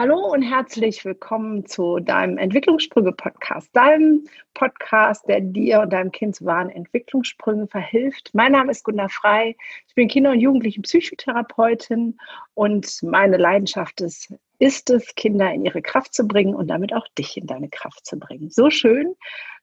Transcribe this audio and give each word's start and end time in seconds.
Hallo 0.00 0.32
und 0.32 0.42
herzlich 0.42 1.04
willkommen 1.04 1.66
zu 1.66 1.98
deinem 1.98 2.38
Entwicklungssprünge-Podcast, 2.38 3.74
deinem 3.74 4.28
Podcast, 4.54 5.26
der 5.26 5.40
dir 5.40 5.80
und 5.80 5.92
deinem 5.92 6.12
Kind 6.12 6.36
zu 6.36 6.44
wahren 6.44 6.70
Entwicklungssprüngen 6.70 7.66
verhilft. 7.66 8.30
Mein 8.32 8.52
Name 8.52 8.70
ist 8.70 8.84
Gunda 8.84 9.08
Frei. 9.08 9.56
Ich 9.88 9.96
bin 9.96 10.06
Kinder- 10.06 10.30
und 10.30 10.38
Jugendlichen-Psychotherapeutin 10.38 12.16
und 12.54 13.02
meine 13.02 13.38
Leidenschaft 13.38 14.00
ist, 14.00 14.32
ist 14.60 14.88
es, 14.90 15.16
Kinder 15.16 15.52
in 15.52 15.64
ihre 15.64 15.82
Kraft 15.82 16.14
zu 16.14 16.28
bringen 16.28 16.54
und 16.54 16.68
damit 16.68 16.92
auch 16.94 17.08
dich 17.18 17.36
in 17.36 17.48
deine 17.48 17.68
Kraft 17.68 18.06
zu 18.06 18.20
bringen. 18.20 18.50
So 18.50 18.70
schön, 18.70 19.16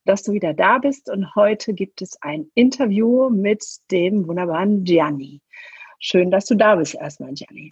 dass 0.04 0.23
du 0.23 0.33
wieder 0.33 0.54
da 0.54 0.79
bist 0.79 1.09
und 1.09 1.33
heute 1.36 1.73
gibt 1.73 2.02
es 2.02 2.21
ein 2.21 2.52
Interview 2.55 3.29
mit 3.29 3.63
dem 3.89 4.27
wunderbaren 4.27 4.83
Gianni. 4.83 5.39
Schön, 5.99 6.29
dass 6.29 6.45
du 6.45 6.55
da 6.55 6.75
bist 6.75 6.95
erstmal, 6.95 7.31
Gianni. 7.31 7.71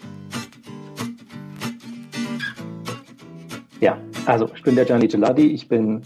Ja, 3.84 3.98
also 4.28 4.48
ich 4.55 4.64
bin 4.64 4.76
der 4.76 4.86
Gianni 4.86 5.10
Geladi, 5.10 5.48
ich 5.48 5.68
bin 5.68 6.04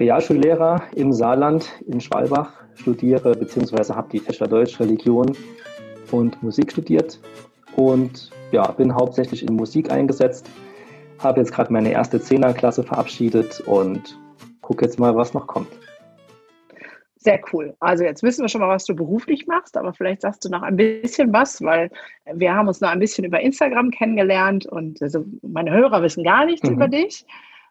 Realschullehrer 0.00 0.82
im 0.96 1.12
Saarland 1.12 1.70
in 1.86 2.00
Schwalbach, 2.00 2.54
studiere 2.74 3.36
bzw. 3.36 3.94
habe 3.94 4.08
die 4.10 4.18
Fächer 4.18 4.48
Deutsch, 4.48 4.80
Religion 4.80 5.30
und 6.10 6.42
Musik 6.42 6.72
studiert 6.72 7.20
und 7.76 8.32
ja, 8.50 8.68
bin 8.72 8.92
hauptsächlich 8.96 9.46
in 9.46 9.54
Musik 9.54 9.92
eingesetzt, 9.92 10.50
habe 11.20 11.38
jetzt 11.38 11.52
gerade 11.52 11.72
meine 11.72 11.92
erste 11.92 12.20
Zehnerklasse 12.20 12.82
verabschiedet 12.82 13.60
und 13.60 14.18
gucke 14.60 14.84
jetzt 14.84 14.98
mal, 14.98 15.14
was 15.14 15.34
noch 15.34 15.46
kommt. 15.46 15.68
Sehr 17.22 17.40
cool. 17.52 17.76
Also 17.78 18.02
jetzt 18.02 18.24
wissen 18.24 18.42
wir 18.42 18.48
schon 18.48 18.60
mal, 18.60 18.68
was 18.68 18.84
du 18.84 18.96
beruflich 18.96 19.46
machst, 19.46 19.76
aber 19.76 19.92
vielleicht 19.92 20.22
sagst 20.22 20.44
du 20.44 20.48
noch 20.48 20.62
ein 20.62 20.74
bisschen 20.74 21.32
was, 21.32 21.62
weil 21.62 21.88
wir 22.24 22.52
haben 22.52 22.66
uns 22.66 22.80
noch 22.80 22.88
ein 22.88 22.98
bisschen 22.98 23.24
über 23.24 23.38
Instagram 23.38 23.92
kennengelernt 23.92 24.66
und 24.66 25.00
also 25.00 25.24
meine 25.42 25.70
Hörer 25.70 26.02
wissen 26.02 26.24
gar 26.24 26.44
nichts 26.44 26.68
mhm. 26.68 26.74
über 26.74 26.88
dich. 26.88 27.24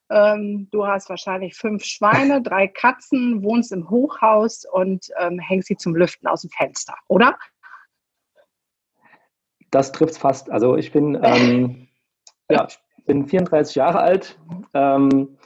Ähm, 0.09 0.69
du 0.71 0.87
hast 0.87 1.09
wahrscheinlich 1.09 1.55
fünf 1.55 1.83
Schweine, 1.83 2.41
drei 2.43 2.69
Katzen, 2.69 3.43
wohnst 3.43 3.73
im 3.73 3.89
Hochhaus 3.89 4.63
und 4.71 5.07
ähm, 5.19 5.37
hängst 5.37 5.67
sie 5.67 5.75
zum 5.75 5.97
Lüften 5.97 6.27
aus 6.27 6.43
dem 6.43 6.49
Fenster, 6.51 6.95
oder? 7.09 7.37
Das 9.69 9.91
trifft 9.91 10.17
fast. 10.17 10.49
Also 10.49 10.77
ich 10.77 10.93
bin, 10.93 11.19
ähm, 11.21 11.89
ja, 12.49 12.67
ich 12.69 13.03
bin 13.03 13.27
34 13.27 13.75
Jahre 13.75 13.99
alt. 13.99 14.39
Ähm, 14.73 15.37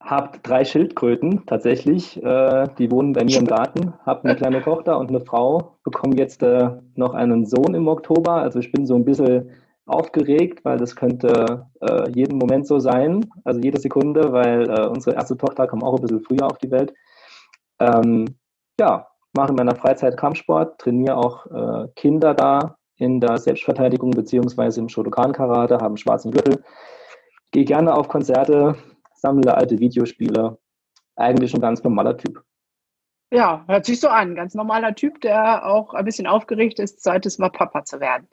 habe 0.00 0.38
drei 0.42 0.64
Schildkröten 0.64 1.44
tatsächlich. 1.46 2.22
Äh, 2.22 2.68
die 2.78 2.90
wohnen 2.90 3.12
bei 3.12 3.24
mir 3.24 3.38
im 3.38 3.46
Garten. 3.46 3.94
Habe 4.06 4.24
eine 4.24 4.36
kleine 4.36 4.62
Tochter 4.62 4.98
und 4.98 5.08
eine 5.08 5.20
Frau. 5.20 5.78
Bekomme 5.84 6.16
jetzt 6.16 6.42
äh, 6.42 6.70
noch 6.94 7.14
einen 7.14 7.46
Sohn 7.46 7.74
im 7.74 7.88
Oktober. 7.88 8.34
Also 8.34 8.58
ich 8.58 8.72
bin 8.72 8.86
so 8.86 8.94
ein 8.94 9.04
bisschen 9.04 9.50
aufgeregt, 9.86 10.64
weil 10.64 10.78
das 10.78 10.94
könnte 10.94 11.66
äh, 11.80 12.10
jeden 12.10 12.38
Moment 12.38 12.66
so 12.66 12.78
sein. 12.78 13.28
Also 13.44 13.60
jede 13.60 13.80
Sekunde, 13.80 14.32
weil 14.32 14.68
äh, 14.70 14.86
unsere 14.86 15.16
erste 15.16 15.36
Tochter 15.36 15.66
kam 15.66 15.82
auch 15.82 15.96
ein 15.96 16.02
bisschen 16.02 16.20
früher 16.20 16.46
auf 16.46 16.58
die 16.58 16.70
Welt. 16.70 16.92
Ähm, 17.80 18.26
ja, 18.78 19.08
mache 19.34 19.50
in 19.50 19.56
meiner 19.56 19.74
Freizeit 19.74 20.16
Kampfsport, 20.16 20.78
trainiere 20.78 21.16
auch 21.16 21.46
äh, 21.46 21.88
Kinder 21.96 22.34
da 22.34 22.76
in 22.96 23.20
der 23.20 23.38
Selbstverteidigung 23.38 24.10
beziehungsweise 24.10 24.80
im 24.80 24.88
Shotokan-Karate, 24.88 25.76
habe 25.76 25.86
einen 25.86 25.96
schwarzen 25.96 26.32
Gürtel. 26.32 26.62
Gehe 27.50 27.64
gerne 27.64 27.94
auf 27.94 28.08
Konzerte, 28.08 28.76
sammle 29.20 29.54
alte 29.54 29.78
Videospiele. 29.78 30.58
Eigentlich 31.16 31.54
ein 31.54 31.60
ganz 31.60 31.82
normaler 31.82 32.16
Typ. 32.16 32.42
Ja, 33.30 33.64
hört 33.66 33.84
sich 33.84 34.00
so 34.00 34.08
an. 34.08 34.34
Ganz 34.34 34.54
normaler 34.54 34.94
Typ, 34.94 35.20
der 35.20 35.66
auch 35.66 35.92
ein 35.94 36.04
bisschen 36.04 36.26
aufgeregt 36.26 36.78
ist, 36.78 37.02
Zeit 37.02 37.26
es 37.26 37.38
mal 37.38 37.50
Papa 37.50 37.84
zu 37.84 38.00
werden. 38.00 38.28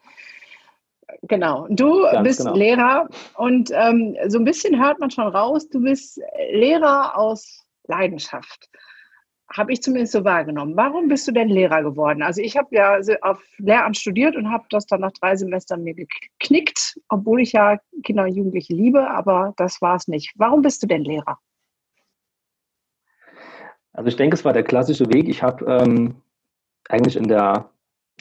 Genau. 1.23 1.67
Du 1.69 2.03
ganz 2.03 2.23
bist 2.23 2.39
genau. 2.39 2.55
Lehrer 2.55 3.09
und 3.36 3.72
ähm, 3.73 4.16
so 4.27 4.39
ein 4.39 4.45
bisschen 4.45 4.81
hört 4.81 5.00
man 5.00 5.11
schon 5.11 5.27
raus, 5.27 5.69
du 5.69 5.81
bist 5.81 6.19
Lehrer 6.52 7.17
aus 7.17 7.66
Leidenschaft 7.88 8.70
habe 9.53 9.71
ich 9.71 9.81
zumindest 9.81 10.13
so 10.13 10.23
wahrgenommen. 10.23 10.75
Warum 10.75 11.08
bist 11.08 11.27
du 11.27 11.31
denn 11.31 11.49
Lehrer 11.49 11.83
geworden? 11.83 12.23
Also 12.23 12.42
ich 12.42 12.58
habe 12.58 12.67
ja 12.71 12.99
auf 13.21 13.42
Lehramt 13.58 13.97
studiert 13.97 14.36
und 14.36 14.52
habe 14.52 14.65
das 14.70 14.86
dann 14.87 15.02
nach 15.02 15.11
drei 15.11 15.36
Semestern 15.36 15.83
mir 15.83 15.93
geknickt, 15.93 16.99
obwohl 17.09 17.42
ich 17.42 17.53
ja 17.53 17.77
Kinder 18.03 18.23
und 18.23 18.36
Jugendliche 18.36 18.73
liebe, 18.73 19.09
aber 19.09 19.53
das 19.58 19.81
war 19.81 19.95
es 19.95 20.08
nicht. 20.08 20.33
Warum 20.36 20.61
bist 20.61 20.81
du 20.81 20.87
denn 20.87 21.03
Lehrer? 21.03 21.37
Also 23.93 24.09
ich 24.09 24.15
denke, 24.15 24.36
es 24.36 24.43
war 24.43 24.53
der 24.53 24.64
klassische 24.64 25.11
Weg. 25.14 25.30
Ich 25.30 25.42
habe 25.42 25.65
ähm, 25.65 26.15
eigentlich 26.89 27.15
in 27.15 27.27
der 27.27 27.70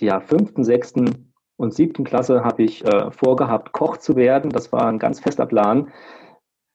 ja, 0.00 0.20
fünften, 0.20 0.62
sechsten 0.62 1.32
und 1.56 1.74
siebten 1.74 2.04
Klasse 2.04 2.44
habe 2.44 2.62
ich 2.62 2.84
äh, 2.84 3.10
vorgehabt, 3.10 3.72
Koch 3.72 3.96
zu 3.96 4.16
werden. 4.16 4.50
Das 4.50 4.72
war 4.72 4.86
ein 4.86 4.98
ganz 4.98 5.20
fester 5.20 5.46
Plan. 5.46 5.92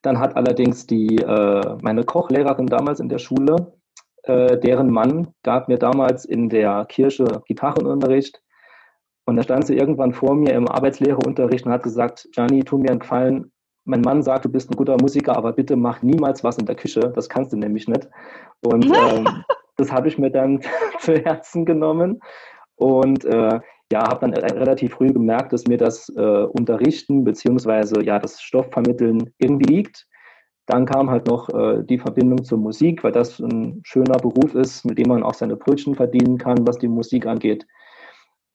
Dann 0.01 0.19
hat 0.19 0.35
allerdings 0.35 0.87
die, 0.87 1.17
äh, 1.17 1.77
meine 1.81 2.03
Kochlehrerin 2.03 2.67
damals 2.67 2.99
in 2.99 3.09
der 3.09 3.19
Schule 3.19 3.78
äh, 4.23 4.57
deren 4.57 4.91
Mann 4.91 5.33
gab 5.43 5.67
mir 5.67 5.77
damals 5.77 6.25
in 6.25 6.49
der 6.49 6.85
Kirche 6.85 7.41
Gitarrenunterricht. 7.45 8.41
Und 9.25 9.35
da 9.35 9.43
stand 9.43 9.67
sie 9.67 9.77
irgendwann 9.77 10.13
vor 10.13 10.35
mir 10.35 10.53
im 10.53 10.67
Arbeitslehrerunterricht 10.67 11.65
und 11.65 11.71
hat 11.71 11.83
gesagt, 11.83 12.27
Gianni, 12.31 12.63
tu 12.63 12.77
mir 12.77 12.89
einen 12.89 12.99
Gefallen. 12.99 13.51
Mein 13.85 14.01
Mann 14.01 14.23
sagt, 14.23 14.45
du 14.45 14.49
bist 14.49 14.71
ein 14.71 14.75
guter 14.75 14.97
Musiker, 14.99 15.37
aber 15.37 15.53
bitte 15.53 15.75
mach 15.75 16.01
niemals 16.01 16.43
was 16.43 16.57
in 16.57 16.65
der 16.65 16.75
Küche. 16.75 17.11
Das 17.15 17.29
kannst 17.29 17.53
du 17.53 17.57
nämlich 17.57 17.87
nicht. 17.87 18.07
Und 18.61 18.85
ähm, 19.11 19.43
das 19.77 19.91
habe 19.91 20.07
ich 20.07 20.17
mir 20.17 20.31
dann 20.31 20.61
zu 20.99 21.13
Herzen 21.13 21.65
genommen. 21.65 22.19
Und 22.75 23.25
äh, 23.25 23.59
ja, 23.91 24.07
habe 24.07 24.19
dann 24.21 24.33
relativ 24.33 24.93
früh 24.93 25.11
gemerkt, 25.11 25.51
dass 25.53 25.67
mir 25.67 25.77
das 25.77 26.09
äh, 26.09 26.21
Unterrichten 26.21 27.23
beziehungsweise 27.23 28.03
ja 28.03 28.19
das 28.19 28.41
Stoffvermitteln 28.41 29.33
irgendwie 29.37 29.73
liegt. 29.73 30.07
Dann 30.69 30.85
kam 30.85 31.09
halt 31.09 31.25
noch 31.25 31.49
äh, 31.49 31.83
die 31.83 31.97
Verbindung 31.97 32.43
zur 32.43 32.59
Musik, 32.59 33.03
weil 33.03 33.11
das 33.11 33.39
ein 33.39 33.81
schöner 33.83 34.17
Beruf 34.17 34.53
ist, 34.53 34.85
mit 34.85 34.99
dem 34.99 35.07
man 35.07 35.23
auch 35.23 35.33
seine 35.33 35.55
Brötchen 35.55 35.95
verdienen 35.95 36.37
kann, 36.37 36.67
was 36.67 36.77
die 36.77 36.87
Musik 36.87 37.25
angeht. 37.25 37.65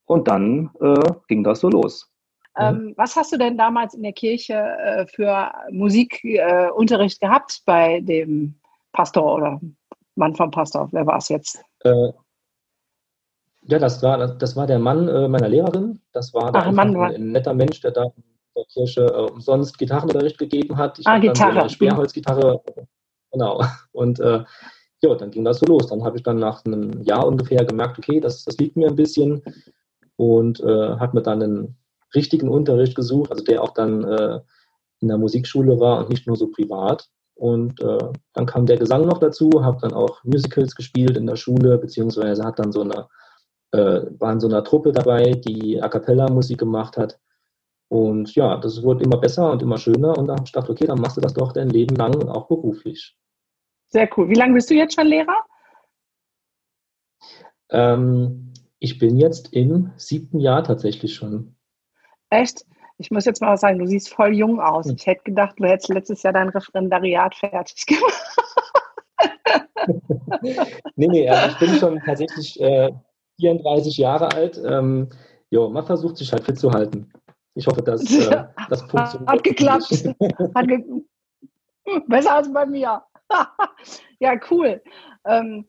Und 0.05 0.29
dann 0.29 0.71
äh, 0.81 1.11
ging 1.27 1.43
das 1.43 1.59
so 1.59 1.69
los. 1.69 2.09
Ähm, 2.57 2.95
was 2.97 3.17
hast 3.17 3.33
du 3.33 3.37
denn 3.37 3.59
damals 3.59 3.95
in 3.95 4.05
der 4.05 4.13
Kirche 4.13 4.55
äh, 4.55 5.07
für 5.09 5.51
Musikunterricht 5.73 7.21
gehabt 7.21 7.63
bei 7.67 7.99
dem 8.01 8.55
Pastor 8.93 9.35
oder 9.35 9.61
Mann 10.15 10.37
vom 10.37 10.53
Pastor? 10.53 10.89
Wer 10.93 11.05
war 11.09 11.17
es 11.17 11.29
jetzt? 11.31 11.65
Äh, 11.81 12.13
ja, 13.63 13.81
das 13.81 14.01
war, 14.05 14.37
das 14.37 14.55
war 14.55 14.69
der 14.69 14.79
Mann 14.79 15.09
äh, 15.09 15.27
meiner 15.27 15.49
Lehrerin. 15.49 16.01
Das 16.13 16.33
war 16.33 16.55
Ach, 16.55 16.71
Mann, 16.71 16.95
ein, 16.95 17.15
ein 17.15 17.33
netter 17.33 17.55
Mensch, 17.55 17.81
der 17.81 17.91
da 17.91 18.07
der 18.57 18.65
Kirche 18.67 19.07
äh, 19.07 19.33
umsonst 19.33 19.79
Gitarrenunterricht 19.79 20.39
gegeben 20.39 20.77
hat. 20.77 20.99
Ich 20.99 21.07
ah, 21.07 21.19
Gitarre. 21.19 21.61
eine 21.61 21.71
Sperrholzgitarre. 21.71 22.63
Genau. 23.33 23.63
Und 23.93 24.21
äh, 24.21 24.45
ja, 25.03 25.15
dann 25.15 25.31
ging 25.31 25.45
das 25.45 25.59
so 25.59 25.67
los. 25.67 25.89
Dann 25.89 26.05
habe 26.05 26.17
ich 26.17 26.23
dann 26.23 26.39
nach 26.39 26.65
einem 26.65 27.03
Jahr 27.03 27.27
ungefähr 27.27 27.65
gemerkt, 27.65 27.99
okay, 27.99 28.21
das, 28.21 28.45
das 28.45 28.57
liegt 28.59 28.77
mir 28.77 28.89
ein 28.89 28.97
bisschen 28.97 29.43
und 30.17 30.61
äh, 30.61 30.97
habe 30.97 31.17
mir 31.17 31.23
dann 31.23 31.43
einen 31.43 31.77
richtigen 32.15 32.49
Unterricht 32.49 32.95
gesucht, 32.95 33.31
also 33.31 33.45
der 33.45 33.63
auch 33.63 33.75
dann 33.75 34.05
äh, 34.05 34.41
in 35.01 35.09
der 35.09 35.19
Musikschule 35.19 35.79
war 35.81 35.99
und 35.99 36.09
nicht 36.09 36.27
nur 36.27 36.37
so 36.37 36.49
privat. 36.49 37.09
Und 37.35 37.81
äh, 37.81 37.99
dann 38.33 38.47
kam 38.47 38.67
der 38.67 38.79
Gesang 38.79 39.07
noch 39.07 39.19
dazu, 39.19 39.51
habe 39.63 39.79
dann 39.81 39.93
auch 39.93 40.23
Musicals 40.23 40.75
gespielt 40.75 41.17
in 41.17 41.27
der 41.27 41.37
Schule, 41.37 41.79
beziehungsweise 41.79 42.45
hat 42.45 42.61
dann 42.61 42.71
so 42.71 42.83
eine, 42.83 43.09
äh, 43.73 44.03
war 44.19 44.33
in 44.33 44.41
so 44.41 44.47
einer 44.47 44.63
Truppe 44.63 44.93
dabei, 44.93 45.33
die 45.33 45.83
A 45.83 45.89
cappella 45.89 46.31
Musik 46.31 46.59
gemacht 46.59 46.97
hat. 46.97 47.19
Und 47.95 48.35
ja, 48.35 48.57
das 48.57 48.83
wurde 48.83 49.05
immer 49.05 49.19
besser 49.19 49.53
und 49.53 49.63
immer 49.63 49.79
schöner. 49.79 50.19
Und 50.19 50.27
dann 50.27 50.39
habe 50.39 50.45
ich 50.45 50.53
gedacht, 50.53 50.69
okay, 50.69 50.85
dann 50.85 51.01
machst 51.01 51.17
du 51.17 51.21
das 51.21 51.33
doch 51.33 51.53
dein 51.53 51.69
Leben 51.69 51.95
lang 51.95 52.29
auch 52.29 52.49
beruflich. 52.49 53.17
Sehr 53.87 54.11
cool. 54.17 54.29
Wie 54.29 54.35
lange 54.35 54.55
bist 54.55 54.69
du 54.69 54.75
jetzt 54.75 54.97
schon 54.97 55.07
Lehrer? 55.07 55.37
Ähm, 57.71 58.53
ich 58.81 58.99
bin 58.99 59.17
jetzt 59.17 59.53
im 59.53 59.93
siebten 59.97 60.41
Jahr 60.41 60.65
tatsächlich 60.65 61.15
schon. 61.15 61.55
Echt? 62.31 62.67
Ich 62.99 63.13
muss 63.13 63.27
jetzt 63.27 63.41
mal 63.41 63.53
was 63.53 63.61
sagen, 63.61 63.79
du 63.79 63.87
siehst 63.87 64.13
voll 64.13 64.35
jung 64.35 64.59
aus. 64.59 64.87
Hm. 64.87 64.97
Ich 64.99 65.07
hätte 65.07 65.23
gedacht, 65.23 65.55
du 65.61 65.65
hättest 65.65 65.91
letztes 65.91 66.25
Jahr 66.25 66.33
dein 66.33 66.49
Referendariat 66.49 67.37
fertig 67.37 67.87
gemacht. 67.87 68.25
nee, 70.97 71.07
nee, 71.07 71.29
also 71.29 71.49
ich 71.53 71.59
bin 71.61 71.79
schon 71.79 72.01
tatsächlich 72.05 72.61
äh, 72.61 72.91
34 73.39 73.97
Jahre 73.99 74.33
alt. 74.33 74.61
Ähm, 74.67 75.11
jo, 75.51 75.71
man 75.71 75.87
versucht 75.87 76.17
sich 76.17 76.33
halt 76.33 76.43
fit 76.43 76.59
zu 76.59 76.73
halten. 76.73 77.13
Ich 77.55 77.67
hoffe, 77.67 77.83
dass 77.83 78.03
äh, 78.13 78.45
das 78.69 78.83
funktioniert. 78.83 79.31
Hat 79.31 79.45
geklappt. 79.45 79.91
Hat 80.55 80.69
ge 80.69 80.85
Besser 82.07 82.37
als 82.37 82.53
bei 82.53 82.65
mir. 82.65 83.03
ja, 84.19 84.35
cool. 84.51 84.83
Ähm, 85.27 85.67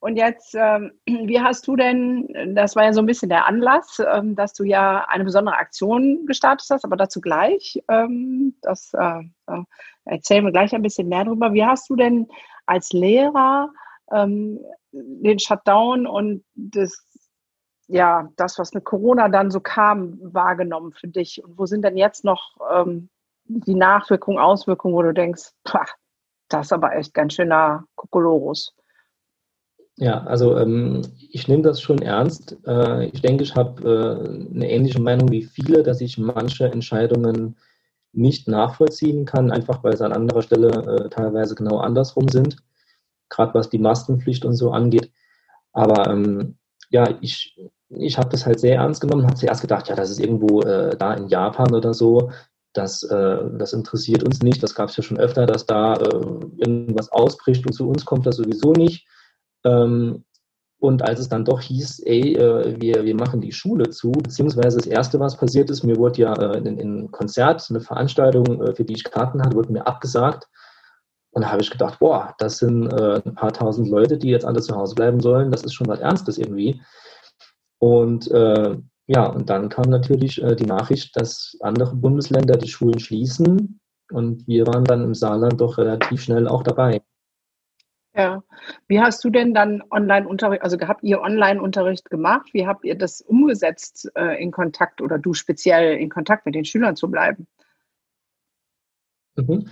und 0.00 0.16
jetzt, 0.16 0.54
ähm, 0.54 0.92
wie 1.06 1.40
hast 1.40 1.66
du 1.66 1.76
denn, 1.76 2.54
das 2.54 2.76
war 2.76 2.84
ja 2.84 2.92
so 2.92 3.00
ein 3.00 3.06
bisschen 3.06 3.28
der 3.28 3.46
Anlass, 3.46 4.00
ähm, 4.12 4.36
dass 4.36 4.52
du 4.54 4.64
ja 4.64 5.04
eine 5.08 5.24
besondere 5.24 5.56
Aktion 5.56 6.24
gestartet 6.26 6.68
hast, 6.70 6.84
aber 6.84 6.96
dazu 6.96 7.20
gleich. 7.20 7.82
Ähm, 7.88 8.54
das 8.62 8.92
äh, 8.94 9.22
äh, 9.48 9.62
erzählen 10.04 10.44
wir 10.44 10.52
gleich 10.52 10.74
ein 10.74 10.82
bisschen 10.82 11.08
mehr 11.08 11.24
drüber. 11.24 11.52
Wie 11.52 11.64
hast 11.64 11.90
du 11.90 11.96
denn 11.96 12.28
als 12.66 12.92
Lehrer 12.92 13.70
ähm, 14.12 14.60
den 14.92 15.38
Shutdown 15.38 16.06
und 16.06 16.44
das 16.54 17.04
ja, 17.88 18.28
das, 18.36 18.58
was 18.58 18.74
mit 18.74 18.84
Corona 18.84 19.28
dann 19.28 19.50
so 19.50 19.60
kam, 19.60 20.18
wahrgenommen 20.22 20.92
für 20.92 21.08
dich? 21.08 21.42
Und 21.42 21.58
wo 21.58 21.66
sind 21.66 21.82
denn 21.82 21.96
jetzt 21.96 22.24
noch 22.24 22.56
ähm, 22.70 23.08
die 23.44 23.74
Nachwirkung, 23.74 24.38
Auswirkung, 24.38 24.92
wo 24.92 25.02
du 25.02 25.14
denkst, 25.14 25.50
pah, 25.64 25.86
das 26.48 26.66
ist 26.66 26.72
aber 26.72 26.94
echt 26.94 27.14
ganz 27.14 27.34
schöner 27.34 27.84
Kokolorus. 27.94 28.74
Ja, 29.96 30.22
also 30.24 30.56
ähm, 30.58 31.02
ich 31.32 31.48
nehme 31.48 31.62
das 31.62 31.80
schon 31.80 32.00
ernst. 32.00 32.56
Äh, 32.66 33.06
ich 33.06 33.20
denke, 33.20 33.42
ich 33.42 33.56
habe 33.56 33.82
äh, 33.82 34.54
eine 34.54 34.70
ähnliche 34.70 35.00
Meinung 35.00 35.30
wie 35.30 35.42
viele, 35.42 35.82
dass 35.82 36.00
ich 36.00 36.18
manche 36.18 36.70
Entscheidungen 36.70 37.56
nicht 38.12 38.48
nachvollziehen 38.48 39.24
kann, 39.24 39.50
einfach 39.50 39.82
weil 39.82 39.96
sie 39.96 40.04
an 40.04 40.12
anderer 40.12 40.42
Stelle 40.42 40.68
äh, 40.68 41.08
teilweise 41.08 41.54
genau 41.54 41.78
andersrum 41.78 42.28
sind, 42.28 42.58
gerade 43.28 43.54
was 43.54 43.70
die 43.70 43.78
Maskenpflicht 43.78 44.44
und 44.44 44.54
so 44.54 44.70
angeht. 44.70 45.10
Aber 45.72 46.08
ähm, 46.10 46.58
ja, 46.90 47.18
ich, 47.20 47.58
ich 47.90 48.18
habe 48.18 48.28
das 48.28 48.46
halt 48.46 48.60
sehr 48.60 48.76
ernst 48.76 49.00
genommen, 49.00 49.24
habe 49.24 49.34
zuerst 49.34 49.60
gedacht, 49.60 49.88
ja, 49.88 49.94
das 49.94 50.10
ist 50.10 50.20
irgendwo 50.20 50.62
äh, 50.62 50.96
da 50.96 51.14
in 51.14 51.28
Japan 51.28 51.74
oder 51.74 51.94
so. 51.94 52.30
Das, 52.74 53.02
äh, 53.02 53.38
das 53.58 53.72
interessiert 53.72 54.22
uns 54.22 54.42
nicht. 54.42 54.62
Das 54.62 54.74
gab 54.74 54.90
es 54.90 54.96
ja 54.96 55.02
schon 55.02 55.18
öfter, 55.18 55.46
dass 55.46 55.66
da 55.66 55.94
äh, 55.94 56.20
irgendwas 56.58 57.10
ausbricht 57.10 57.66
und 57.66 57.72
zu 57.72 57.88
uns 57.88 58.04
kommt 58.04 58.26
das 58.26 58.36
sowieso 58.36 58.72
nicht. 58.72 59.06
Ähm, 59.64 60.24
und 60.80 61.02
als 61.02 61.18
es 61.18 61.28
dann 61.28 61.44
doch 61.44 61.60
hieß, 61.60 62.00
ey, 62.04 62.36
äh, 62.36 62.80
wir, 62.80 63.04
wir 63.04 63.14
machen 63.16 63.40
die 63.40 63.52
Schule 63.52 63.90
zu, 63.90 64.12
beziehungsweise 64.12 64.78
das 64.78 64.86
Erste, 64.86 65.18
was 65.18 65.36
passiert 65.36 65.70
ist, 65.70 65.82
mir 65.82 65.96
wurde 65.96 66.22
ja 66.22 66.34
äh, 66.34 66.58
in, 66.58 66.78
in 66.78 67.10
Konzert, 67.10 67.66
eine 67.68 67.80
Veranstaltung, 67.80 68.62
äh, 68.62 68.74
für 68.74 68.84
die 68.84 68.94
ich 68.94 69.04
Karten 69.04 69.42
hatte, 69.42 69.56
wurde 69.56 69.72
mir 69.72 69.86
abgesagt. 69.86 70.46
Und 71.32 71.42
da 71.42 71.50
habe 71.50 71.62
ich 71.62 71.70
gedacht, 71.70 71.98
boah, 71.98 72.34
das 72.38 72.58
sind 72.58 72.92
äh, 72.92 73.20
ein 73.24 73.34
paar 73.34 73.52
tausend 73.52 73.88
Leute, 73.88 74.18
die 74.18 74.28
jetzt 74.28 74.44
alle 74.44 74.60
zu 74.60 74.76
Hause 74.76 74.94
bleiben 74.94 75.20
sollen. 75.20 75.50
Das 75.50 75.64
ist 75.64 75.74
schon 75.74 75.88
was 75.88 76.00
Ernstes 76.00 76.38
irgendwie. 76.38 76.80
Und 77.78 78.30
äh, 78.30 78.76
ja, 79.06 79.26
und 79.26 79.48
dann 79.48 79.68
kam 79.68 79.90
natürlich 79.90 80.42
äh, 80.42 80.54
die 80.54 80.66
Nachricht, 80.66 81.16
dass 81.16 81.56
andere 81.60 81.94
Bundesländer 81.94 82.56
die 82.56 82.68
Schulen 82.68 82.98
schließen. 82.98 83.80
Und 84.10 84.46
wir 84.46 84.66
waren 84.66 84.84
dann 84.84 85.02
im 85.02 85.14
Saarland 85.14 85.60
doch 85.60 85.78
relativ 85.78 86.22
schnell 86.22 86.48
auch 86.48 86.62
dabei. 86.62 87.02
Ja. 88.14 88.42
Wie 88.88 89.00
hast 89.00 89.22
du 89.22 89.30
denn 89.30 89.54
dann 89.54 89.82
Online-Unterricht, 89.90 90.62
also 90.62 90.76
habt 90.80 91.04
ihr 91.04 91.20
Online-Unterricht 91.20 92.10
gemacht? 92.10 92.48
Wie 92.52 92.66
habt 92.66 92.84
ihr 92.84 92.96
das 92.96 93.20
umgesetzt, 93.20 94.10
äh, 94.16 94.42
in 94.42 94.50
Kontakt 94.50 95.00
oder 95.00 95.18
du 95.18 95.34
speziell 95.34 95.98
in 95.98 96.08
Kontakt 96.08 96.44
mit 96.44 96.54
den 96.54 96.64
Schülern 96.64 96.96
zu 96.96 97.10
bleiben? 97.10 97.46
Mhm. 99.36 99.68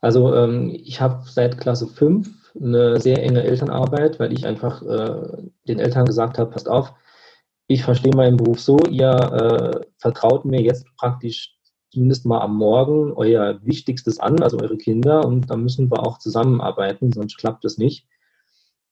Also 0.00 0.34
ähm, 0.34 0.70
ich 0.70 1.00
habe 1.00 1.24
seit 1.26 1.58
Klasse 1.58 1.88
5 1.88 2.52
eine 2.54 3.00
sehr 3.00 3.22
enge 3.22 3.42
Elternarbeit, 3.42 4.20
weil 4.20 4.32
ich 4.32 4.46
einfach 4.46 4.80
äh, 4.82 5.48
den 5.66 5.80
Eltern 5.80 6.06
gesagt 6.06 6.38
habe, 6.38 6.50
passt 6.50 6.68
auf, 6.68 6.94
ich 7.68 7.84
verstehe 7.84 8.16
meinen 8.16 8.38
Beruf 8.38 8.60
so, 8.60 8.78
ihr 8.90 9.10
äh, 9.10 9.86
vertraut 9.98 10.44
mir 10.46 10.60
jetzt 10.60 10.86
praktisch 10.96 11.54
zumindest 11.90 12.26
mal 12.26 12.40
am 12.40 12.56
Morgen 12.56 13.12
euer 13.12 13.60
Wichtigstes 13.62 14.18
an, 14.18 14.42
also 14.42 14.58
eure 14.58 14.78
Kinder, 14.78 15.24
und 15.24 15.50
da 15.50 15.56
müssen 15.56 15.90
wir 15.90 16.04
auch 16.04 16.18
zusammenarbeiten, 16.18 17.12
sonst 17.12 17.36
klappt 17.36 17.64
es 17.66 17.78
nicht. 17.78 18.06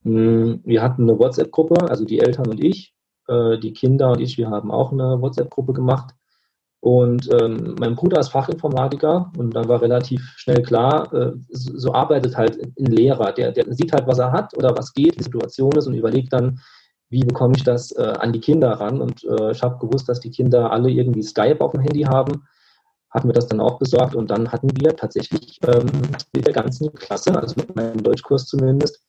Hm, 0.02 0.60
wir 0.64 0.82
hatten 0.82 1.02
eine 1.02 1.18
WhatsApp-Gruppe, 1.18 1.88
also 1.88 2.04
die 2.04 2.20
Eltern 2.20 2.48
und 2.48 2.62
ich, 2.62 2.94
äh, 3.28 3.58
die 3.58 3.72
Kinder 3.72 4.12
und 4.12 4.20
ich, 4.20 4.36
wir 4.36 4.50
haben 4.50 4.70
auch 4.70 4.92
eine 4.92 5.20
WhatsApp-Gruppe 5.20 5.72
gemacht. 5.72 6.14
Und 6.80 7.28
ähm, 7.32 7.74
mein 7.80 7.96
Bruder 7.96 8.20
ist 8.20 8.28
Fachinformatiker 8.28 9.32
und 9.38 9.56
dann 9.56 9.68
war 9.68 9.80
relativ 9.80 10.20
schnell 10.36 10.62
klar, 10.62 11.12
äh, 11.14 11.32
so, 11.48 11.76
so, 11.78 11.92
arbeitet 11.94 12.36
halt 12.36 12.58
ein 12.78 12.92
Lehrer. 12.92 13.32
Der, 13.32 13.50
der 13.50 13.72
sieht 13.74 13.92
halt, 13.92 14.06
was 14.06 14.18
er 14.18 14.30
hat 14.30 14.56
oder 14.56 14.76
was 14.76 14.92
geht, 14.92 15.18
die 15.18 15.24
Situation 15.24 15.72
ist 15.72 15.86
und 15.86 15.94
überlegt 15.94 16.32
dann, 16.32 16.60
wie 17.08 17.24
bekomme 17.24 17.54
ich 17.56 17.64
das 17.64 17.92
äh, 17.92 18.02
an 18.02 18.32
die 18.32 18.40
Kinder 18.40 18.72
ran. 18.72 19.00
Und 19.00 19.24
äh, 19.24 19.52
ich 19.52 19.62
habe 19.62 19.78
gewusst, 19.78 20.08
dass 20.08 20.20
die 20.20 20.30
Kinder 20.30 20.70
alle 20.72 20.90
irgendwie 20.90 21.22
Skype 21.22 21.60
auf 21.60 21.72
dem 21.72 21.82
Handy 21.82 22.02
haben 22.02 22.42
hatten 23.16 23.28
wir 23.28 23.34
das 23.34 23.46
dann 23.46 23.60
auch 23.60 23.78
besorgt 23.78 24.14
und 24.14 24.30
dann 24.30 24.52
hatten 24.52 24.68
wir 24.78 24.94
tatsächlich 24.94 25.58
ähm, 25.66 25.86
mit 26.34 26.46
der 26.46 26.52
ganzen 26.52 26.92
Klasse, 26.92 27.34
also 27.34 27.54
mit 27.56 27.74
meinem 27.74 28.02
Deutschkurs 28.02 28.46
zumindest, 28.46 29.02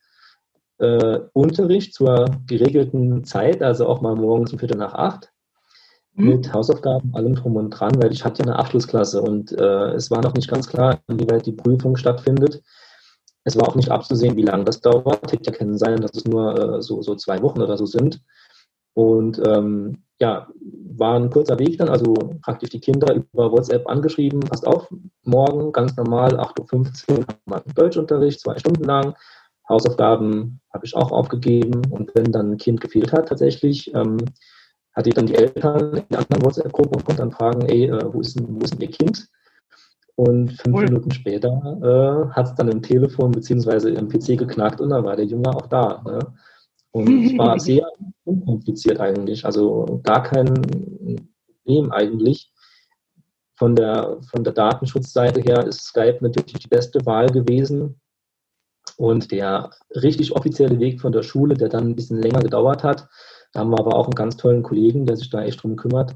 äh, 0.80 1.20
Unterricht 1.34 1.94
zur 1.94 2.26
geregelten 2.46 3.26
Zeit, 3.26 3.62
also 3.62 3.86
auch 3.86 4.00
mal 4.00 4.16
morgens 4.16 4.54
um 4.54 4.60
Viertel 4.60 4.78
nach 4.78 4.94
acht, 4.94 5.32
mhm. 6.14 6.28
mit 6.28 6.54
Hausaufgaben, 6.54 7.14
allem 7.16 7.36
drum 7.36 7.58
und 7.58 7.72
dran, 7.72 8.02
weil 8.02 8.14
ich 8.14 8.24
hatte 8.24 8.44
ja 8.44 8.50
eine 8.50 8.60
Abschlussklasse 8.60 9.22
und 9.22 9.52
äh, 9.52 9.92
es 9.94 10.10
war 10.10 10.22
noch 10.22 10.34
nicht 10.36 10.50
ganz 10.50 10.68
klar, 10.70 11.00
inwieweit 11.08 11.46
die 11.46 11.52
Prüfung 11.52 11.98
stattfindet. 11.98 12.64
Es 13.48 13.58
war 13.58 13.70
auch 13.70 13.76
nicht 13.76 13.90
abzusehen, 13.90 14.36
wie 14.36 14.42
lange 14.42 14.66
das 14.66 14.82
dauert. 14.82 15.32
Hätte 15.32 15.50
ja 15.50 15.58
können 15.58 15.78
sein, 15.78 16.02
dass 16.02 16.14
es 16.14 16.26
nur 16.26 16.78
äh, 16.78 16.82
so, 16.82 17.02
so 17.02 17.16
zwei 17.16 17.42
Wochen 17.42 17.62
oder 17.62 17.78
so 17.78 17.86
sind. 17.86 18.22
Und 18.94 19.42
ähm, 19.48 20.04
ja, 20.20 20.50
war 20.98 21.16
ein 21.16 21.30
kurzer 21.30 21.58
Weg 21.58 21.78
dann, 21.78 21.88
also 21.88 22.14
praktisch 22.42 22.72
die 22.72 22.82
Kinder 22.82 23.14
über 23.14 23.52
WhatsApp 23.54 23.88
angeschrieben, 23.88 24.42
passt 24.42 24.68
auf, 24.68 24.92
morgen 25.24 25.72
ganz 25.72 25.96
normal, 25.96 26.38
8.15 26.38 27.12
Uhr, 27.12 27.18
haben 27.20 27.66
wir 27.66 27.74
Deutschunterricht, 27.74 28.42
zwei 28.42 28.58
Stunden 28.58 28.84
lang. 28.84 29.16
Hausaufgaben 29.70 30.60
habe 30.74 30.86
ich 30.86 30.96
auch 30.96 31.14
aufgegeben 31.14 31.84
und 31.90 32.14
wenn 32.16 32.34
dann 32.34 32.52
ein 32.52 32.58
Kind 32.58 32.82
gefehlt 32.82 33.14
hat 33.14 33.30
tatsächlich, 33.30 33.94
ähm, 33.96 34.18
hatte 34.94 35.08
ich 35.08 35.16
dann 35.16 35.28
die 35.28 35.36
Eltern 35.36 35.94
in 35.94 36.06
der 36.10 36.20
anderen 36.20 36.44
WhatsApp-Gruppe 36.44 36.98
und 36.98 37.06
konnte 37.06 37.22
dann 37.22 37.32
fragen, 37.32 37.62
ey, 37.70 37.86
äh, 37.86 38.14
wo, 38.14 38.20
ist 38.20 38.38
denn, 38.38 38.48
wo 38.50 38.60
ist 38.60 38.74
denn 38.74 38.82
ihr 38.82 38.92
Kind? 38.92 39.30
Und 40.18 40.50
fünf 40.54 40.76
cool. 40.76 40.86
Minuten 40.86 41.12
später 41.12 41.48
äh, 41.48 42.34
hat 42.34 42.48
es 42.48 42.56
dann 42.56 42.70
im 42.70 42.82
Telefon 42.82 43.30
bzw. 43.30 43.94
im 43.94 44.08
PC 44.08 44.36
geknackt 44.36 44.82
und 44.82 44.90
dann 44.90 45.04
war 45.04 45.16
der 45.16 45.26
Junge 45.26 45.50
auch 45.56 45.68
da. 45.68 46.02
Ne? 46.04 46.20
Und 46.90 47.24
es 47.24 47.38
war 47.38 47.60
sehr 47.60 47.88
unkompliziert 48.24 49.00
eigentlich, 49.00 49.46
also 49.46 50.02
gar 50.04 50.24
kein 50.24 50.56
Problem 51.46 51.92
eigentlich. 51.92 52.52
Von 53.58 53.76
der, 53.76 54.18
von 54.32 54.44
der 54.44 54.54
Datenschutzseite 54.54 55.42
her 55.42 55.66
ist 55.68 55.82
Skype 55.86 56.18
natürlich 56.22 56.54
die 56.54 56.68
beste 56.68 57.06
Wahl 57.06 57.28
gewesen. 57.28 58.00
Und 58.98 59.32
der 59.32 59.70
richtig 59.92 60.36
offizielle 60.36 60.80
Weg 60.80 61.00
von 61.00 61.12
der 61.12 61.22
Schule, 61.22 61.54
der 61.54 61.70
dann 61.70 61.90
ein 61.90 61.96
bisschen 61.96 62.20
länger 62.20 62.40
gedauert 62.40 62.84
hat, 62.84 63.08
da 63.54 63.60
haben 63.60 63.70
wir 63.70 63.80
aber 63.80 63.96
auch 63.96 64.06
einen 64.06 64.16
ganz 64.16 64.36
tollen 64.36 64.64
Kollegen, 64.64 65.06
der 65.06 65.16
sich 65.16 65.30
da 65.30 65.44
echt 65.44 65.62
drum 65.62 65.76
kümmert, 65.76 66.16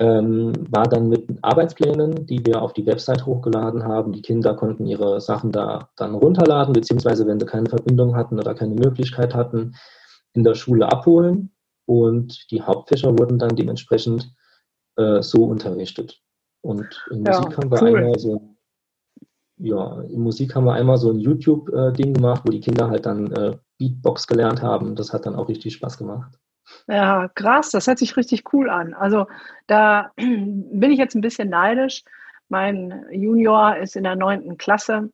ähm, 0.00 0.52
war 0.70 0.84
dann 0.84 1.08
mit 1.08 1.26
Arbeitsplänen, 1.42 2.26
die 2.26 2.44
wir 2.44 2.62
auf 2.62 2.72
die 2.72 2.86
Website 2.86 3.26
hochgeladen 3.26 3.84
haben. 3.84 4.12
Die 4.12 4.22
Kinder 4.22 4.54
konnten 4.54 4.86
ihre 4.86 5.20
Sachen 5.20 5.52
da 5.52 5.90
dann 5.96 6.14
runterladen, 6.14 6.72
beziehungsweise 6.72 7.26
wenn 7.26 7.38
sie 7.38 7.46
keine 7.46 7.68
Verbindung 7.68 8.16
hatten 8.16 8.38
oder 8.38 8.54
keine 8.54 8.74
Möglichkeit 8.74 9.34
hatten, 9.34 9.74
in 10.32 10.42
der 10.42 10.54
Schule 10.54 10.90
abholen. 10.90 11.52
Und 11.86 12.50
die 12.50 12.62
Hauptfächer 12.62 13.16
wurden 13.18 13.38
dann 13.38 13.56
dementsprechend 13.56 14.34
äh, 14.96 15.22
so 15.22 15.44
unterrichtet. 15.44 16.20
Und 16.60 17.06
in 17.10 17.24
ja, 17.24 17.38
Musik 17.38 17.58
haben 17.58 17.70
wir 17.70 17.82
cool. 17.82 17.96
einmal 17.96 18.18
so, 18.18 18.56
ja, 19.58 20.00
in 20.02 20.20
Musik 20.20 20.54
haben 20.54 20.64
wir 20.64 20.72
einmal 20.72 20.96
so 20.96 21.10
ein 21.10 21.20
YouTube-Ding 21.20 22.10
äh, 22.10 22.12
gemacht, 22.12 22.42
wo 22.44 22.50
die 22.50 22.60
Kinder 22.60 22.88
halt 22.88 23.06
dann 23.06 23.30
äh, 23.32 23.56
Beatbox 23.78 24.26
gelernt 24.26 24.62
haben. 24.62 24.96
Das 24.96 25.12
hat 25.12 25.26
dann 25.26 25.36
auch 25.36 25.48
richtig 25.48 25.74
Spaß 25.74 25.98
gemacht. 25.98 26.38
Ja, 26.86 27.28
krass, 27.34 27.70
das 27.70 27.86
hört 27.86 27.98
sich 27.98 28.16
richtig 28.16 28.52
cool 28.52 28.68
an. 28.68 28.92
Also 28.94 29.26
da 29.66 30.12
bin 30.16 30.90
ich 30.90 30.98
jetzt 30.98 31.14
ein 31.14 31.22
bisschen 31.22 31.48
neidisch. 31.48 32.02
Mein 32.48 33.06
Junior 33.10 33.76
ist 33.76 33.96
in 33.96 34.04
der 34.04 34.16
neunten 34.16 34.58
Klasse, 34.58 35.10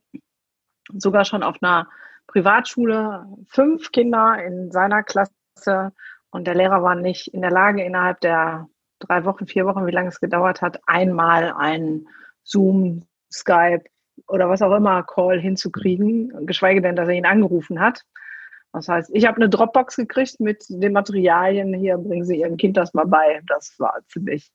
sogar 0.93 1.25
schon 1.25 1.45
auf 1.45 1.62
einer 1.62 1.89
Privatschule, 2.27 3.27
fünf 3.49 3.93
Kinder 3.93 4.43
in 4.45 4.73
seiner 4.73 5.03
Klasse 5.05 5.93
und 6.31 6.47
der 6.47 6.55
Lehrer 6.55 6.83
war 6.83 6.97
nicht 6.97 7.29
in 7.29 7.41
der 7.41 7.50
Lage, 7.50 7.85
innerhalb 7.85 8.21
der 8.21 8.69
drei 8.99 9.25
Wochen, 9.25 9.47
vier 9.47 9.67
Wochen, 9.67 9.87
wie 9.87 9.93
lange 9.93 10.09
es 10.09 10.21
gedauert 10.21 10.62
hat, 10.62 10.81
einmal 10.87 11.53
einen 11.53 12.09
Zoom, 12.45 13.05
Skype 13.33 13.85
oder 14.27 14.49
was 14.49 14.62
auch 14.62 14.75
immer 14.75 15.03
Call 15.05 15.41
hinzukriegen, 15.41 16.47
geschweige 16.47 16.83
denn, 16.83 16.97
dass 16.97 17.09
er 17.09 17.15
ihn 17.15 17.27
angerufen 17.27 17.81
hat. 17.81 18.05
Das 18.73 18.89
heißt, 18.89 19.11
ich 19.12 19.27
habe 19.27 19.37
eine 19.37 19.49
Dropbox 19.49 19.97
gekriegt 19.97 20.39
mit 20.39 20.65
den 20.69 20.93
Materialien. 20.93 21.75
Hier 21.75 21.99
bringen 21.99 22.25
Sie 22.25 22.41
Ihrem 22.41 22.57
Kind 22.57 22.77
das 22.77 22.95
mal 22.95 23.07
bei. 23.07 23.41
Das 23.47 23.75
war 23.79 23.99
ziemlich, 24.09 24.50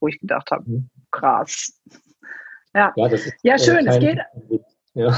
wo 0.00 0.08
ich 0.08 0.18
gedacht 0.18 0.50
habe, 0.50 0.68
mhm. 0.68 0.90
krass. 1.10 1.80
Ja, 2.74 2.92
ja, 2.96 3.06
ist, 3.06 3.32
ja 3.42 3.58
schön. 3.58 3.86
Äh, 3.86 3.90
es 3.90 3.98
geht. 3.98 4.18
Ja. 4.94 5.16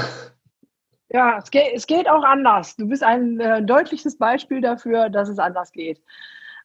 Ja, 1.09 1.37
es 1.37 1.51
geht, 1.51 1.73
es 1.75 1.85
geht 1.85 2.09
auch 2.09 2.23
anders. 2.23 2.75
Du 2.75 2.87
bist 2.87 3.03
ein 3.03 3.39
äh, 3.39 3.63
deutliches 3.63 4.17
Beispiel 4.17 4.61
dafür, 4.61 5.09
dass 5.09 5.29
es 5.29 5.37
anders 5.37 5.71
geht. 5.71 6.01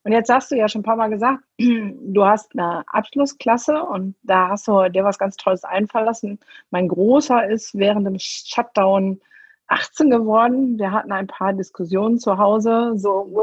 Und 0.04 0.12
jetzt 0.12 0.30
hast 0.30 0.50
du 0.50 0.56
ja 0.56 0.68
schon 0.68 0.80
ein 0.80 0.84
paar 0.84 0.96
Mal 0.96 1.10
gesagt, 1.10 1.42
du 1.58 2.24
hast 2.24 2.52
eine 2.56 2.82
Abschlussklasse 2.86 3.82
und 3.82 4.16
da 4.22 4.48
hast 4.48 4.66
du 4.66 4.88
dir 4.88 5.04
was 5.04 5.18
ganz 5.18 5.36
Tolles 5.36 5.64
einfallen 5.64 6.06
lassen. 6.06 6.40
Mein 6.70 6.88
Großer 6.88 7.46
ist 7.48 7.76
während 7.76 8.06
dem 8.06 8.16
Shutdown 8.18 9.20
18 9.68 10.10
geworden. 10.10 10.78
Wir 10.78 10.92
hatten 10.92 11.12
ein 11.12 11.26
paar 11.26 11.52
Diskussionen 11.52 12.18
zu 12.18 12.38
Hause, 12.38 12.94
so, 12.96 13.40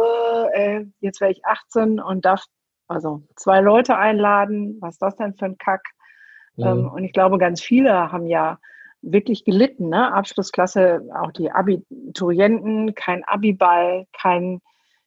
äh, 0.54 0.86
jetzt 1.00 1.22
wäre 1.22 1.32
ich 1.32 1.46
18 1.46 2.00
und 2.00 2.26
darf 2.26 2.44
also 2.88 3.24
zwei 3.36 3.62
Leute 3.62 3.98
einladen. 3.98 4.78
Was 4.82 4.96
ist 4.96 5.02
das 5.02 5.16
denn 5.16 5.36
für 5.36 5.46
ein 5.46 5.58
Kack? 5.58 5.84
Mhm. 6.56 6.66
Ähm, 6.66 6.92
und 6.92 7.04
ich 7.04 7.14
glaube, 7.14 7.38
ganz 7.38 7.62
viele 7.62 8.12
haben 8.12 8.28
ja 8.28 8.60
wirklich 9.02 9.46
gelitten. 9.46 9.90
Ne? 9.90 10.14
Abschlussklasse, 10.14 11.08
auch 11.16 11.32
die 11.32 11.52
Abiturienten, 11.52 12.96
kein 12.96 13.24
Abiball, 13.24 14.08
kein, 14.14 14.62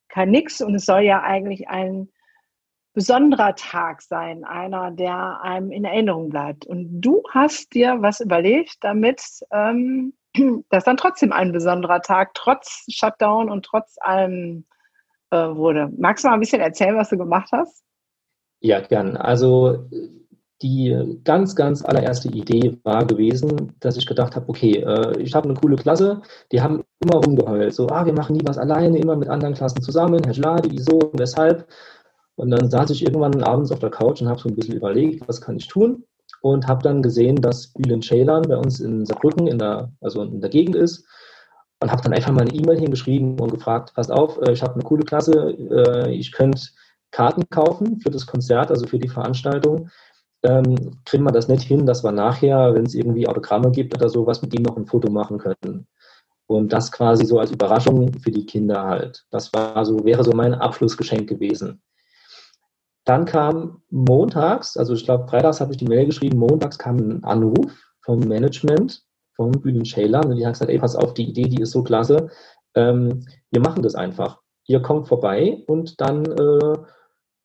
kein 0.08 0.30
Nix. 0.30 0.60
Und 0.60 0.76
es 0.76 0.86
soll 0.86 1.02
ja 1.02 1.22
eigentlich 1.22 1.68
ein 1.68 2.08
besonderer 2.94 3.54
Tag 3.54 4.02
sein, 4.02 4.44
einer, 4.44 4.90
der 4.90 5.40
einem 5.42 5.70
in 5.70 5.84
Erinnerung 5.84 6.30
bleibt. 6.30 6.66
Und 6.66 7.00
du 7.00 7.22
hast 7.30 7.74
dir 7.74 7.96
was 8.00 8.20
überlegt, 8.20 8.78
damit 8.80 9.22
ähm, 9.52 10.14
das 10.70 10.84
dann 10.84 10.96
trotzdem 10.96 11.32
ein 11.32 11.52
besonderer 11.52 12.00
Tag, 12.00 12.34
trotz 12.34 12.84
Shutdown 12.88 13.50
und 13.50 13.64
trotz 13.64 13.96
allem 14.00 14.64
äh, 15.30 15.36
wurde. 15.36 15.90
Magst 15.96 16.24
du 16.24 16.28
mal 16.28 16.34
ein 16.34 16.40
bisschen 16.40 16.60
erzählen, 16.60 16.96
was 16.96 17.10
du 17.10 17.18
gemacht 17.18 17.50
hast? 17.52 17.82
Ja, 18.60 18.80
gern. 18.80 19.16
Also 19.16 19.88
die 20.62 21.20
ganz, 21.22 21.54
ganz 21.54 21.84
allererste 21.84 22.28
Idee 22.28 22.78
war 22.82 23.06
gewesen, 23.06 23.74
dass 23.78 23.96
ich 23.96 24.06
gedacht 24.06 24.34
habe, 24.34 24.48
okay, 24.48 24.78
äh, 24.78 25.20
ich 25.20 25.34
habe 25.34 25.48
eine 25.48 25.58
coole 25.58 25.76
Klasse, 25.76 26.22
die 26.50 26.60
haben 26.60 26.82
immer 27.00 27.22
rumgeheult, 27.24 27.72
so, 27.72 27.88
ah, 27.88 28.04
wir 28.04 28.12
machen 28.12 28.34
nie 28.34 28.42
was 28.44 28.58
alleine, 28.58 28.98
immer 28.98 29.14
mit 29.14 29.28
anderen 29.28 29.54
Klassen 29.54 29.82
zusammen, 29.82 30.20
Herr 30.24 30.34
Schlade, 30.34 30.68
wieso, 30.70 31.12
weshalb. 31.14 31.68
Und 32.34 32.50
dann 32.50 32.70
saß 32.70 32.90
ich 32.90 33.04
irgendwann 33.04 33.42
abends 33.42 33.70
auf 33.70 33.78
der 33.78 33.90
Couch 33.90 34.20
und 34.20 34.28
habe 34.28 34.40
so 34.40 34.48
ein 34.48 34.56
bisschen 34.56 34.76
überlegt, 34.76 35.28
was 35.28 35.40
kann 35.40 35.56
ich 35.56 35.68
tun 35.68 36.04
und 36.40 36.66
habe 36.66 36.82
dann 36.82 37.02
gesehen, 37.02 37.36
dass 37.36 37.72
Bülent 37.72 38.04
Ceylan 38.04 38.42
bei 38.42 38.56
uns 38.56 38.80
in 38.80 39.06
Saarbrücken, 39.06 39.46
in 39.46 39.58
der, 39.58 39.90
also 40.00 40.22
in 40.22 40.40
der 40.40 40.50
Gegend 40.50 40.76
ist 40.76 41.04
und 41.80 41.90
habe 41.90 42.02
dann 42.02 42.12
einfach 42.12 42.32
mal 42.32 42.42
eine 42.42 42.54
E-Mail 42.54 42.78
hingeschrieben 42.78 43.38
und 43.40 43.52
gefragt, 43.52 43.92
passt 43.94 44.10
auf, 44.10 44.38
äh, 44.42 44.52
ich 44.52 44.62
habe 44.62 44.74
eine 44.74 44.84
coole 44.84 45.04
Klasse, 45.04 45.56
äh, 45.70 46.12
ich 46.12 46.32
könnte 46.32 46.62
Karten 47.10 47.48
kaufen 47.48 48.00
für 48.00 48.10
das 48.10 48.26
Konzert, 48.26 48.70
also 48.70 48.86
für 48.86 48.98
die 48.98 49.08
Veranstaltung 49.08 49.88
ähm, 50.42 51.00
kriegen 51.04 51.24
wir 51.24 51.32
das 51.32 51.48
nicht 51.48 51.62
hin, 51.62 51.86
dass 51.86 52.04
wir 52.04 52.12
nachher, 52.12 52.74
wenn 52.74 52.86
es 52.86 52.94
irgendwie 52.94 53.26
Autogramme 53.26 53.70
gibt 53.70 53.94
oder 53.94 54.08
sowas, 54.08 54.42
mit 54.42 54.54
ihm 54.54 54.62
noch 54.62 54.76
ein 54.76 54.86
Foto 54.86 55.10
machen 55.10 55.38
können. 55.38 55.86
Und 56.46 56.72
das 56.72 56.92
quasi 56.92 57.26
so 57.26 57.38
als 57.38 57.50
Überraschung 57.50 58.12
für 58.20 58.30
die 58.30 58.46
Kinder 58.46 58.84
halt. 58.84 59.26
Das 59.30 59.52
war 59.52 59.84
so, 59.84 60.04
wäre 60.04 60.24
so 60.24 60.32
mein 60.32 60.54
Abschlussgeschenk 60.54 61.28
gewesen. 61.28 61.82
Dann 63.08 63.24
kam 63.24 63.80
montags, 63.88 64.76
also 64.76 64.92
ich 64.92 65.06
glaube, 65.06 65.28
freitags 65.28 65.62
habe 65.62 65.72
ich 65.72 65.78
die 65.78 65.86
Mail 65.86 66.04
geschrieben, 66.04 66.36
montags 66.36 66.76
kam 66.76 66.98
ein 66.98 67.24
Anruf 67.24 67.72
vom 68.02 68.18
Management, 68.18 69.02
vom 69.34 69.50
Bühnen 69.52 69.86
Schäler, 69.86 70.22
und 70.26 70.36
die 70.36 70.44
haben 70.44 70.52
gesagt, 70.52 70.70
ey, 70.70 70.78
pass 70.78 70.94
auf, 70.94 71.14
die 71.14 71.30
Idee, 71.30 71.44
die 71.44 71.62
ist 71.62 71.70
so 71.70 71.82
klasse, 71.82 72.28
ähm, 72.74 73.24
wir 73.50 73.62
machen 73.62 73.82
das 73.82 73.94
einfach. 73.94 74.42
Ihr 74.66 74.82
kommt 74.82 75.08
vorbei 75.08 75.64
und 75.68 75.98
dann 76.02 76.26
äh, 76.26 76.76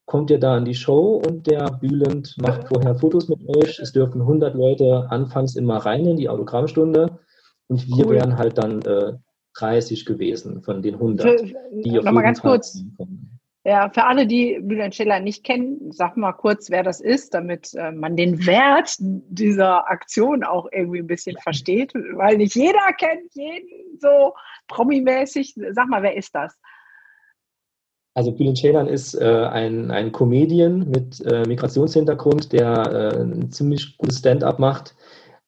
kommt 0.05 0.29
ihr 0.31 0.39
da 0.39 0.57
in 0.57 0.65
die 0.65 0.75
Show 0.75 1.21
und 1.25 1.47
der 1.47 1.71
Bülent 1.79 2.35
macht 2.41 2.67
vorher 2.67 2.95
Fotos 2.95 3.29
mit 3.29 3.47
euch. 3.47 3.79
Es 3.79 3.93
dürfen 3.93 4.19
100 4.19 4.55
Leute 4.55 5.07
anfangs 5.11 5.55
immer 5.55 5.77
rein 5.77 6.05
in 6.05 6.17
die 6.17 6.27
Autogrammstunde 6.27 7.19
und 7.67 7.87
wir 7.87 8.07
cool. 8.07 8.15
wären 8.15 8.37
halt 8.37 8.57
dann 8.57 8.81
äh, 8.81 9.13
30 9.55 10.05
gewesen 10.05 10.61
von 10.61 10.81
den 10.81 10.95
100. 10.95 11.39
Für, 11.39 11.55
die 11.71 11.91
Nochmal 11.91 12.23
ganz 12.23 12.41
kurz. 12.41 12.83
Ja, 13.65 13.89
für 13.89 14.03
alle, 14.03 14.27
die 14.27 14.59
Bülent 14.61 14.93
Scheller 14.93 15.21
nicht 15.21 15.45
kennen, 15.45 15.89
sag 15.91 16.17
mal 16.17 16.33
kurz, 16.33 16.69
wer 16.69 16.83
das 16.83 16.99
ist, 16.99 17.33
damit 17.33 17.73
äh, 17.75 17.93
man 17.93 18.17
den 18.17 18.45
Wert 18.45 18.97
dieser 18.99 19.89
Aktion 19.89 20.43
auch 20.43 20.67
irgendwie 20.71 20.99
ein 20.99 21.07
bisschen 21.07 21.37
versteht, 21.37 21.93
weil 21.93 22.37
nicht 22.37 22.55
jeder 22.55 22.91
kennt 22.97 23.33
jeden 23.33 23.99
so 23.99 24.33
promimäßig. 24.67 25.55
Sag 25.71 25.87
mal, 25.87 26.03
wer 26.03 26.17
ist 26.17 26.35
das? 26.35 26.57
Also 28.15 28.31
Bülent 28.33 28.57
Ceylan 28.57 28.87
ist 28.87 29.15
äh, 29.15 29.47
ein, 29.49 29.91
ein 29.91 30.11
Comedian 30.11 30.89
mit 30.89 31.21
äh, 31.25 31.47
Migrationshintergrund, 31.47 32.51
der 32.51 33.13
äh, 33.15 33.21
ein 33.21 33.49
ziemlich 33.49 33.97
gutes 33.97 34.19
Stand-up 34.19 34.59
macht. 34.59 34.93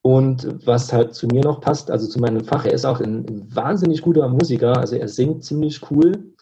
Und 0.02 0.66
was 0.66 0.94
halt 0.94 1.16
zu 1.16 1.28
mir 1.28 1.42
noch 1.42 1.62
passt, 1.62 1.90
also 1.92 2.08
zu 2.08 2.20
meinem 2.20 2.46
Fach, 2.46 2.66
er 2.66 2.74
ist 2.74 2.86
auch 2.86 3.02
ein 3.02 3.26
wahnsinnig 3.54 4.02
guter 4.02 4.30
Musiker. 4.30 4.78
Also 4.78 4.96
er 4.96 5.08
singt 5.08 5.44
ziemlich 5.44 5.82
cool. 5.90 6.35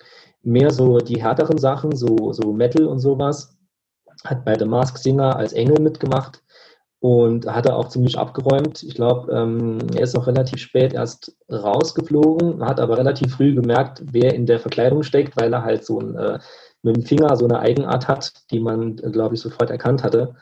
Mehr 0.43 0.71
so 0.71 0.97
die 0.99 1.21
härteren 1.21 1.57
Sachen, 1.57 1.95
so, 1.95 2.33
so 2.33 2.53
Metal 2.53 2.85
und 2.85 2.99
sowas. 2.99 3.57
Hat 4.23 4.45
bei 4.45 4.57
The 4.57 4.65
Mask 4.65 4.97
Singer 4.97 5.35
als 5.35 5.53
Engel 5.53 5.81
mitgemacht 5.81 6.43
und 6.99 7.45
hat 7.47 7.65
er 7.65 7.75
auch 7.75 7.89
ziemlich 7.89 8.17
abgeräumt. 8.17 8.81
Ich 8.83 8.95
glaube, 8.95 9.29
ähm, 9.33 9.77
er 9.93 10.03
ist 10.03 10.17
auch 10.17 10.25
relativ 10.25 10.61
spät 10.61 10.93
erst 10.93 11.35
rausgeflogen, 11.51 12.65
hat 12.65 12.79
aber 12.79 12.97
relativ 12.97 13.35
früh 13.35 13.53
gemerkt, 13.53 14.01
wer 14.05 14.33
in 14.33 14.45
der 14.45 14.59
Verkleidung 14.59 15.03
steckt, 15.03 15.35
weil 15.35 15.51
er 15.51 15.63
halt 15.63 15.85
so 15.85 15.99
ein, 15.99 16.15
äh, 16.15 16.39
mit 16.81 16.95
dem 16.95 17.03
Finger 17.03 17.35
so 17.35 17.43
eine 17.43 17.59
Eigenart 17.59 18.07
hat, 18.07 18.31
die 18.51 18.61
man, 18.61 18.95
glaube 18.95 19.35
ich, 19.35 19.41
sofort 19.41 19.69
erkannt 19.69 20.01
hatte. 20.01 20.35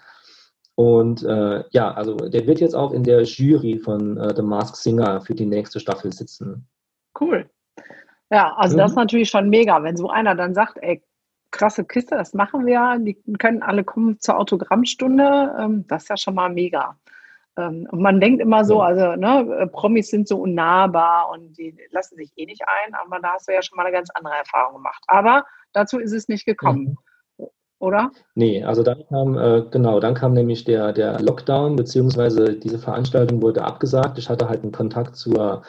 Und 0.75 1.23
äh, 1.23 1.63
ja, 1.71 1.93
also 1.93 2.15
der 2.15 2.45
wird 2.45 2.59
jetzt 2.59 2.75
auch 2.75 2.91
in 2.91 3.03
der 3.03 3.23
Jury 3.23 3.79
von 3.79 4.17
äh, 4.17 4.35
The 4.35 4.43
Mask 4.43 4.75
Singer 4.75 5.21
für 5.21 5.33
die 5.33 5.47
nächste 5.47 5.79
Staffel 5.79 6.13
sitzen. 6.13 6.67
Cool. 7.19 7.49
Ja, 8.31 8.53
also 8.55 8.75
mhm. 8.75 8.79
das 8.79 8.91
ist 8.91 8.97
natürlich 8.97 9.29
schon 9.29 9.49
mega, 9.49 9.83
wenn 9.83 9.97
so 9.97 10.09
einer 10.09 10.35
dann 10.35 10.53
sagt, 10.53 10.77
ey, 10.81 11.03
krasse 11.51 11.83
Kiste, 11.83 12.15
das 12.15 12.33
machen 12.33 12.65
wir. 12.65 12.97
Die 12.99 13.21
können 13.37 13.61
alle 13.61 13.83
kommen 13.83 14.19
zur 14.19 14.39
Autogrammstunde. 14.39 15.55
Ähm, 15.59 15.85
das 15.87 16.03
ist 16.03 16.09
ja 16.09 16.17
schon 16.17 16.35
mal 16.35 16.49
mega. 16.49 16.97
Ähm, 17.57 17.87
und 17.91 18.01
man 18.01 18.21
denkt 18.21 18.41
immer 18.41 18.63
so, 18.63 18.81
also 18.81 19.15
ne, 19.17 19.69
Promis 19.71 20.09
sind 20.09 20.29
so 20.29 20.37
unnahbar 20.37 21.29
und 21.29 21.57
die 21.57 21.77
lassen 21.91 22.15
sich 22.15 22.31
eh 22.37 22.45
nicht 22.45 22.63
ein, 22.65 22.93
aber 22.93 23.19
da 23.19 23.33
hast 23.33 23.49
du 23.49 23.53
ja 23.53 23.61
schon 23.61 23.75
mal 23.75 23.85
eine 23.85 23.91
ganz 23.93 24.09
andere 24.13 24.35
Erfahrung 24.35 24.75
gemacht. 24.75 25.03
Aber 25.07 25.43
dazu 25.73 25.99
ist 25.99 26.13
es 26.13 26.29
nicht 26.29 26.45
gekommen. 26.45 26.97
Mhm. 27.37 27.47
Oder? 27.79 28.11
Nee, 28.35 28.63
also 28.63 28.83
dann 28.83 29.03
kam, 29.07 29.37
äh, 29.37 29.63
genau, 29.71 29.99
dann 29.99 30.13
kam 30.13 30.33
nämlich 30.33 30.63
der, 30.65 30.93
der 30.93 31.19
Lockdown, 31.19 31.75
beziehungsweise 31.75 32.53
diese 32.53 32.77
Veranstaltung 32.77 33.41
wurde 33.41 33.63
abgesagt. 33.63 34.19
Ich 34.19 34.29
hatte 34.29 34.47
halt 34.47 34.61
einen 34.61 34.71
Kontakt 34.71 35.15
zur 35.15 35.63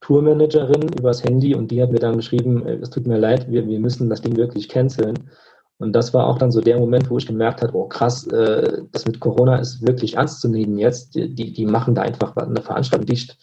Tourmanagerin 0.00 0.88
übers 0.98 1.24
Handy 1.24 1.54
und 1.54 1.70
die 1.70 1.82
hat 1.82 1.90
mir 1.90 1.98
dann 1.98 2.16
geschrieben, 2.16 2.66
äh, 2.66 2.76
es 2.76 2.90
tut 2.90 3.06
mir 3.06 3.18
leid, 3.18 3.50
wir, 3.50 3.66
wir 3.66 3.80
müssen 3.80 4.10
das 4.10 4.22
Ding 4.22 4.36
wirklich 4.36 4.68
canceln. 4.68 5.30
Und 5.78 5.92
das 5.92 6.14
war 6.14 6.26
auch 6.26 6.38
dann 6.38 6.52
so 6.52 6.60
der 6.60 6.78
Moment, 6.78 7.10
wo 7.10 7.18
ich 7.18 7.26
gemerkt 7.26 7.62
habe, 7.62 7.76
oh 7.76 7.86
krass, 7.86 8.26
äh, 8.28 8.82
das 8.92 9.04
mit 9.04 9.20
Corona 9.20 9.56
ist 9.58 9.86
wirklich 9.86 10.16
ernst 10.16 10.40
zu 10.40 10.48
nehmen 10.48 10.78
jetzt. 10.78 11.14
Die, 11.14 11.52
die, 11.52 11.66
machen 11.66 11.94
da 11.94 12.02
einfach 12.02 12.34
eine 12.36 12.62
Veranstaltung 12.62 13.06
dicht. 13.06 13.36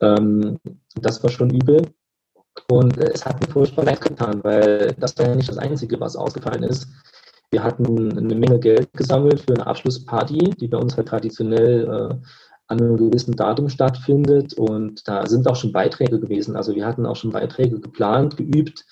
Ähm, 0.00 0.58
das 0.96 1.22
war 1.22 1.30
schon 1.30 1.50
übel. 1.50 1.82
Und 2.68 2.98
äh, 2.98 3.10
es 3.12 3.24
hat 3.24 3.40
mir 3.40 3.52
furchtbar 3.52 3.84
leid 3.84 4.00
getan, 4.00 4.42
weil 4.42 4.94
das 4.98 5.16
war 5.18 5.26
ja 5.26 5.34
nicht 5.34 5.48
das 5.48 5.58
Einzige, 5.58 6.00
was 6.00 6.16
ausgefallen 6.16 6.64
ist. 6.64 6.88
Wir 7.50 7.62
hatten 7.62 8.18
eine 8.18 8.34
Menge 8.34 8.58
Geld 8.58 8.92
gesammelt 8.94 9.40
für 9.40 9.54
eine 9.54 9.66
Abschlussparty, 9.66 10.56
die 10.58 10.66
bei 10.66 10.78
uns 10.78 10.96
halt 10.96 11.06
traditionell 11.06 11.84
äh, 11.84 12.14
an 12.66 12.80
einem 12.80 12.96
gewissen 12.96 13.36
Datum 13.36 13.68
stattfindet. 13.68 14.54
Und 14.54 15.06
da 15.06 15.26
sind 15.26 15.48
auch 15.48 15.56
schon 15.56 15.72
Beiträge 15.72 16.20
gewesen. 16.20 16.56
Also 16.56 16.74
wir 16.74 16.86
hatten 16.86 17.06
auch 17.06 17.16
schon 17.16 17.32
Beiträge 17.32 17.80
geplant, 17.80 18.36
geübt. 18.36 18.84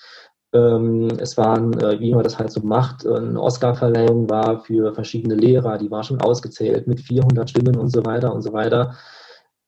Ähm, 0.53 1.07
es 1.19 1.37
waren, 1.37 1.73
äh, 1.79 1.99
wie 1.99 2.13
man 2.13 2.23
das 2.23 2.37
halt 2.37 2.51
so 2.51 2.61
macht, 2.61 3.07
eine 3.07 3.41
Oscarverleihung 3.41 4.29
war 4.29 4.59
für 4.59 4.93
verschiedene 4.93 5.35
Lehrer, 5.35 5.79
die 5.79 5.89
war 5.89 6.03
schon 6.03 6.21
ausgezählt 6.21 6.85
mit 6.85 7.01
400 7.01 7.49
Stimmen 7.49 7.75
und 7.77 7.89
so 7.89 8.05
weiter 8.05 8.33
und 8.33 8.43
so 8.43 8.53
weiter. 8.53 8.95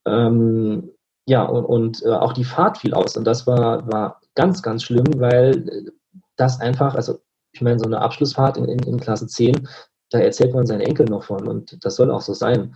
Ähm, 0.05 0.91
ja, 1.27 1.43
und, 1.43 1.65
und 1.65 2.03
äh, 2.05 2.12
auch 2.12 2.33
die 2.33 2.43
Fahrt 2.43 2.77
fiel 2.77 2.93
aus. 2.93 3.17
Und 3.17 3.25
das 3.25 3.47
war, 3.47 3.91
war 3.91 4.21
ganz, 4.35 4.62
ganz 4.62 4.83
schlimm, 4.83 5.07
weil 5.17 5.91
das 6.35 6.59
einfach, 6.62 6.93
also 6.95 7.19
ich 7.51 7.62
meine, 7.62 7.79
so 7.79 7.85
eine 7.85 8.01
Abschlussfahrt 8.01 8.57
in, 8.57 8.65
in, 8.65 8.79
in 8.79 9.00
Klasse 9.00 9.27
10, 9.27 9.67
da 10.12 10.19
erzählt 10.19 10.53
man 10.53 10.67
seinen 10.67 10.81
Enkel 10.81 11.07
noch 11.07 11.24
von 11.24 11.47
und 11.47 11.83
das 11.83 11.95
soll 11.95 12.12
auch 12.12 12.21
so 12.21 12.33
sein. 12.33 12.75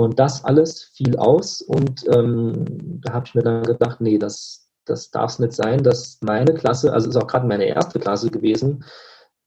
Und 0.00 0.18
das 0.18 0.42
alles 0.46 0.84
fiel 0.94 1.18
aus 1.18 1.60
und 1.60 2.06
ähm, 2.08 2.64
da 3.02 3.12
habe 3.12 3.26
ich 3.26 3.34
mir 3.34 3.42
dann 3.42 3.62
gedacht, 3.64 4.00
nee, 4.00 4.16
das, 4.16 4.72
das 4.86 5.10
darf 5.10 5.32
es 5.32 5.38
nicht 5.40 5.52
sein, 5.52 5.82
dass 5.82 6.18
meine 6.22 6.54
Klasse, 6.54 6.94
also 6.94 7.10
ist 7.10 7.16
auch 7.16 7.26
gerade 7.26 7.46
meine 7.46 7.66
erste 7.66 8.00
Klasse 8.00 8.30
gewesen, 8.30 8.82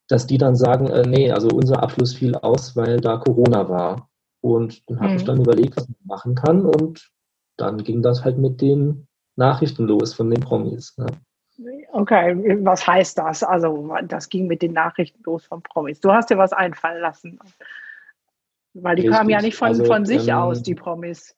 dass 0.10 0.28
die 0.28 0.38
dann 0.38 0.56
sagen, 0.56 0.86
äh, 0.92 1.08
nee, 1.08 1.32
also 1.32 1.48
unser 1.48 1.82
Abschluss 1.82 2.14
fiel 2.14 2.36
aus, 2.36 2.76
weil 2.76 2.98
da 2.98 3.18
Corona 3.18 3.68
war. 3.68 4.12
Und 4.42 4.88
dann 4.88 5.00
habe 5.00 5.10
mhm. 5.10 5.16
ich 5.16 5.24
dann 5.24 5.42
überlegt, 5.42 5.76
was 5.76 5.88
man 5.88 5.98
machen 6.04 6.36
kann 6.36 6.68
und 6.68 7.10
dann 7.58 7.80
ging 7.80 8.04
das 8.04 8.24
halt 8.24 8.38
mit 8.38 8.62
den 8.62 9.08
Nachrichten 9.36 9.88
los 9.88 10.14
von 10.14 10.30
den 10.30 10.42
Promis. 10.42 10.96
Ne? 11.00 11.08
Okay, 11.94 12.60
was 12.64 12.86
heißt 12.86 13.18
das? 13.18 13.42
Also 13.42 13.92
das 14.04 14.30
ging 14.30 14.46
mit 14.46 14.62
den 14.62 14.74
Nachrichten 14.74 15.24
los 15.24 15.48
von 15.48 15.64
Promis. 15.64 16.00
Du 16.00 16.12
hast 16.12 16.30
dir 16.30 16.38
was 16.38 16.54
einfallen 16.54 17.02
lassen. 17.02 17.40
Weil 18.74 18.96
die 18.96 19.04
Richtig. 19.04 19.18
kamen 19.18 19.30
ja 19.30 19.42
nicht 19.42 19.56
von, 19.56 19.68
also, 19.70 19.86
von 19.86 20.06
sich 20.06 20.28
ähm, 20.28 20.36
aus, 20.36 20.64
die 20.64 20.76
Promis. 20.76 21.36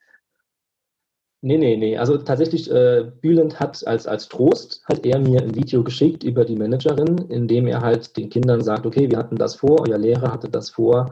Nee, 1.41 1.57
nee, 1.57 1.77
nee. 1.77 1.97
Also 1.97 2.17
tatsächlich, 2.17 2.71
äh, 2.71 3.11
Bülent 3.21 3.59
hat 3.59 3.85
als, 3.85 4.07
als 4.07 4.29
Trost, 4.29 4.83
hat 4.85 5.05
er 5.05 5.19
mir 5.19 5.41
ein 5.41 5.53
Video 5.53 5.83
geschickt 5.83 6.23
über 6.23 6.43
die 6.43 6.55
Managerin, 6.55 7.17
in 7.29 7.47
dem 7.47 7.67
er 7.67 7.81
halt 7.81 8.17
den 8.17 8.29
Kindern 8.29 8.61
sagt, 8.61 8.85
okay, 8.85 9.11
wir 9.11 9.17
hatten 9.17 9.35
das 9.35 9.55
vor, 9.55 9.87
euer 9.87 9.97
Lehrer 9.97 10.31
hatte 10.31 10.49
das 10.49 10.71
vor, 10.71 11.11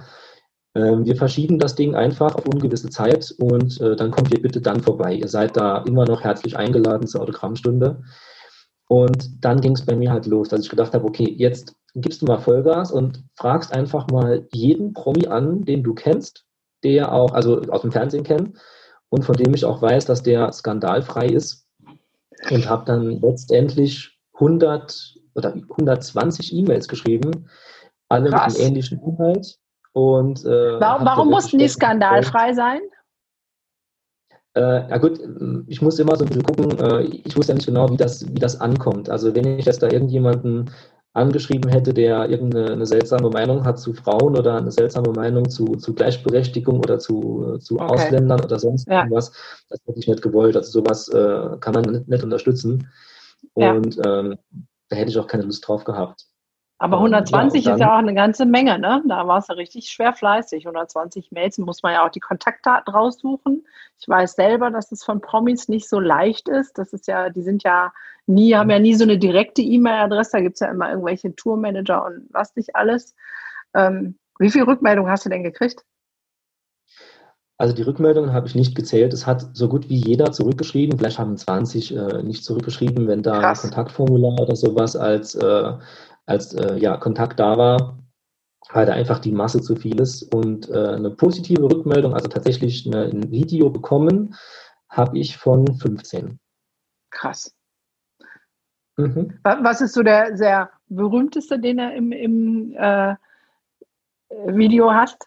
ähm, 0.76 1.06
wir 1.06 1.16
verschieben 1.16 1.60
das 1.60 1.76
Ding 1.76 1.94
einfach 1.94 2.34
auf 2.36 2.48
ungewisse 2.48 2.90
Zeit 2.90 3.34
und 3.38 3.80
äh, 3.80 3.96
dann 3.96 4.10
kommt 4.10 4.34
ihr 4.34 4.42
bitte 4.42 4.60
dann 4.60 4.82
vorbei. 4.82 5.14
Ihr 5.14 5.28
seid 5.28 5.56
da 5.56 5.84
immer 5.84 6.06
noch 6.06 6.24
herzlich 6.24 6.58
eingeladen 6.58 7.08
zur 7.08 7.22
Autogrammstunde. 7.22 8.02
Und 8.88 9.44
dann 9.44 9.62
ging 9.62 9.74
es 9.74 9.86
bei 9.86 9.96
mir 9.96 10.12
halt 10.12 10.26
los, 10.26 10.50
dass 10.50 10.62
ich 10.62 10.70
gedacht 10.70 10.94
habe, 10.94 11.06
okay, 11.06 11.32
jetzt 11.38 11.76
gibst 11.96 12.22
du 12.22 12.26
mal 12.26 12.40
Vollgas 12.40 12.92
und 12.92 13.24
fragst 13.36 13.74
einfach 13.74 14.08
mal 14.08 14.48
jeden 14.52 14.94
Promi 14.94 15.28
an, 15.28 15.64
den 15.64 15.84
du 15.84 15.94
kennst, 15.94 16.46
der 16.84 17.14
auch, 17.14 17.34
also 17.34 17.62
aus 17.70 17.82
dem 17.82 17.92
Fernsehen 17.92 18.24
kennt 18.24 18.58
und 19.10 19.24
von 19.24 19.36
dem 19.36 19.54
ich 19.54 19.66
auch 19.66 19.82
weiß, 19.82 20.06
dass 20.06 20.24
der 20.24 20.52
skandalfrei 20.52 21.28
ist. 21.28 21.68
Und 22.50 22.68
habe 22.68 22.84
dann 22.86 23.22
letztendlich 23.22 24.20
100 24.34 25.16
oder 25.36 25.54
120 25.54 26.54
E-Mails 26.54 26.88
geschrieben 26.88 27.48
alle 28.14 28.30
Krass. 28.30 28.54
mit 28.54 28.62
einem 28.62 28.70
ähnlichen 28.70 29.02
Inhalt. 29.02 29.58
Und, 29.94 30.44
äh, 30.46 30.80
warum, 30.80 31.06
warum 31.06 31.30
mussten 31.30 31.58
die 31.58 31.68
skandalfrei 31.68 32.54
sein? 32.54 32.82
Äh, 34.56 34.90
ja 34.90 34.98
gut, 34.98 35.20
ich 35.68 35.82
muss 35.82 36.00
immer 36.00 36.16
so 36.16 36.26
ein 36.26 36.28
bisschen 36.28 36.44
gucken, 36.44 36.78
äh, 36.80 37.04
ich 37.04 37.36
wusste 37.36 37.52
ja 37.52 37.56
nicht 37.56 37.66
genau, 37.66 37.90
wie 37.90 37.98
das, 37.98 38.28
wie 38.28 38.40
das 38.40 38.60
ankommt. 38.62 39.10
Also 39.10 39.34
wenn 39.36 39.58
ich 39.58 39.66
jetzt 39.66 39.82
da 39.82 39.90
irgendjemanden 39.90 40.70
angeschrieben 41.14 41.70
hätte, 41.70 41.94
der 41.94 42.28
irgendeine 42.30 42.86
seltsame 42.86 43.30
Meinung 43.30 43.64
hat 43.66 43.80
zu 43.80 43.94
Frauen 43.94 44.36
oder 44.36 44.58
eine 44.58 44.72
seltsame 44.72 45.12
Meinung 45.12 45.48
zu, 45.50 45.76
zu 45.76 45.94
Gleichberechtigung 45.94 46.80
oder 46.80 46.98
zu, 46.98 47.58
zu 47.60 47.76
okay. 47.76 47.86
Ausländern 47.86 48.42
oder 48.44 48.60
sonst 48.60 48.88
ja. 48.88 49.00
irgendwas, 49.00 49.32
das 49.70 49.80
hätte 49.86 50.00
ich 50.00 50.08
nicht 50.08 50.24
gewollt. 50.24 50.56
Also 50.56 50.82
sowas 50.82 51.08
äh, 51.10 51.58
kann 51.60 51.74
man 51.76 51.84
nicht, 51.86 52.08
nicht 52.08 52.24
unterstützen. 52.24 52.90
Und 53.54 53.96
ja. 53.96 54.20
ähm, 54.20 54.38
da 54.90 54.96
hätte 54.96 55.12
ich 55.12 55.20
auch 55.20 55.28
keine 55.28 55.44
Lust 55.44 55.68
drauf 55.68 55.84
gehabt. 55.84 56.26
Aber 56.84 56.98
120 56.98 57.64
ja, 57.64 57.76
ist 57.76 57.80
ja 57.80 57.94
auch 57.94 58.00
eine 58.00 58.14
ganze 58.14 58.46
Menge, 58.46 58.78
ne? 58.78 59.02
Da 59.08 59.26
war 59.26 59.38
es 59.38 59.48
ja 59.48 59.56
richtig 59.56 59.90
schwer 59.90 60.12
fleißig. 60.12 60.66
120 60.66 61.32
Mails 61.32 61.58
muss 61.58 61.82
man 61.82 61.94
ja 61.94 62.06
auch 62.06 62.10
die 62.10 62.20
Kontaktdaten 62.20 62.94
raussuchen. 62.94 63.66
Ich 64.02 64.10
weiß 64.10 64.34
selber, 64.34 64.70
dass 64.70 64.92
es 64.92 65.02
von 65.02 65.22
Promis 65.22 65.70
nicht 65.70 65.88
so 65.88 66.02
leicht 66.02 66.50
ist. 66.50 66.78
Das 66.78 66.92
ist 66.92 67.08
ja, 67.08 67.30
die 67.30 67.42
sind 67.42 67.64
ja 67.64 67.94
nie, 68.26 68.54
haben 68.54 68.70
ja 68.70 68.80
nie 68.80 68.96
so 68.96 69.06
eine 69.06 69.18
direkte 69.18 69.62
E-Mail-Adresse. 69.62 70.32
Da 70.34 70.42
gibt 70.42 70.56
es 70.56 70.60
ja 70.60 70.68
immer 70.68 70.90
irgendwelche 70.90 71.34
Tourmanager 71.34 72.04
und 72.04 72.28
was 72.32 72.54
nicht 72.58 72.76
alles. 72.76 73.16
Ähm, 73.74 74.18
wie 74.38 74.52
viel 74.52 74.64
Rückmeldung 74.64 75.10
hast 75.10 75.24
du 75.24 75.30
denn 75.30 75.44
gekriegt? 75.44 75.86
Also 77.58 77.74
die 77.74 77.84
Rückmeldungen 77.84 78.34
habe 78.34 78.48
ich 78.48 78.56
nicht 78.56 78.76
gezählt. 78.76 79.14
Es 79.14 79.26
hat 79.26 79.56
so 79.56 79.70
gut 79.70 79.88
wie 79.88 80.06
jeder 80.06 80.34
zurückgeschrieben. 80.34 81.00
Vielleicht 81.00 81.20
haben 81.20 81.38
20 81.38 81.96
äh, 81.96 82.24
nicht 82.24 82.44
zurückgeschrieben, 82.44 83.08
wenn 83.08 83.24
da 83.24 83.40
Krass. 83.40 83.62
Kontaktformular 83.62 84.38
oder 84.38 84.58
sowas 84.58 84.98
als 84.98 85.36
äh, 85.36 85.72
als 86.26 86.54
äh, 86.54 86.78
ja, 86.78 86.98
Kontakt 86.98 87.40
da 87.40 87.58
war, 87.58 88.00
weil 88.72 88.86
da 88.86 88.94
einfach 88.94 89.20
die 89.20 89.32
Masse 89.32 89.62
zu 89.62 89.76
viel 89.76 90.00
ist. 90.00 90.24
Und 90.34 90.70
äh, 90.70 90.90
eine 90.96 91.12
positive 91.12 91.64
Rückmeldung, 91.64 92.14
also 92.14 92.28
tatsächlich 92.28 92.86
eine, 92.86 93.06
ein 93.06 93.32
Video 93.32 93.70
bekommen, 93.70 94.36
habe 94.90 95.18
ich 95.18 95.38
von 95.38 95.76
15. 95.76 96.40
Krass. 97.10 97.54
Mhm. 98.98 99.40
Was 99.44 99.82
ist 99.82 99.94
so 99.94 100.04
der 100.04 100.38
sehr 100.38 100.70
berühmteste, 100.88 101.60
den 101.60 101.80
er 101.80 101.96
im, 101.96 102.12
im 102.12 102.76
äh, 102.78 103.16
Video 104.48 104.94
hat? 104.94 105.18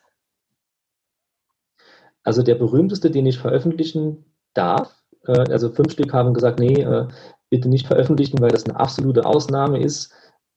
Also 2.23 2.43
der 2.43 2.55
berühmteste, 2.57 3.11
den 3.11 3.27
ich 3.27 3.39
veröffentlichen 3.39 4.25
darf, 4.55 5.03
äh, 5.27 5.51
also 5.51 5.71
fünf 5.71 5.93
Stück 5.93 6.13
haben 6.13 6.35
gesagt, 6.35 6.59
nee, 6.59 6.83
äh, 6.83 7.09
bitte 7.51 7.69
nicht 7.69 7.87
veröffentlichen, 7.87 8.41
weil 8.41 8.51
das 8.51 8.65
eine 8.65 8.79
absolute 8.79 9.25
Ausnahme 9.25 9.81
ist. 9.81 10.13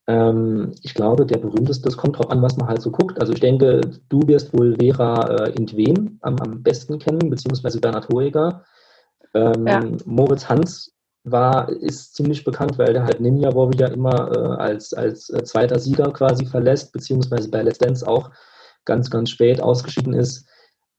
Ähm, 0.09 0.73
ich 0.81 0.95
glaube, 0.95 1.23
der 1.27 1.37
berühmteste, 1.37 1.83
das 1.83 1.95
kommt 1.95 2.17
drauf 2.17 2.31
an, 2.31 2.41
was 2.41 2.57
man 2.57 2.67
halt 2.67 2.81
so 2.81 2.89
guckt. 2.89 3.21
Also 3.21 3.31
ich 3.31 3.41
denke, 3.41 3.81
du 4.09 4.27
wirst 4.27 4.51
wohl 4.57 4.75
Vera 4.75 5.45
äh, 5.45 5.51
Intwen 5.51 6.17
am, 6.23 6.35
am 6.37 6.63
besten 6.63 6.97
kennen, 6.97 7.29
beziehungsweise 7.29 7.79
Bernhard 7.79 8.09
Hoeger. 8.09 8.65
Ähm, 9.35 9.67
ja. 9.67 9.83
Moritz 10.05 10.49
Hans 10.49 10.95
war, 11.23 11.69
ist 11.69 12.15
ziemlich 12.15 12.43
bekannt, 12.43 12.79
weil 12.79 12.93
der 12.93 13.03
halt 13.03 13.21
Ninja 13.21 13.53
Warrior 13.53 13.91
immer 13.91 14.31
äh, 14.35 14.61
als, 14.63 14.93
als 14.93 15.29
äh, 15.29 15.43
zweiter 15.43 15.77
Sieger 15.77 16.11
quasi 16.11 16.47
verlässt, 16.47 16.91
beziehungsweise 16.91 17.51
bei 17.51 17.61
Let's 17.61 17.77
Dance 17.77 18.07
auch 18.07 18.31
ganz, 18.85 19.11
ganz 19.11 19.29
spät 19.29 19.61
ausgeschieden 19.61 20.13
ist. 20.13 20.47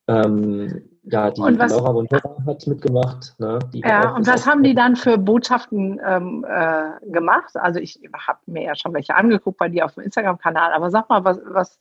Ähm, 0.06 0.88
ja, 1.04 1.30
die, 1.30 1.40
was, 1.40 1.72
Laura 1.72 1.92
von 1.92 2.08
Hörer 2.10 2.36
hat 2.46 2.66
mitgemacht. 2.66 3.34
Ne? 3.38 3.58
ja, 3.72 4.14
und 4.14 4.26
was 4.26 4.46
haben 4.46 4.62
die 4.62 4.74
dann 4.74 4.96
für 4.96 5.16
Botschaften 5.16 6.00
ähm, 6.04 6.44
äh, 6.48 7.10
gemacht? 7.10 7.56
Also 7.56 7.80
ich 7.80 8.00
habe 8.14 8.38
mir 8.46 8.64
ja 8.64 8.74
schon 8.74 8.92
welche 8.92 9.14
angeguckt 9.14 9.58
bei 9.58 9.68
dir 9.68 9.86
auf 9.86 9.94
dem 9.94 10.04
Instagram-Kanal, 10.04 10.72
aber 10.72 10.90
sag 10.90 11.08
mal, 11.08 11.24
was, 11.24 11.40
was, 11.46 11.78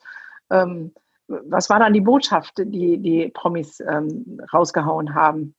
ähm, 0.50 0.94
was 1.28 1.70
war 1.70 1.80
dann 1.80 1.94
die 1.94 2.02
Botschaft, 2.02 2.54
die 2.58 2.98
die 2.98 3.30
Promis 3.30 3.82
ähm, 3.82 4.42
rausgehauen 4.54 5.14
haben? 5.14 5.54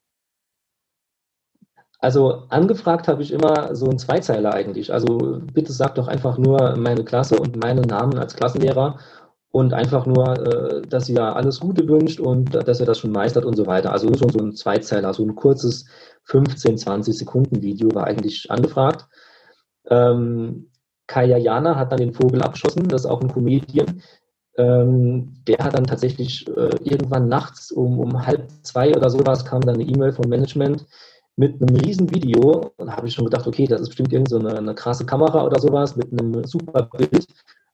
Also 1.99 2.43
angefragt 2.49 3.07
habe 3.07 3.21
ich 3.21 3.31
immer 3.31 3.75
so 3.75 3.87
einen 3.87 3.99
Zweizeiler 3.99 4.55
eigentlich. 4.55 4.91
Also 4.91 5.39
bitte 5.53 5.71
sag 5.71 5.95
doch 5.95 6.07
einfach 6.07 6.39
nur 6.39 6.75
meine 6.75 7.03
Klasse 7.03 7.39
und 7.39 7.57
meinen 7.57 7.83
Namen 7.83 8.17
als 8.17 8.35
Klassenlehrer 8.35 8.97
und 9.51 9.73
einfach 9.73 10.05
nur, 10.05 10.37
äh, 10.39 10.81
dass 10.87 11.05
sie 11.05 11.13
ja 11.13 11.33
alles 11.33 11.59
Gute 11.59 11.87
wünscht 11.87 12.19
und 12.19 12.55
dass 12.55 12.79
er 12.79 12.85
das 12.85 12.99
schon 12.99 13.11
meistert 13.11 13.45
und 13.45 13.55
so 13.55 13.67
weiter. 13.67 13.91
Also 13.91 14.07
schon 14.15 14.29
so 14.29 14.39
ein 14.39 14.55
Zweizeiler, 14.55 15.13
so 15.13 15.23
ein 15.23 15.35
kurzes 15.35 15.85
15, 16.23 16.77
20 16.77 17.17
Sekunden 17.17 17.61
Video 17.61 17.93
war 17.93 18.05
eigentlich 18.05 18.49
angefragt. 18.49 19.07
Ähm, 19.89 20.69
Kaya 21.07 21.37
Jana 21.37 21.75
hat 21.75 21.91
dann 21.91 21.99
den 21.99 22.13
Vogel 22.13 22.41
abgeschossen, 22.41 22.87
das 22.87 23.01
ist 23.01 23.09
auch 23.09 23.21
ein 23.21 23.31
Comedian. 23.31 24.01
Ähm, 24.57 25.33
der 25.47 25.57
hat 25.59 25.73
dann 25.73 25.85
tatsächlich 25.85 26.47
äh, 26.47 26.75
irgendwann 26.83 27.27
nachts 27.27 27.71
um, 27.71 27.99
um 27.99 28.25
halb 28.25 28.49
zwei 28.63 28.95
oder 28.95 29.09
sowas 29.09 29.43
kam 29.43 29.61
dann 29.61 29.75
eine 29.75 29.83
E-Mail 29.83 30.13
vom 30.13 30.29
Management 30.29 30.85
mit 31.35 31.61
einem 31.61 31.75
riesen 31.77 32.09
Video. 32.13 32.71
Und 32.77 32.87
da 32.87 32.95
habe 32.95 33.07
ich 33.07 33.13
schon 33.13 33.25
gedacht, 33.25 33.47
okay, 33.47 33.65
das 33.65 33.81
ist 33.81 33.89
bestimmt 33.89 34.13
irgendeine 34.13 34.49
so 34.49 34.57
eine 34.57 34.75
krasse 34.75 35.05
Kamera 35.05 35.43
oder 35.45 35.59
sowas 35.59 35.95
mit 35.95 36.11
einem 36.11 36.43
super 36.45 36.83
Bild. 36.83 37.25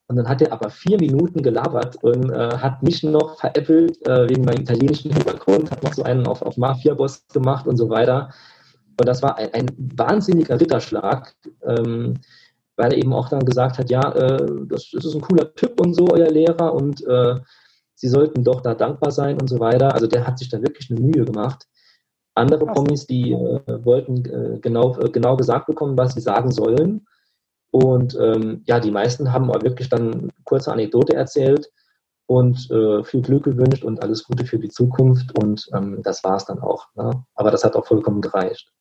Und 0.07 0.15
dann 0.15 0.29
hat 0.29 0.41
er 0.41 0.53
aber 0.53 0.69
vier 0.69 0.97
Minuten 0.97 1.41
gelabert 1.41 2.01
und 2.01 2.31
äh, 2.31 2.57
hat 2.57 2.81
mich 2.81 3.03
noch 3.03 3.39
veräppelt 3.39 4.05
äh, 4.07 4.29
wegen 4.29 4.45
meinem 4.45 4.61
italienischen 4.61 5.11
Hintergrund, 5.11 5.69
hat 5.69 5.83
noch 5.83 5.93
so 5.93 6.03
einen 6.03 6.25
auf, 6.27 6.41
auf 6.41 6.55
Mafia-Boss 6.55 7.27
gemacht 7.27 7.67
und 7.67 7.77
so 7.77 7.89
weiter. 7.89 8.29
Und 8.99 9.07
das 9.07 9.21
war 9.21 9.37
ein, 9.37 9.53
ein 9.53 9.67
wahnsinniger 9.77 10.59
Ritterschlag, 10.59 11.35
ähm, 11.63 12.15
weil 12.77 12.93
er 12.93 12.97
eben 12.97 13.13
auch 13.13 13.27
dann 13.29 13.45
gesagt 13.45 13.77
hat, 13.77 13.89
ja, 13.89 14.11
äh, 14.13 14.47
das, 14.67 14.89
das, 14.91 15.05
ist 15.05 15.15
ein 15.15 15.21
cooler 15.21 15.53
Typ 15.55 15.79
und 15.81 15.93
so, 15.93 16.07
euer 16.09 16.29
Lehrer, 16.29 16.73
und 16.73 17.05
äh, 17.05 17.35
Sie 17.99 18.09
sollten 18.09 18.43
doch 18.43 18.61
da 18.61 18.75
dankbar 18.75 19.11
sein 19.11 19.41
und 19.41 19.47
so 19.47 19.59
weiter. 19.59 19.95
Also 19.95 20.05
der 20.05 20.27
hat 20.27 20.37
sich 20.37 20.49
da 20.49 20.61
wirklich 20.61 20.91
eine 20.91 20.99
Mühe 20.99 21.25
gemacht. 21.25 21.67
Andere 22.35 22.67
Promis, 22.67 23.07
die 23.07 23.31
äh, 23.31 23.85
wollten 23.85 24.23
äh, 24.25 24.59
genau, 24.59 24.91
genau 24.91 25.35
gesagt 25.35 25.65
bekommen, 25.65 25.97
was 25.97 26.13
sie 26.13 26.21
sagen 26.21 26.51
sollen. 26.51 27.07
Und 27.71 28.17
ähm, 28.19 28.63
ja, 28.65 28.79
die 28.79 28.91
meisten 28.91 29.33
haben 29.33 29.49
aber 29.49 29.61
wirklich 29.61 29.89
dann 29.89 30.31
kurze 30.45 30.71
Anekdote 30.71 31.15
erzählt 31.15 31.69
und 32.25 32.69
äh, 32.71 33.03
viel 33.03 33.21
Glück 33.21 33.43
gewünscht 33.43 33.83
und 33.83 34.01
alles 34.01 34.23
Gute 34.23 34.45
für 34.45 34.59
die 34.59 34.69
Zukunft. 34.69 35.37
Und 35.37 35.67
ähm, 35.73 36.01
das 36.03 36.23
war 36.23 36.35
es 36.35 36.45
dann 36.45 36.59
auch. 36.59 36.87
Ne? 36.95 37.11
Aber 37.35 37.51
das 37.51 37.63
hat 37.63 37.75
auch 37.75 37.85
vollkommen 37.85 38.21
gereicht. 38.21 38.71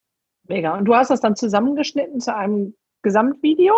Mega. 0.45 0.77
Und 0.77 0.85
du 0.85 0.95
hast 0.95 1.11
das 1.11 1.21
dann 1.21 1.37
zusammengeschnitten 1.37 2.21
zu 2.21 2.35
einem 2.35 2.75
Gesamtvideo 3.03 3.75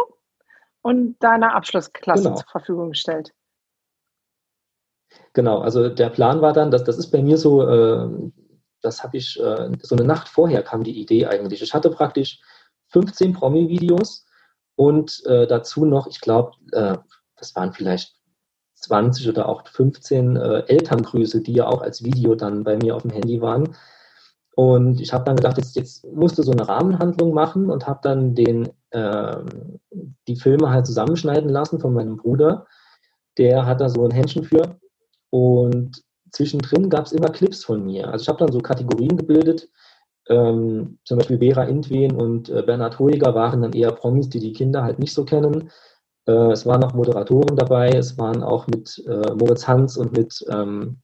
und 0.82 1.22
deiner 1.22 1.54
Abschlussklasse 1.54 2.24
genau. 2.24 2.36
zur 2.36 2.48
Verfügung 2.50 2.90
gestellt. 2.90 3.32
Genau, 5.32 5.60
also 5.60 5.88
der 5.88 6.10
Plan 6.10 6.40
war 6.40 6.52
dann, 6.52 6.70
dass 6.70 6.84
das 6.84 6.98
ist 6.98 7.10
bei 7.10 7.22
mir 7.22 7.38
so, 7.38 7.66
äh, 7.66 8.08
das 8.82 9.02
habe 9.02 9.16
ich, 9.16 9.38
äh, 9.40 9.70
so 9.80 9.96
eine 9.96 10.06
Nacht 10.06 10.28
vorher 10.28 10.62
kam 10.62 10.84
die 10.84 11.00
Idee 11.00 11.26
eigentlich. 11.26 11.62
Ich 11.62 11.74
hatte 11.74 11.90
praktisch 11.90 12.40
15 12.88 13.32
Promi-Videos 13.32 14.26
und 14.78 15.26
äh, 15.26 15.48
dazu 15.48 15.84
noch, 15.84 16.06
ich 16.06 16.20
glaube, 16.20 16.52
äh, 16.70 16.96
das 17.34 17.56
waren 17.56 17.72
vielleicht 17.72 18.14
20 18.76 19.28
oder 19.28 19.48
auch 19.48 19.66
15 19.66 20.36
äh, 20.36 20.62
Elterngrüße, 20.68 21.40
die 21.42 21.54
ja 21.54 21.66
auch 21.66 21.82
als 21.82 22.04
Video 22.04 22.36
dann 22.36 22.62
bei 22.62 22.76
mir 22.76 22.94
auf 22.94 23.02
dem 23.02 23.10
Handy 23.10 23.40
waren. 23.40 23.74
Und 24.54 25.00
ich 25.00 25.12
habe 25.12 25.24
dann 25.24 25.34
gedacht, 25.34 25.56
jetzt, 25.56 25.74
jetzt 25.74 26.06
musste 26.06 26.44
so 26.44 26.52
eine 26.52 26.68
Rahmenhandlung 26.68 27.34
machen 27.34 27.70
und 27.70 27.88
habe 27.88 27.98
dann 28.04 28.36
den, 28.36 28.68
äh, 28.90 29.38
die 30.28 30.36
Filme 30.36 30.70
halt 30.70 30.86
zusammenschneiden 30.86 31.50
lassen 31.50 31.80
von 31.80 31.92
meinem 31.92 32.16
Bruder. 32.16 32.68
Der 33.36 33.66
hat 33.66 33.80
da 33.80 33.88
so 33.88 34.04
ein 34.04 34.12
Händchen 34.12 34.44
für. 34.44 34.78
Und 35.30 36.04
zwischendrin 36.30 36.88
gab 36.88 37.06
es 37.06 37.12
immer 37.12 37.30
Clips 37.30 37.64
von 37.64 37.84
mir. 37.84 38.12
Also 38.12 38.22
ich 38.22 38.28
habe 38.28 38.38
dann 38.38 38.52
so 38.52 38.60
Kategorien 38.60 39.16
gebildet, 39.16 39.68
ähm, 40.28 40.98
zum 41.04 41.18
Beispiel 41.18 41.38
Vera 41.38 41.64
Intwen 41.64 42.12
und 42.12 42.48
äh, 42.48 42.62
Bernhard 42.62 42.98
Hoeger 42.98 43.34
waren 43.34 43.62
dann 43.62 43.72
eher 43.72 43.92
Promis, 43.92 44.28
die 44.28 44.40
die 44.40 44.52
Kinder 44.52 44.82
halt 44.82 44.98
nicht 44.98 45.14
so 45.14 45.24
kennen. 45.24 45.70
Äh, 46.26 46.52
es 46.52 46.66
waren 46.66 46.84
auch 46.84 46.94
Moderatoren 46.94 47.56
dabei, 47.56 47.90
es 47.90 48.18
waren 48.18 48.42
auch 48.42 48.66
mit 48.66 49.02
äh, 49.06 49.34
Moritz 49.34 49.66
Hans 49.66 49.96
und 49.96 50.12
mit 50.12 50.44
ähm, 50.50 50.98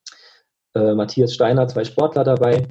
äh, 0.75 0.95
Matthias 0.95 1.35
Steiner 1.35 1.67
zwei 1.69 1.85
Sportler 1.85 2.25
dabei. 2.25 2.69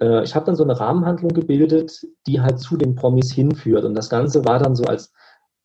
Äh, 0.00 0.24
ich 0.24 0.34
habe 0.34 0.46
dann 0.46 0.56
so 0.56 0.64
eine 0.64 0.78
Rahmenhandlung 0.78 1.32
gebildet, 1.32 2.06
die 2.26 2.40
halt 2.40 2.60
zu 2.60 2.76
den 2.76 2.94
Promis 2.94 3.32
hinführt. 3.32 3.84
Und 3.84 3.94
das 3.94 4.10
Ganze 4.10 4.44
war 4.44 4.58
dann 4.58 4.76
so 4.76 4.84
als, 4.84 5.12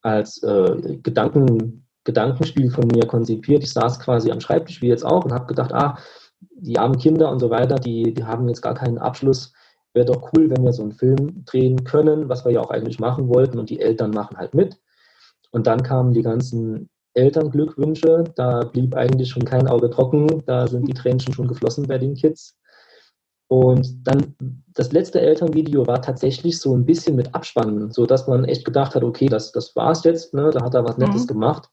als 0.02 0.42
äh, 0.44 0.98
Gedanken, 1.04 1.88
Gedankenspiel 2.06 2.70
von 2.70 2.88
mir 2.88 3.08
konzipiert. 3.08 3.64
Ich 3.64 3.74
saß 3.74 4.00
quasi 4.00 4.32
am 4.32 4.40
Schreibtisch, 4.40 4.82
wie 4.82 4.88
jetzt 4.88 5.06
auch, 5.06 5.26
und 5.26 5.34
habe 5.34 5.48
gedacht, 5.48 5.74
ah, 5.74 5.98
die 6.58 6.78
armen 6.78 6.98
Kinder 7.00 7.32
und 7.32 7.40
so 7.40 7.50
weiter, 7.50 7.76
die, 7.76 8.14
die 8.14 8.24
haben 8.24 8.48
jetzt 8.48 8.62
gar 8.62 8.76
keinen 8.76 8.98
Abschluss 8.98 9.54
wäre 9.96 10.06
doch 10.06 10.32
cool, 10.34 10.50
wenn 10.50 10.64
wir 10.64 10.74
so 10.74 10.84
einen 10.84 10.92
Film 10.92 11.46
drehen 11.46 11.84
können, 11.84 12.30
was 12.30 12.46
wir 12.46 12.52
ja 12.52 12.62
auch 12.62 12.70
eigentlich 12.70 13.00
machen 13.00 13.30
wollten 13.30 13.58
und 13.58 13.70
die 13.70 13.80
Eltern 13.80 14.12
machen 14.12 14.38
halt 14.38 14.54
mit. 14.54 14.78
Und 15.52 15.68
dann 15.68 15.84
kamen 15.84 16.14
die 16.14 16.22
ganzen 16.22 16.90
Elternglückwünsche, 17.14 18.26
da 18.36 18.66
blieb 18.66 18.94
eigentlich 18.94 19.30
schon 19.30 19.46
kein 19.46 19.68
Auge 19.68 19.90
trocken, 19.90 20.44
da 20.46 20.68
sind 20.68 20.88
die 20.88 20.94
Tränchen 20.94 21.34
schon 21.34 21.48
geflossen 21.48 21.88
bei 21.88 21.98
den 21.98 22.14
Kids. 22.14 22.58
Und 23.48 24.06
dann 24.06 24.36
das 24.74 24.92
letzte 24.92 25.22
Elternvideo 25.22 25.88
war 25.88 26.02
tatsächlich 26.02 26.60
so 26.60 26.76
ein 26.76 26.86
bisschen 26.86 27.16
mit 27.16 27.34
Abspannen, 27.34 27.92
so 27.92 28.06
dass 28.06 28.28
man 28.28 28.44
echt 28.44 28.66
gedacht 28.66 28.96
hat, 28.96 29.04
okay, 29.04 29.28
das, 29.28 29.52
das 29.52 29.76
war's 29.76 30.04
jetzt, 30.04 30.34
ne? 30.34 30.50
da 30.52 30.66
hat 30.66 30.74
er 30.74 30.84
was 30.84 30.98
Nettes 30.98 31.24
mhm. 31.24 31.28
gemacht. 31.28 31.70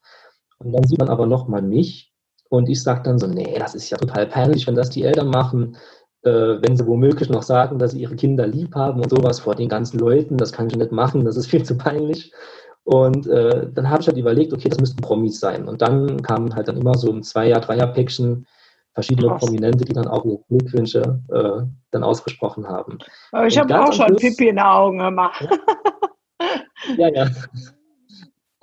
Und 0.58 0.72
dann 0.72 0.84
sieht 0.84 0.98
man 0.98 1.08
aber 1.08 1.26
nochmal 1.26 1.62
mich 1.62 2.12
und 2.50 2.68
ich 2.68 2.82
sage 2.82 3.02
dann 3.02 3.18
so, 3.18 3.26
nee, 3.26 3.58
das 3.58 3.74
ist 3.74 3.90
ja 3.90 3.96
total 3.96 4.26
peinlich, 4.26 4.66
wenn 4.66 4.76
das 4.76 4.90
die 4.90 5.02
Eltern 5.02 5.28
machen, 5.28 5.76
wenn 6.30 6.76
sie 6.76 6.86
womöglich 6.86 7.28
noch 7.30 7.42
sagen, 7.42 7.78
dass 7.78 7.92
sie 7.92 8.00
ihre 8.00 8.16
Kinder 8.16 8.46
lieb 8.46 8.74
haben 8.74 9.00
und 9.00 9.10
sowas 9.10 9.40
vor 9.40 9.54
den 9.54 9.68
ganzen 9.68 9.98
Leuten, 9.98 10.36
das 10.36 10.52
kann 10.52 10.68
ich 10.68 10.76
nicht 10.76 10.92
machen, 10.92 11.24
das 11.24 11.36
ist 11.36 11.46
viel 11.50 11.64
zu 11.64 11.76
peinlich. 11.76 12.32
Und 12.84 13.28
äh, 13.28 13.68
dann 13.72 13.90
habe 13.90 14.02
ich 14.02 14.08
halt 14.08 14.18
überlegt, 14.18 14.52
okay, 14.52 14.68
das 14.68 14.80
müssten 14.80 15.02
Promis 15.02 15.38
sein. 15.38 15.68
Und 15.68 15.82
dann 15.82 16.20
kamen 16.22 16.54
halt 16.54 16.66
dann 16.66 16.76
immer 16.76 16.94
so 16.94 17.12
ein 17.12 17.22
Zweier-, 17.22 17.60
Dreier-Päckchen 17.60 18.46
verschiedene 18.92 19.28
Krass. 19.28 19.40
Prominente, 19.40 19.84
die 19.84 19.92
dann 19.92 20.08
auch 20.08 20.24
ihre 20.24 20.40
Glückwünsche 20.48 21.20
äh, 21.30 21.62
dann 21.90 22.04
ausgesprochen 22.04 22.68
haben. 22.68 22.98
Aber 23.30 23.46
ich 23.46 23.58
habe 23.58 23.80
auch 23.80 23.92
schon 23.92 24.16
Pipi 24.16 24.48
in 24.48 24.56
den 24.56 24.64
Augen 24.64 24.98
gemacht. 24.98 25.48
ja, 26.96 27.08
ja. 27.08 27.30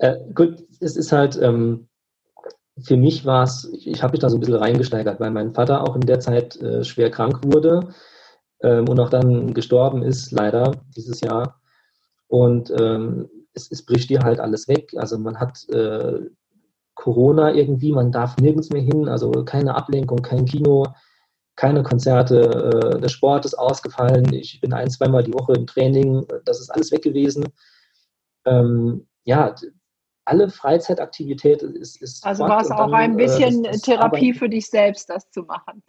Äh, 0.02 0.16
gut, 0.34 0.64
es 0.80 0.96
ist 0.96 1.12
halt, 1.12 1.38
ähm, 1.42 1.89
für 2.84 2.98
mich 2.98 3.26
war 3.26 3.44
es, 3.44 3.70
ich, 3.74 3.88
ich 3.88 4.04
habe 4.04 4.12
mich 4.12 4.22
da 4.22 4.30
so 4.30 4.38
ein 4.38 4.40
bisschen 4.40 4.56
reingesteigert, 4.56 5.20
weil 5.20 5.32
mein 5.32 5.54
Vater 5.54 5.84
auch 5.84 5.96
in 5.96 6.02
der 6.02 6.20
Zeit 6.20 6.56
äh, 6.62 6.84
schwer 6.84 7.12
krank 7.12 7.40
wurde 7.44 7.90
ähm, 8.62 8.88
und 8.88 9.00
auch 9.00 9.10
dann 9.10 9.54
gestorben 9.54 10.04
ist, 10.04 10.32
leider, 10.32 10.72
dieses 10.96 11.22
Jahr. 11.22 11.62
Und 12.28 12.72
ähm, 12.80 13.30
es, 13.54 13.72
es 13.72 13.86
bricht 13.86 14.10
dir 14.10 14.22
halt 14.22 14.40
alles 14.40 14.68
weg. 14.68 14.94
Also 14.98 15.18
man 15.18 15.40
hat 15.40 15.68
äh, 15.70 16.20
Corona 16.96 17.54
irgendwie, 17.54 17.92
man 17.92 18.12
darf 18.12 18.38
nirgends 18.38 18.70
mehr 18.70 18.82
hin, 18.82 19.08
also 19.08 19.32
keine 19.46 19.76
Ablenkung, 19.76 20.22
kein 20.22 20.46
Kino, 20.46 20.86
keine 21.56 21.84
Konzerte, 21.84 22.42
äh, 22.42 23.02
der 23.02 23.10
Sport 23.10 23.46
ist 23.46 23.54
ausgefallen, 23.54 24.34
ich 24.34 24.60
bin 24.62 24.74
ein, 24.74 24.90
zweimal 24.90 25.24
die 25.24 25.34
Woche 25.34 25.54
im 25.54 25.68
Training, 25.68 26.26
das 26.46 26.60
ist 26.60 26.70
alles 26.70 26.92
weg 26.92 27.02
gewesen. 27.02 27.46
Ähm, 28.46 29.08
ja, 29.24 29.56
alle 30.30 30.50
Freizeitaktivität 30.50 31.62
ist, 31.62 32.02
ist 32.02 32.26
Also 32.26 32.44
war 32.44 32.62
es 32.62 32.72
auch 32.72 32.92
dann, 32.92 32.94
ein 32.94 33.16
bisschen 33.18 33.66
äh, 33.66 33.78
Therapie 33.78 34.34
für 34.34 34.48
dich 34.48 34.70
selbst, 34.70 35.10
das 35.10 35.30
zu 35.32 35.42
machen. 35.44 35.84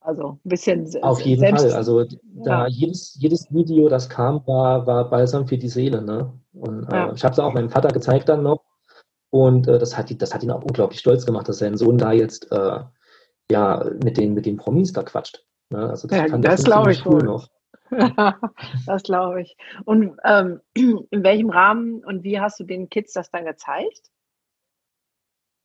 Also 0.00 0.38
ein 0.44 0.48
bisschen 0.48 0.86
Auf 1.02 1.20
jeden 1.22 1.40
selbst, 1.40 1.62
Fall. 1.62 1.72
Also 1.72 2.04
da 2.22 2.62
ja. 2.62 2.66
jedes, 2.66 3.16
jedes 3.18 3.52
Video, 3.52 3.88
das 3.88 4.08
kam, 4.08 4.46
war, 4.46 4.86
war 4.86 5.08
balsam 5.08 5.46
für 5.48 5.56
die 5.56 5.68
Seele. 5.68 6.02
Ne? 6.02 6.32
Und 6.52 6.84
äh, 6.92 6.96
ja. 6.96 7.12
ich 7.12 7.24
habe 7.24 7.32
es 7.32 7.38
auch 7.38 7.54
meinem 7.54 7.70
Vater 7.70 7.88
gezeigt 7.88 8.28
dann 8.28 8.42
noch. 8.42 8.62
Und 9.30 9.66
äh, 9.66 9.78
das, 9.78 9.96
hat, 9.96 10.10
das 10.20 10.34
hat 10.34 10.42
ihn 10.42 10.50
auch 10.50 10.62
unglaublich 10.62 11.00
stolz 11.00 11.24
gemacht, 11.26 11.48
dass 11.48 11.58
sein 11.58 11.76
Sohn 11.76 11.98
da 11.98 12.12
jetzt 12.12 12.52
äh, 12.52 12.80
ja, 13.50 13.84
mit, 14.04 14.16
den, 14.16 14.34
mit 14.34 14.46
den 14.46 14.56
Promis 14.56 14.92
da 14.92 15.02
quatscht. 15.02 15.44
Ne? 15.70 15.88
Also 15.88 16.06
das, 16.06 16.18
ja, 16.18 16.38
das 16.38 16.64
glaube 16.64 16.92
ich 16.92 17.04
wohl. 17.04 17.22
noch. 17.22 17.48
das 18.86 19.02
glaube 19.02 19.42
ich. 19.42 19.56
Und 19.84 20.16
ähm, 20.24 20.60
in 20.74 21.22
welchem 21.24 21.50
Rahmen 21.50 22.04
und 22.04 22.22
wie 22.22 22.40
hast 22.40 22.60
du 22.60 22.64
den 22.64 22.88
Kids 22.88 23.12
das 23.12 23.30
dann 23.30 23.44
gezeigt? 23.44 24.10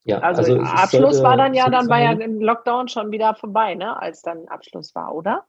Ja, 0.03 0.19
also, 0.19 0.41
also 0.41 0.59
Abschluss 0.61 1.17
sollte, 1.17 1.23
war 1.23 1.37
dann 1.37 1.53
ja, 1.53 1.69
dann 1.69 1.89
war 1.89 2.01
ja 2.01 2.11
im 2.11 2.39
Lockdown 2.39 2.87
schon 2.87 3.11
wieder 3.11 3.35
vorbei, 3.35 3.75
ne? 3.75 4.01
als 4.01 4.21
dann 4.21 4.47
Abschluss 4.47 4.95
war, 4.95 5.13
oder? 5.13 5.45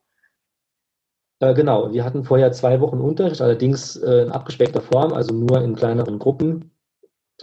Äh, 1.40 1.54
genau, 1.54 1.92
wir 1.92 2.04
hatten 2.04 2.24
vorher 2.24 2.52
zwei 2.52 2.80
Wochen 2.80 2.98
Unterricht, 2.98 3.40
allerdings 3.40 3.96
äh, 3.96 4.22
in 4.22 4.30
abgespeckter 4.30 4.82
Form, 4.82 5.12
also 5.12 5.34
nur 5.34 5.62
in 5.62 5.74
kleineren 5.74 6.18
Gruppen. 6.18 6.72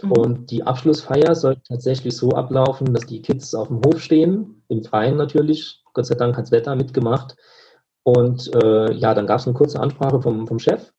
Mhm. 0.02 0.12
Und 0.12 0.50
die 0.50 0.62
Abschlussfeier 0.62 1.34
sollte 1.34 1.62
tatsächlich 1.66 2.16
so 2.16 2.30
ablaufen, 2.30 2.94
dass 2.94 3.06
die 3.06 3.22
Kids 3.22 3.54
auf 3.54 3.68
dem 3.68 3.80
Hof 3.84 4.00
stehen, 4.00 4.62
im 4.68 4.84
Freien 4.84 5.16
natürlich. 5.16 5.82
Gott 5.94 6.06
sei 6.06 6.14
Dank 6.14 6.36
hat 6.36 6.44
das 6.44 6.52
Wetter 6.52 6.76
mitgemacht. 6.76 7.36
Und 8.02 8.54
äh, 8.54 8.92
ja, 8.92 9.14
dann 9.14 9.26
gab 9.26 9.40
es 9.40 9.46
eine 9.46 9.54
kurze 9.54 9.80
Ansprache 9.80 10.20
vom, 10.20 10.46
vom 10.46 10.58
Chef. 10.58 10.92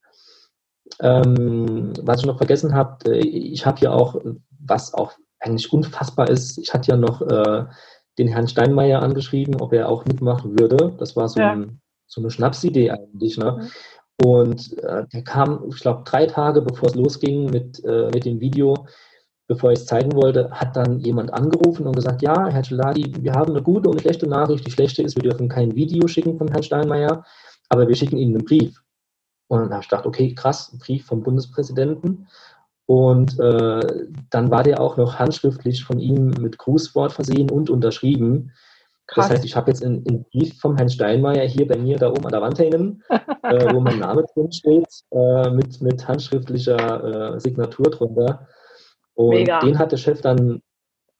Ähm, 1.01 1.93
was 2.01 2.19
ich 2.19 2.25
noch 2.25 2.38
vergessen 2.38 2.73
habe, 2.73 3.13
äh, 3.13 3.19
ich 3.19 3.65
habe 3.65 3.79
hier 3.79 3.93
auch, 3.93 4.15
was 4.59 4.93
auch 4.93 5.13
eigentlich 5.39 5.71
unfassbar 5.71 6.29
ist, 6.29 6.57
ich 6.57 6.73
hatte 6.73 6.91
ja 6.91 6.97
noch 6.97 7.21
äh, 7.21 7.65
den 8.17 8.27
Herrn 8.27 8.47
Steinmeier 8.47 9.01
angeschrieben, 9.01 9.62
ob 9.62 9.73
er 9.73 9.89
auch 9.89 10.05
mitmachen 10.05 10.59
würde. 10.59 10.93
Das 10.97 11.15
war 11.15 11.29
so, 11.29 11.39
ja. 11.39 11.53
ein, 11.53 11.81
so 12.07 12.21
eine 12.21 12.29
Schnapsidee 12.29 12.91
eigentlich. 12.91 13.38
Ne? 13.38 13.59
Mhm. 13.59 14.27
Und 14.27 14.77
äh, 14.79 15.05
der 15.13 15.23
kam, 15.23 15.63
ich 15.69 15.79
glaube, 15.79 16.03
drei 16.03 16.25
Tage 16.25 16.62
bevor 16.62 16.89
es 16.89 16.95
losging 16.95 17.49
mit, 17.49 17.83
äh, 17.85 18.09
mit 18.13 18.25
dem 18.25 18.41
Video, 18.41 18.73
bevor 19.49 19.71
ich 19.71 19.79
es 19.79 19.85
zeigen 19.88 20.13
wollte, 20.13 20.49
hat 20.51 20.75
dann 20.75 20.99
jemand 20.99 21.33
angerufen 21.33 21.88
und 21.88 21.95
gesagt, 21.95 22.21
ja, 22.21 22.47
Herr 22.47 22.62
Geladi, 22.62 23.12
wir 23.19 23.33
haben 23.33 23.51
eine 23.51 23.63
gute 23.63 23.89
und 23.89 23.95
eine 23.95 24.01
schlechte 24.01 24.27
Nachricht. 24.27 24.65
Die 24.65 24.71
schlechte 24.71 25.01
ist, 25.01 25.15
wir 25.15 25.23
dürfen 25.23 25.49
kein 25.49 25.75
Video 25.75 26.07
schicken 26.07 26.38
von 26.38 26.49
Herrn 26.49 26.62
Steinmeier, 26.62 27.25
aber 27.67 27.88
wir 27.88 27.95
schicken 27.95 28.17
Ihnen 28.17 28.35
einen 28.35 28.45
Brief. 28.45 28.79
Und 29.47 29.62
dann 29.62 29.71
habe 29.71 29.81
ich 29.81 29.89
gedacht, 29.89 30.05
okay, 30.05 30.35
krass, 30.35 30.71
ein 30.71 30.77
Brief 30.77 31.07
vom 31.07 31.23
Bundespräsidenten. 31.23 32.27
Und 32.85 33.39
äh, 33.39 34.05
dann 34.29 34.51
war 34.51 34.62
der 34.62 34.79
auch 34.79 34.97
noch 34.97 35.17
handschriftlich 35.17 35.83
von 35.83 35.99
ihm 35.99 36.29
mit 36.39 36.59
Grußwort 36.59 37.12
versehen 37.12 37.49
und 37.49 37.71
unterschrieben. 37.71 38.51
Krass. 39.07 39.29
Das 39.29 39.38
heißt, 39.38 39.45
ich 39.45 39.55
habe 39.55 39.71
jetzt 39.71 39.83
einen 39.83 40.25
Brief 40.25 40.59
vom 40.59 40.77
Herrn 40.77 40.89
Steinmeier 40.89 41.47
hier 41.47 41.67
bei 41.67 41.77
mir 41.77 41.97
da 41.97 42.09
oben 42.09 42.25
an 42.25 42.31
der 42.31 42.41
Wand 42.43 42.59
hängen, 42.59 43.03
äh, 43.09 43.73
wo 43.73 43.79
mein 43.79 43.97
Name 43.97 44.23
drin 44.31 44.51
steht, 44.51 44.88
äh, 45.09 45.49
mit, 45.49 45.81
mit 45.81 46.07
handschriftlicher 46.07 47.33
äh, 47.33 47.39
Signatur 47.39 47.89
drunter. 47.89 48.47
Und 49.19 49.32
Mega. 49.32 49.60
den 49.60 49.77
hat 49.77 49.91
der 49.91 49.97
Chef 49.97 50.21
dann 50.21 50.62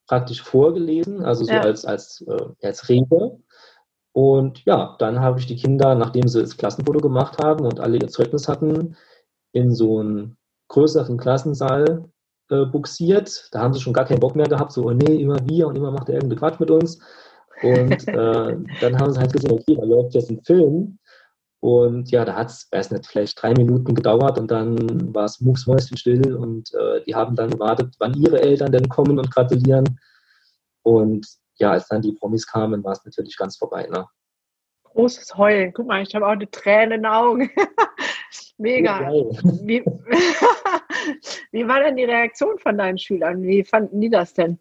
praktisch 0.08 0.42
vorgelesen, 0.42 1.22
also 1.22 1.44
so 1.44 1.52
ja. 1.52 1.60
als, 1.60 1.84
als, 1.84 2.24
äh, 2.26 2.66
als 2.66 2.88
Rede. 2.88 3.38
Und 4.14 4.64
ja, 4.64 4.96
dann 5.00 5.20
habe 5.20 5.38
ich 5.38 5.48
die 5.48 5.58
Kinder, 5.58 5.96
nachdem 5.96 6.26
sie 6.30 6.40
das 6.40 6.56
Klassenfoto 6.56 7.02
gemacht 7.02 7.44
haben 7.44 7.66
und 7.66 7.82
alle 7.82 7.98
ihr 7.98 8.08
Zeugnis 8.08 8.48
hatten, 8.48 8.96
in 9.52 9.76
so 9.76 10.00
einen 10.00 10.38
größeren 10.70 11.18
Klassensaal 11.18 12.06
äh, 12.50 12.64
buxiert. 12.68 13.50
Da 13.52 13.60
haben 13.60 13.74
sie 13.74 13.82
schon 13.82 13.92
gar 13.92 14.06
keinen 14.06 14.22
Bock 14.22 14.38
mehr 14.38 14.48
gehabt, 14.48 14.72
so, 14.72 14.86
oh 14.86 14.92
nee, 14.92 15.22
immer 15.22 15.38
wir 15.50 15.68
und 15.68 15.76
immer 15.76 15.92
macht 15.92 16.08
er 16.08 16.16
irgendeinen 16.16 16.40
Quatsch 16.40 16.62
mit 16.62 16.72
uns. 16.72 17.00
Und 17.64 18.08
äh, 18.08 18.58
dann 18.80 18.98
haben 18.98 19.12
sie 19.12 19.20
halt 19.20 19.34
gesehen, 19.34 19.52
okay, 19.52 19.76
da 19.76 19.84
läuft 19.84 20.14
jetzt 20.14 20.32
ein 20.32 20.42
Film. 20.42 21.00
Und 21.62 22.10
ja, 22.12 22.24
da 22.24 22.36
hat 22.36 22.50
es, 22.50 22.70
weiß 22.72 22.92
nicht, 22.92 23.06
vielleicht 23.06 23.42
drei 23.42 23.54
Minuten 23.54 23.94
gedauert 23.94 24.40
und 24.40 24.50
dann 24.50 25.14
war 25.14 25.26
es 25.26 25.42
mucksmäuschenstill 25.42 26.34
und 26.34 26.74
äh, 26.74 27.04
die 27.04 27.16
haben 27.16 27.36
dann 27.36 27.50
gewartet, 27.50 27.96
wann 28.00 28.14
ihre 28.14 28.42
Eltern 28.42 28.72
denn 28.72 28.88
kommen 28.88 29.20
und 29.20 29.30
gratulieren. 29.30 30.00
Und 30.84 31.28
ja, 31.56 31.72
als 31.72 31.90
dann 31.90 32.02
die 32.02 32.14
Promis 32.14 32.48
kamen, 32.48 32.84
war 32.84 32.94
es 32.94 33.04
natürlich 33.04 33.36
ganz 33.36 33.58
vorbei. 33.58 33.88
Ne? 33.92 34.08
Großes 34.84 35.36
Heulen. 35.36 35.74
Guck 35.74 35.88
mal, 35.88 36.02
ich 36.02 36.16
habe 36.16 36.26
auch 36.26 36.32
eine 36.32 36.50
Träne 36.50 36.96
in 36.96 37.02
den 37.02 37.12
Augen. 37.12 37.52
Mega. 38.58 39.10
Wie, 39.10 39.84
wie 41.52 41.68
war 41.68 41.82
denn 41.82 41.98
die 41.98 42.06
Reaktion 42.06 42.58
von 42.58 42.78
deinen 42.78 42.98
Schülern? 42.98 43.42
Wie 43.44 43.66
fanden 43.66 44.00
die 44.00 44.10
das 44.10 44.34
denn? 44.34 44.60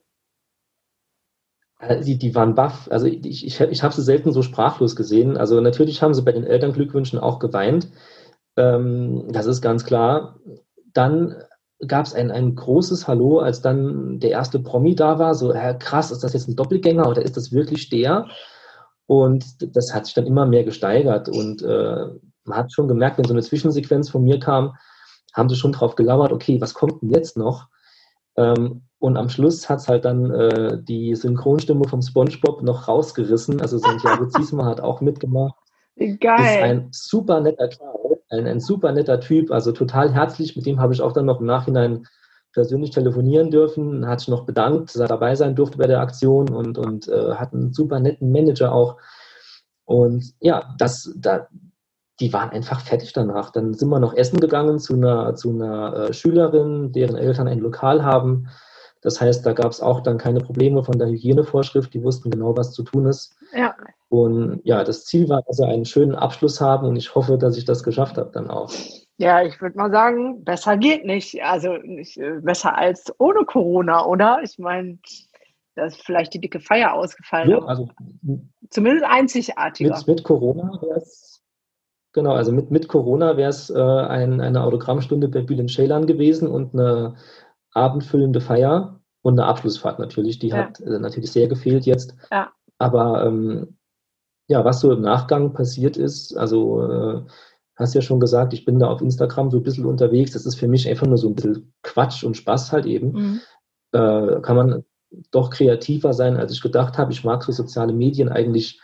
Äh, 1.78 2.00
die, 2.02 2.18
die 2.18 2.34
waren 2.34 2.54
baff. 2.54 2.88
Also 2.90 3.06
ich, 3.06 3.44
ich, 3.44 3.60
ich 3.60 3.82
habe 3.82 3.94
sie 3.94 4.02
selten 4.02 4.32
so 4.32 4.42
sprachlos 4.42 4.96
gesehen. 4.96 5.36
Also 5.36 5.60
natürlich 5.60 6.02
haben 6.02 6.14
sie 6.14 6.22
bei 6.22 6.32
den 6.32 6.44
Elternglückwünschen 6.44 7.18
auch 7.18 7.38
geweint. 7.38 7.88
Ähm, 8.56 9.26
das 9.30 9.46
ist 9.46 9.62
ganz 9.62 9.84
klar. 9.84 10.38
Dann 10.92 11.36
gab 11.86 12.06
es 12.06 12.14
ein, 12.14 12.30
ein 12.30 12.56
großes 12.56 13.06
Hallo, 13.06 13.38
als 13.38 13.62
dann 13.62 14.18
der 14.18 14.30
erste 14.30 14.58
Promi 14.58 14.94
da 14.94 15.18
war. 15.18 15.34
So, 15.34 15.52
äh, 15.52 15.76
krass, 15.78 16.10
ist 16.10 16.24
das 16.24 16.32
jetzt 16.32 16.48
ein 16.48 16.56
Doppelgänger 16.56 17.08
oder 17.08 17.22
ist 17.22 17.36
das 17.36 17.52
wirklich 17.52 17.88
der? 17.88 18.26
Und 19.06 19.44
das 19.76 19.94
hat 19.94 20.06
sich 20.06 20.14
dann 20.14 20.26
immer 20.26 20.44
mehr 20.44 20.64
gesteigert. 20.64 21.28
Und 21.28 21.62
äh, 21.62 22.06
man 22.44 22.58
hat 22.58 22.72
schon 22.72 22.88
gemerkt, 22.88 23.18
wenn 23.18 23.24
so 23.24 23.32
eine 23.32 23.42
Zwischensequenz 23.42 24.10
von 24.10 24.24
mir 24.24 24.40
kam, 24.40 24.76
haben 25.32 25.48
sie 25.48 25.56
schon 25.56 25.72
drauf 25.72 25.94
gelauert, 25.94 26.32
okay, 26.32 26.60
was 26.60 26.74
kommt 26.74 27.00
denn 27.00 27.10
jetzt 27.10 27.36
noch? 27.36 27.68
Ähm, 28.36 28.87
und 29.00 29.16
am 29.16 29.28
Schluss 29.28 29.68
hat 29.68 29.78
es 29.78 29.88
halt 29.88 30.04
dann 30.04 30.30
äh, 30.30 30.82
die 30.82 31.14
Synchronstimme 31.14 31.86
vom 31.88 32.02
SpongeBob 32.02 32.62
noch 32.62 32.88
rausgerissen. 32.88 33.60
Also 33.60 33.78
Santiago 33.78 34.26
Ziesma 34.28 34.64
hat 34.64 34.80
auch 34.80 35.00
mitgemacht. 35.00 35.54
Geil. 35.96 36.14
Ist 36.40 36.62
ein 36.62 36.88
super 36.92 37.40
netter 37.40 37.68
Kerl, 37.68 38.18
ein, 38.30 38.46
ein 38.46 38.60
super 38.60 38.92
netter 38.92 39.20
Typ, 39.20 39.50
also 39.50 39.72
total 39.72 40.12
herzlich. 40.12 40.56
Mit 40.56 40.66
dem 40.66 40.80
habe 40.80 40.92
ich 40.92 41.02
auch 41.02 41.12
dann 41.12 41.26
noch 41.26 41.40
im 41.40 41.46
Nachhinein 41.46 42.06
persönlich 42.52 42.90
telefonieren 42.90 43.50
dürfen, 43.50 44.06
hat 44.06 44.20
sich 44.20 44.28
noch 44.28 44.44
bedankt, 44.44 44.88
dass 44.88 45.00
er 45.00 45.08
dabei 45.08 45.34
sein 45.34 45.54
durfte 45.54 45.78
bei 45.78 45.86
der 45.86 46.00
Aktion 46.00 46.48
und, 46.48 46.78
und 46.78 47.08
äh, 47.08 47.34
hat 47.34 47.52
einen 47.52 47.72
super 47.72 48.00
netten 48.00 48.32
Manager 48.32 48.72
auch. 48.72 48.96
Und 49.84 50.34
ja, 50.40 50.74
das, 50.78 51.12
da, 51.16 51.48
die 52.20 52.32
waren 52.32 52.50
einfach 52.50 52.80
fertig 52.80 53.12
danach. 53.12 53.50
Dann 53.50 53.74
sind 53.74 53.88
wir 53.88 54.00
noch 54.00 54.14
essen 54.14 54.40
gegangen 54.40 54.78
zu 54.78 54.94
einer, 54.94 55.34
zu 55.34 55.50
einer 55.50 55.94
äh, 55.94 56.12
Schülerin, 56.12 56.92
deren 56.92 57.16
Eltern 57.16 57.48
ein 57.48 57.60
Lokal 57.60 58.04
haben. 58.04 58.48
Das 59.02 59.20
heißt, 59.20 59.44
da 59.46 59.52
gab 59.52 59.70
es 59.70 59.80
auch 59.80 60.00
dann 60.00 60.18
keine 60.18 60.40
Probleme 60.40 60.82
von 60.82 60.98
der 60.98 61.08
Hygienevorschrift. 61.08 61.92
Die 61.94 62.02
wussten 62.02 62.30
genau, 62.30 62.56
was 62.56 62.72
zu 62.72 62.82
tun 62.82 63.06
ist. 63.06 63.36
Ja. 63.52 63.74
Und 64.08 64.60
ja, 64.64 64.84
das 64.84 65.04
Ziel 65.04 65.28
war, 65.28 65.42
dass 65.42 65.56
sie 65.56 65.66
einen 65.66 65.84
schönen 65.84 66.14
Abschluss 66.14 66.60
haben 66.60 66.86
und 66.86 66.96
ich 66.96 67.14
hoffe, 67.14 67.38
dass 67.38 67.56
ich 67.56 67.64
das 67.64 67.82
geschafft 67.82 68.16
habe 68.18 68.30
dann 68.32 68.50
auch. 68.50 68.72
Ja, 69.18 69.42
ich 69.42 69.60
würde 69.60 69.76
mal 69.76 69.90
sagen, 69.90 70.44
besser 70.44 70.76
geht 70.76 71.04
nicht. 71.04 71.42
Also 71.42 71.76
nicht 71.76 72.16
äh, 72.18 72.40
besser 72.40 72.76
als 72.76 73.12
ohne 73.18 73.44
Corona, 73.44 74.04
oder? 74.06 74.40
Ich 74.42 74.58
meine, 74.58 74.98
da 75.74 75.86
ist 75.86 76.02
vielleicht 76.02 76.34
die 76.34 76.40
dicke 76.40 76.60
Feier 76.60 76.94
ausgefallen. 76.94 77.50
Ja, 77.50 77.58
also 77.64 77.88
zumindest 78.70 79.06
einzigartiger. 79.08 79.96
Mit, 79.96 80.06
mit 80.06 80.24
Corona 80.24 80.78
wäre 80.80 80.98
es 80.98 81.28
Genau, 82.14 82.32
also 82.32 82.52
mit, 82.52 82.70
mit 82.70 82.88
Corona 82.88 83.36
wäre 83.36 83.50
es 83.50 83.70
äh, 83.70 83.78
ein, 83.78 84.40
eine 84.40 84.64
Autogrammstunde 84.64 85.28
bei 85.28 85.42
Bülent 85.42 85.70
Ceylan 85.70 86.06
gewesen 86.06 86.48
und 86.48 86.72
eine 86.72 87.14
abendfüllende 87.72 88.40
Feier. 88.40 89.00
und 89.22 89.38
eine 89.38 89.48
Abschlussfahrt 89.48 89.98
natürlich. 89.98 90.38
Die 90.38 90.48
ja. 90.48 90.56
hat 90.58 90.80
äh, 90.80 90.98
natürlich 90.98 91.32
sehr 91.32 91.48
gefehlt 91.48 91.86
jetzt. 91.86 92.14
Ja. 92.30 92.52
Aber 92.78 93.26
ähm, 93.26 93.76
ja, 94.46 94.64
was 94.64 94.80
so 94.80 94.92
im 94.92 95.02
Nachgang 95.02 95.52
passiert 95.52 95.96
ist, 95.96 96.36
also 96.36 96.82
äh, 96.82 97.22
hast 97.76 97.94
ja 97.94 98.00
schon 98.00 98.20
gesagt, 98.20 98.52
ich 98.52 98.64
bin 98.64 98.78
da 98.78 98.88
auf 98.88 99.00
Instagram 99.00 99.50
so 99.50 99.58
ein 99.58 99.62
bisschen 99.62 99.86
unterwegs. 99.86 100.32
Das 100.32 100.46
ist 100.46 100.56
für 100.56 100.68
mich 100.68 100.88
einfach 100.88 101.06
nur 101.06 101.18
so 101.18 101.28
ein 101.28 101.34
bisschen 101.34 101.72
Quatsch 101.82 102.24
und 102.24 102.36
Spaß 102.36 102.72
halt 102.72 102.86
eben. 102.86 103.12
Mhm. 103.12 103.40
Äh, 103.92 104.40
kann 104.40 104.56
man 104.56 104.84
doch 105.30 105.50
kreativer 105.50 106.12
sein, 106.12 106.36
als 106.36 106.52
ich 106.52 106.62
gedacht 106.62 106.98
habe. 106.98 107.12
Ich 107.12 107.24
mag 107.24 107.42
so 107.42 107.52
soziale 107.52 107.92
Medien 107.92 108.28
eigentlich 108.28 108.80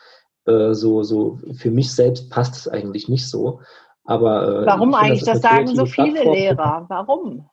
äh, 0.46 0.74
so, 0.74 1.02
so, 1.02 1.38
für 1.54 1.70
mich 1.70 1.92
selbst 1.92 2.30
passt 2.30 2.54
es 2.56 2.68
eigentlich 2.68 3.08
nicht 3.08 3.28
so. 3.28 3.60
Aber, 4.04 4.62
äh, 4.62 4.66
Warum 4.66 4.94
eigentlich? 4.94 5.24
Das, 5.24 5.40
das 5.40 5.50
sagen 5.50 5.74
so 5.74 5.86
viele 5.86 6.12
Plattform. 6.12 6.34
Lehrer. 6.34 6.86
Warum? 6.88 7.48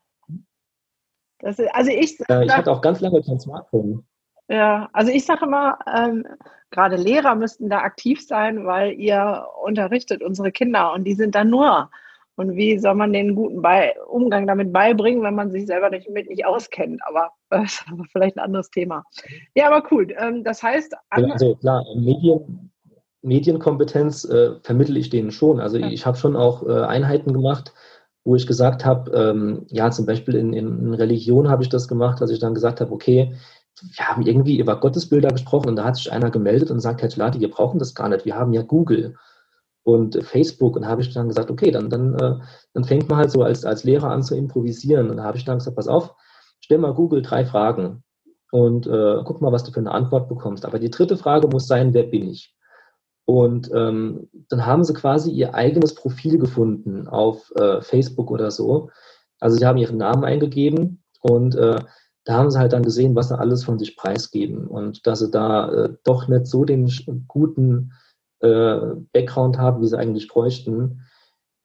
Das 1.42 1.60
ist, 1.60 1.74
also 1.74 1.92
ich, 1.92 2.20
äh, 2.30 2.46
ich 2.46 2.56
hatte 2.56 2.72
auch 2.72 2.82
ganz 2.82 3.02
lange 3.02 3.22
kein 3.22 3.40
Smartphone. 3.40 4.04
Ja, 4.48 4.90
also 4.94 5.12
ich 5.12 5.26
sage 5.26 5.46
immer, 5.46 5.80
ähm, 5.96 6.26
gerade 6.72 6.98
Lehrer 6.98 7.36
müssten 7.36 7.70
da 7.70 7.80
aktiv 7.80 8.26
sein, 8.26 8.66
weil 8.66 8.94
ihr 8.94 9.46
unterrichtet 9.64 10.22
unsere 10.22 10.52
Kinder 10.52 10.94
und 10.94 11.06
die 11.06 11.14
sind 11.14 11.36
da 11.36 11.44
nur. 11.44 11.90
Und 12.36 12.56
wie 12.56 12.80
soll 12.80 12.96
man 12.96 13.14
den 13.14 13.36
guten 13.36 13.62
Be 13.62 13.94
Umgang 14.08 14.48
damit 14.48 14.74
beibringen, 14.74 15.22
wenn 15.22 15.36
man 15.36 15.52
sich 15.52 15.68
selber 15.68 15.90
nicht 15.90 16.10
mit 16.10 16.30
nicht 16.30 16.46
auskennt? 16.46 17.00
Aber 17.06 17.32
das 17.50 17.74
ist 17.74 18.12
vielleicht 18.12 18.38
ein 18.38 18.44
anderes 18.44 18.70
Thema. 18.70 19.04
Ja, 19.56 19.68
aber 19.68 19.88
cool. 19.92 20.08
Ähm, 20.18 20.44
das 20.44 20.64
heißt, 20.64 20.96
also 21.10 21.56
klar, 21.56 21.86
Medien, 21.96 22.72
Medienkompetenz 23.22 24.26
äh, 24.26 24.60
vermittle 24.64 24.98
ich 24.98 25.10
denen 25.10 25.32
schon. 25.32 25.60
Also 25.60 25.78
ja. 25.78 25.88
ich 25.88 26.06
habe 26.06 26.18
schon 26.18 26.36
auch 26.36 26.68
äh, 26.68 26.82
Einheiten 26.82 27.34
gemacht, 27.34 27.74
wo 28.24 28.36
ich 28.36 28.46
gesagt 28.46 28.86
habe, 28.86 29.12
ähm, 29.12 29.66
ja, 29.70 29.90
zum 29.92 30.06
Beispiel 30.06 30.36
in, 30.36 30.54
in 30.54 30.94
Religion 30.94 31.50
habe 31.50 31.64
ich 31.64 31.70
das 31.70 31.88
gemacht, 31.88 32.22
dass 32.22 32.30
ich 32.30 32.40
dann 32.40 32.54
gesagt 32.54 32.82
habe, 32.82 32.92
okay, 32.92 33.36
wir 33.82 34.08
haben 34.08 34.22
irgendwie 34.22 34.60
über 34.60 34.80
Gottesbilder 34.80 35.30
gesprochen 35.30 35.70
und 35.70 35.76
da 35.76 35.86
hat 35.86 35.96
sich 35.96 36.12
einer 36.12 36.30
gemeldet 36.30 36.70
und 36.70 36.80
sagt, 36.80 37.02
Herr 37.02 37.10
Tulati, 37.10 37.40
wir 37.40 37.50
brauchen 37.50 37.80
das 37.80 37.96
gar 37.96 38.10
nicht, 38.10 38.26
wir 38.26 38.36
haben 38.36 38.54
ja 38.54 38.62
Google 38.62 39.16
und 39.84 40.24
Facebook 40.24 40.76
und 40.76 40.86
habe 40.86 41.02
ich 41.02 41.14
dann 41.14 41.28
gesagt, 41.28 41.50
okay, 41.50 41.72
dann, 41.72 41.90
dann, 41.90 42.14
äh, 42.16 42.36
dann 42.74 42.84
fängt 42.84 43.10
man 43.10 43.18
halt 43.18 43.32
so 43.32 43.42
als, 43.42 43.66
als 43.66 43.84
Lehrer 43.84 44.12
an 44.12 44.22
zu 44.22 44.36
improvisieren 44.36 45.10
und 45.10 45.22
habe 45.22 45.38
ich 45.38 45.46
dann 45.46 45.58
gesagt, 45.58 45.76
pass 45.76 45.88
auf, 45.88 46.14
stell 46.60 46.78
mal 46.78 46.94
Google 46.94 47.24
drei 47.24 47.46
Fragen 47.46 48.04
und 48.52 48.86
äh, 48.86 49.22
guck 49.26 49.42
mal, 49.42 49.52
was 49.52 49.64
du 49.64 49.72
für 49.72 49.80
eine 49.80 49.92
Antwort 49.92 50.30
bekommst. 50.30 50.66
Aber 50.66 50.78
die 50.78 50.92
dritte 50.92 51.18
Frage 51.18 51.48
muss 51.48 51.68
sein, 51.68 51.94
wer 51.94 52.04
bin 52.04 52.30
ich? 52.30 52.54
Und 53.32 53.72
ähm, 53.74 54.28
dann 54.50 54.65
haben 54.65 54.84
sie 54.84 54.94
quasi 54.94 55.32
ihr 55.32 55.56
eigenes 55.56 55.96
Profil 55.96 56.38
gefunden 56.38 57.08
auf 57.08 57.50
äh, 57.56 57.80
Facebook 57.80 58.30
oder 58.30 58.52
so. 58.52 58.89
Also 59.39 59.56
sie 59.56 59.65
haben 59.65 59.78
ihren 59.78 59.96
Namen 59.96 60.26
eingegeben 60.26 61.02
und 61.22 61.56
äh, 61.56 61.80
da 62.26 62.34
haben 62.34 62.52
sie 62.52 62.60
halt 62.60 62.74
dann 62.74 62.84
gesehen, 62.84 63.15
was 63.15 63.30
sie 63.30 63.39
alles 63.39 63.63
von 63.63 63.80
sich 63.80 63.96
preisgeben 63.96 64.67
und 64.67 65.08
dass 65.08 65.20
sie 65.20 65.32
da 65.32 65.72
äh, 65.72 65.94
doch 66.04 66.28
nicht 66.28 66.46
so 66.46 66.65
den 66.65 66.91
guten 67.30 67.94
äh, 68.41 68.80
Background 69.13 69.58
haben, 69.58 69.82
wie 69.82 69.88
sie 69.88 69.98
eigentlich 69.98 70.28
bräuchten. 70.28 71.02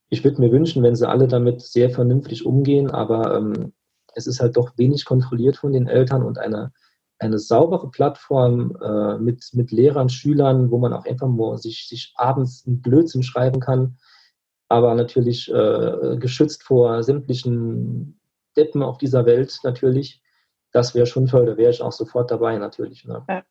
Ich 0.08 0.22
würde 0.22 0.40
mir 0.40 0.52
wünschen, 0.52 0.84
wenn 0.84 0.94
sie 0.94 1.08
alle 1.08 1.26
damit 1.26 1.62
sehr 1.62 1.90
vernünftig 1.90 2.46
umgehen, 2.46 2.92
aber 2.92 3.36
ähm, 3.36 3.72
es 4.14 4.28
ist 4.28 4.38
halt 4.38 4.56
doch 4.56 4.78
wenig 4.78 5.04
kontrolliert 5.04 5.56
von 5.56 5.72
den 5.72 5.88
Eltern 5.88 6.22
und 6.22 6.38
eine, 6.38 6.72
eine 7.18 7.38
saubere 7.38 7.90
Plattform 7.90 8.76
äh, 8.82 9.18
mit, 9.18 9.50
mit 9.54 9.70
Lehrern, 9.70 10.08
Schülern, 10.08 10.70
wo 10.70 10.78
man 10.78 10.92
auch 10.92 11.06
einfach 11.06 11.28
nur 11.28 11.58
sich, 11.58 11.88
sich 11.88 12.12
abends 12.16 12.64
einen 12.66 12.82
Blödsinn 12.82 13.22
schreiben 13.22 13.60
kann, 13.60 13.96
aber 14.68 14.94
natürlich 14.94 15.50
äh, 15.52 16.16
geschützt 16.18 16.62
vor 16.62 17.02
sämtlichen 17.02 18.20
Deppen 18.56 18.82
auf 18.82 18.98
dieser 18.98 19.26
Welt 19.26 19.58
natürlich 19.64 20.22
das 20.76 20.94
wäre 20.94 21.06
schon 21.06 21.26
toll, 21.26 21.46
da 21.46 21.56
wäre 21.56 21.70
ich 21.70 21.82
auch 21.82 21.92
sofort 21.92 22.30
dabei 22.30 22.58
natürlich. 22.58 23.04
Ne? 23.06 23.24
Ja. 23.28 23.42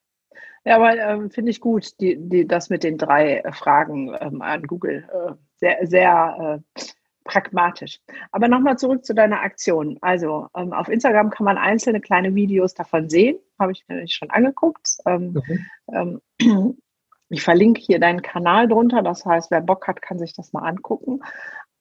ja. 0.63 0.75
aber 0.75 0.95
ähm, 0.95 1.32
finde 1.32 1.51
ich 1.51 1.60
gut, 1.60 1.99
die, 1.99 2.17
die, 2.17 2.47
das 2.47 2.69
mit 2.69 2.84
den 2.84 2.97
drei 2.97 3.43
Fragen 3.51 4.15
ähm, 4.19 4.41
an 4.41 4.63
Google. 4.63 5.08
Äh, 5.12 5.34
sehr, 5.56 5.88
sehr 5.88 6.62
äh, 6.78 6.82
pragmatisch. 7.26 8.00
Aber 8.32 8.48
nochmal 8.48 8.78
zurück 8.78 9.04
zu 9.04 9.14
deiner 9.14 9.42
Aktion. 9.42 9.98
Also 10.02 10.48
ähm, 10.56 10.72
auf 10.72 10.88
Instagram 10.88 11.30
kann 11.32 11.46
man 11.46 11.58
einzelne 11.58 12.00
kleine 12.00 12.34
Videos 12.34 12.74
davon 12.74 13.10
sehen, 13.10 13.38
habe 13.60 13.74
ich 13.74 13.84
mir 13.88 14.08
schon 14.08 14.30
angeguckt. 14.30 14.98
Ähm, 15.06 15.42
mhm. 15.90 16.22
ähm, 16.40 16.78
ich 17.30 17.44
verlinke 17.44 17.82
hier 17.82 18.00
deinen 18.00 18.22
Kanal 18.22 18.68
drunter, 18.68 19.02
das 19.02 19.26
heißt, 19.26 19.52
wer 19.52 19.62
Bock 19.62 19.88
hat, 19.88 20.02
kann 20.02 20.20
sich 20.20 20.34
das 20.34 20.54
mal 20.54 20.62
angucken. 20.62 21.20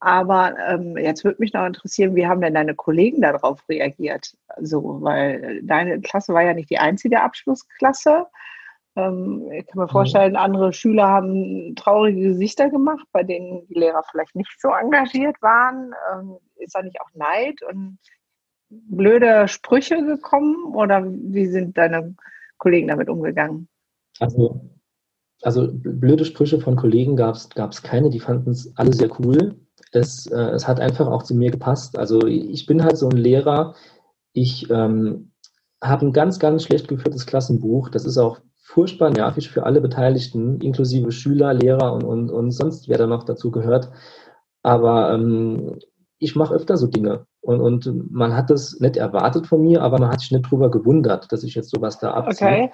Aber 0.00 0.54
ähm, 0.58 0.96
jetzt 0.98 1.24
würde 1.24 1.40
mich 1.40 1.52
noch 1.52 1.64
interessieren, 1.64 2.14
wie 2.14 2.26
haben 2.26 2.40
denn 2.40 2.54
deine 2.54 2.74
Kollegen 2.74 3.22
darauf 3.22 3.66
reagiert? 3.68 4.36
Also, 4.48 4.98
weil 5.00 5.62
deine 5.62 6.00
Klasse 6.00 6.34
war 6.34 6.42
ja 6.42 6.52
nicht 6.52 6.68
die 6.68 6.78
einzige 6.78 7.22
Abschlussklasse. 7.22 8.26
Ähm, 8.96 9.50
ich 9.52 9.66
kann 9.66 9.78
mir 9.78 9.84
mhm. 9.84 9.90
vorstellen, 9.90 10.36
andere 10.36 10.72
Schüler 10.72 11.08
haben 11.08 11.74
traurige 11.76 12.20
Gesichter 12.20 12.70
gemacht, 12.70 13.06
bei 13.12 13.22
denen 13.22 13.66
die 13.68 13.74
Lehrer 13.74 14.02
vielleicht 14.10 14.34
nicht 14.34 14.54
so 14.60 14.68
engagiert 14.70 15.40
waren. 15.42 15.92
Ähm, 16.12 16.36
ist 16.56 16.74
da 16.74 16.82
nicht 16.82 17.00
auch 17.00 17.10
Neid 17.14 17.60
und 17.62 17.98
blöde 18.70 19.48
Sprüche 19.48 20.04
gekommen? 20.04 20.74
Oder 20.74 21.04
wie 21.04 21.46
sind 21.46 21.76
deine 21.76 22.14
Kollegen 22.58 22.88
damit 22.88 23.08
umgegangen? 23.08 23.68
Also, 24.20 24.60
also 25.42 25.68
blöde 25.72 26.24
Sprüche 26.24 26.60
von 26.60 26.76
Kollegen 26.76 27.16
gab 27.16 27.34
es 27.34 27.82
keine, 27.82 28.10
die 28.10 28.20
fanden 28.20 28.50
es 28.50 28.72
alle 28.76 28.92
sehr 28.92 29.10
cool 29.20 29.56
es, 29.94 30.26
äh, 30.26 30.50
es 30.50 30.66
hat 30.66 30.80
einfach 30.80 31.06
auch 31.06 31.22
zu 31.22 31.34
mir 31.34 31.50
gepasst. 31.50 31.98
Also 31.98 32.26
ich 32.26 32.66
bin 32.66 32.82
halt 32.82 32.96
so 32.96 33.08
ein 33.08 33.16
Lehrer. 33.16 33.74
Ich 34.32 34.68
ähm, 34.70 35.32
habe 35.82 36.06
ein 36.06 36.12
ganz, 36.12 36.38
ganz 36.38 36.64
schlecht 36.64 36.88
geführtes 36.88 37.26
Klassenbuch. 37.26 37.88
Das 37.90 38.04
ist 38.04 38.18
auch 38.18 38.40
furchtbar 38.64 39.10
nervig 39.10 39.50
für 39.50 39.64
alle 39.64 39.82
Beteiligten, 39.82 40.58
inklusive 40.60 41.12
Schüler, 41.12 41.52
Lehrer 41.52 41.92
und, 41.92 42.02
und, 42.02 42.30
und 42.30 42.50
sonst 42.50 42.88
wer 42.88 42.96
da 42.96 43.06
noch 43.06 43.24
dazu 43.24 43.50
gehört. 43.50 43.90
Aber 44.62 45.12
ähm, 45.12 45.78
ich 46.18 46.34
mache 46.34 46.54
öfter 46.54 46.78
so 46.78 46.86
Dinge. 46.86 47.26
Und, 47.42 47.60
und 47.60 48.10
man 48.10 48.34
hat 48.34 48.48
das 48.48 48.80
nicht 48.80 48.96
erwartet 48.96 49.46
von 49.46 49.60
mir, 49.60 49.82
aber 49.82 49.98
man 49.98 50.08
hat 50.08 50.20
sich 50.20 50.32
nicht 50.32 50.50
drüber 50.50 50.70
gewundert, 50.70 51.30
dass 51.30 51.44
ich 51.44 51.54
jetzt 51.54 51.70
sowas 51.70 51.98
da 51.98 52.12
abziehe. 52.12 52.48
Okay. 52.48 52.72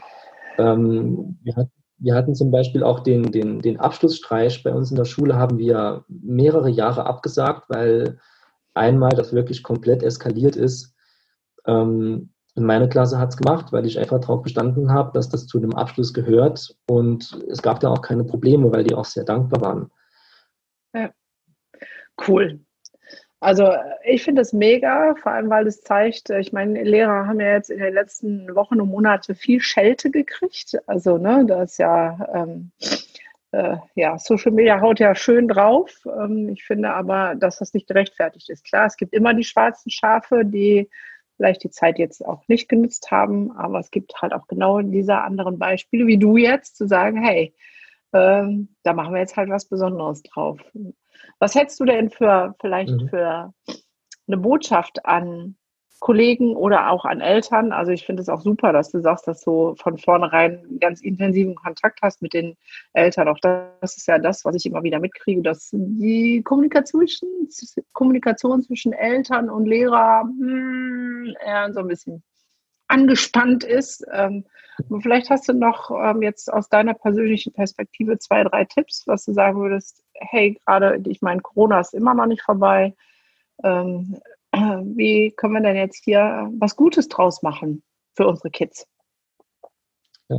Ähm, 0.59 1.39
wir, 1.43 1.57
hatten, 1.57 1.73
wir 1.99 2.15
hatten 2.15 2.35
zum 2.37 2.53
Beispiel 2.53 2.85
auch 2.85 3.01
den, 3.01 3.33
den, 3.33 3.59
den 3.61 3.81
Abschlussstreich 3.81 4.63
bei 4.63 4.73
uns 4.73 4.93
in 4.93 4.97
der 4.97 5.05
Schule 5.07 5.35
haben 5.35 5.59
wir 5.59 6.05
mehrere 6.09 6.71
Jahre 6.71 7.05
abgesagt, 7.05 7.65
weil 7.69 8.21
einmal 8.75 9.11
das 9.11 9.33
wirklich 9.33 9.65
komplett 9.65 10.05
eskaliert 10.05 10.55
ist. 10.55 10.95
Ähm, 11.67 12.31
meine 12.65 12.89
Klasse 12.89 13.19
hat 13.19 13.31
es 13.31 13.37
gemacht, 13.37 13.73
weil 13.73 13.87
ich 13.87 13.99
einfach 13.99 14.21
darauf 14.21 14.43
bestanden 14.43 14.93
habe, 14.93 15.13
dass 15.13 15.29
das 15.29 15.47
zu 15.47 15.59
dem 15.59 15.75
Abschluss 15.75 16.13
gehört. 16.15 16.77
Und 16.89 17.39
es 17.49 17.63
gab 17.63 17.81
da 17.81 17.89
auch 17.89 18.03
keine 18.03 18.25
Probleme, 18.25 18.71
weil 18.73 18.85
die 18.85 18.95
auch 18.95 19.05
sehr 19.05 19.25
dankbar 19.25 19.61
waren. 19.61 19.91
Ja. 20.95 21.11
Cool. 22.27 22.61
Also 23.41 23.73
ich 24.05 24.23
finde 24.23 24.43
es 24.43 24.53
mega, 24.53 25.15
vor 25.15 25.33
allem 25.33 25.49
weil 25.49 25.67
es 25.67 25.81
zeigt, 25.81 26.29
äh, 26.29 26.41
ich 26.41 26.53
meine, 26.53 26.83
Lehrer 26.83 27.27
haben 27.27 27.41
ja 27.41 27.53
jetzt 27.55 27.71
in 27.71 27.79
den 27.79 27.95
letzten 27.95 28.55
Wochen 28.55 28.81
und 28.81 28.91
Monaten 28.91 29.35
viel 29.35 29.61
Schelte 29.61 30.11
gekriegt. 30.11 30.79
Also, 30.87 31.17
ne, 31.17 31.45
das 31.47 31.73
ist 31.73 31.79
ja, 31.79 32.29
ähm, 32.35 32.71
äh, 33.53 33.77
ja, 33.95 34.19
Social 34.19 34.53
Media 34.53 34.81
haut 34.83 35.01
ja 35.01 35.15
schön 35.15 35.49
drauf. 35.49 35.91
Ähm, 36.07 36.51
ich 36.51 36.65
finde 36.65 36.91
aber, 36.93 37.35
dass 37.35 37.59
das 37.59 37.73
nicht 37.73 37.89
gerechtfertigt 37.89 38.51
ist. 38.51 38.65
Klar, 38.65 38.87
es 38.87 38.99
gibt 38.99 39.15
immer 39.15 39.33
die 39.33 39.45
schwarzen 39.45 39.91
Schafe, 39.91 40.45
die 40.45 40.91
vielleicht 41.41 41.65
die 41.65 41.71
Zeit 41.71 41.99
jetzt 41.99 42.23
auch 42.27 42.47
nicht 42.49 42.69
genutzt 42.69 43.11
haben, 43.11 43.51
aber 43.53 43.79
es 43.79 43.91
gibt 43.91 44.13
halt 44.21 44.35
auch 44.35 44.47
genau 44.47 44.83
diese 44.83 45.17
anderen 45.17 45.59
Beispiele, 45.59 46.07
wie 46.07 46.19
du 46.19 46.37
jetzt, 46.37 46.77
zu 46.77 46.87
sagen, 46.87 47.23
hey, 47.23 47.55
ähm, 48.13 48.77
da 48.83 48.93
machen 48.93 49.15
wir 49.15 49.21
jetzt 49.21 49.39
halt 49.39 49.49
was 49.49 49.65
Besonderes 49.65 50.23
drauf. 50.23 50.61
Was 51.39 51.55
hättest 51.55 51.81
du 51.81 51.87
denn 51.87 52.11
für 52.11 52.55
vielleicht 52.61 52.93
mhm. 52.93 53.09
für 53.09 53.55
eine 54.27 54.37
Botschaft 54.37 55.07
an 55.07 55.57
Kollegen 56.01 56.57
oder 56.57 56.91
auch 56.91 57.05
an 57.05 57.21
Eltern? 57.21 57.73
Also 57.73 57.93
ich 57.93 58.05
finde 58.05 58.23
es 58.23 58.29
auch 58.29 58.41
super, 58.41 58.73
dass 58.73 58.91
du 58.91 59.01
sagst, 59.01 59.29
dass 59.29 59.43
du 59.43 59.75
von 59.77 59.99
vornherein 59.99 60.79
ganz 60.81 61.03
intensiven 61.03 61.55
Kontakt 61.55 62.01
hast 62.03 62.23
mit 62.23 62.33
den 62.33 62.57
Eltern. 62.95 63.29
Auch 63.29 63.39
das 63.39 63.97
ist 63.97 64.09
ja 64.09 64.19
das, 64.19 64.45
was 64.45 64.57
ich 64.57 64.67
immer 64.67 64.83
wieder 64.83 64.99
mitkriege, 64.99 65.43
dass 65.43 65.71
die 65.73 66.43
Kommunikation, 66.43 67.07
Kommunikation 67.93 68.63
zwischen 68.63 68.93
Eltern 68.93 69.51
und 69.51 69.67
Lehrer 69.67 70.23
hm, 70.23 71.35
eher 71.45 71.73
so 71.73 71.81
ein 71.81 71.89
bisschen 71.89 72.23
angespannt 72.89 73.63
ist. 73.63 74.05
Ähm, 74.13 74.45
vielleicht 75.01 75.31
hast 75.31 75.49
du 75.49 75.53
noch 75.53 75.91
ähm, 75.91 76.23
jetzt 76.23 76.53
aus 76.53 76.69
deiner 76.69 76.95
persönlichen 76.95 77.53
Perspektive 77.53 78.19
zwei, 78.19 78.43
drei 78.45 78.65
Tipps, 78.65 79.07
was 79.07 79.25
du 79.25 79.33
sagen 79.33 79.61
würdest, 79.61 80.03
hey, 80.15 80.59
gerade, 80.65 81.01
ich 81.07 81.23
meine, 81.23 81.41
Corona 81.41 81.81
ist 81.81 81.95
immer 81.95 82.15
noch 82.15 82.27
nicht 82.27 82.43
vorbei. 82.43 82.95
Ähm, 83.63 84.19
wie 84.53 85.33
können 85.37 85.55
wir 85.55 85.61
denn 85.61 85.77
jetzt 85.77 86.05
hier 86.05 86.51
was 86.59 86.77
Gutes 86.77 87.09
draus 87.09 87.43
machen 87.43 87.83
für 88.15 88.27
unsere 88.27 88.51
Kids? 88.51 88.87
Ja. 90.29 90.39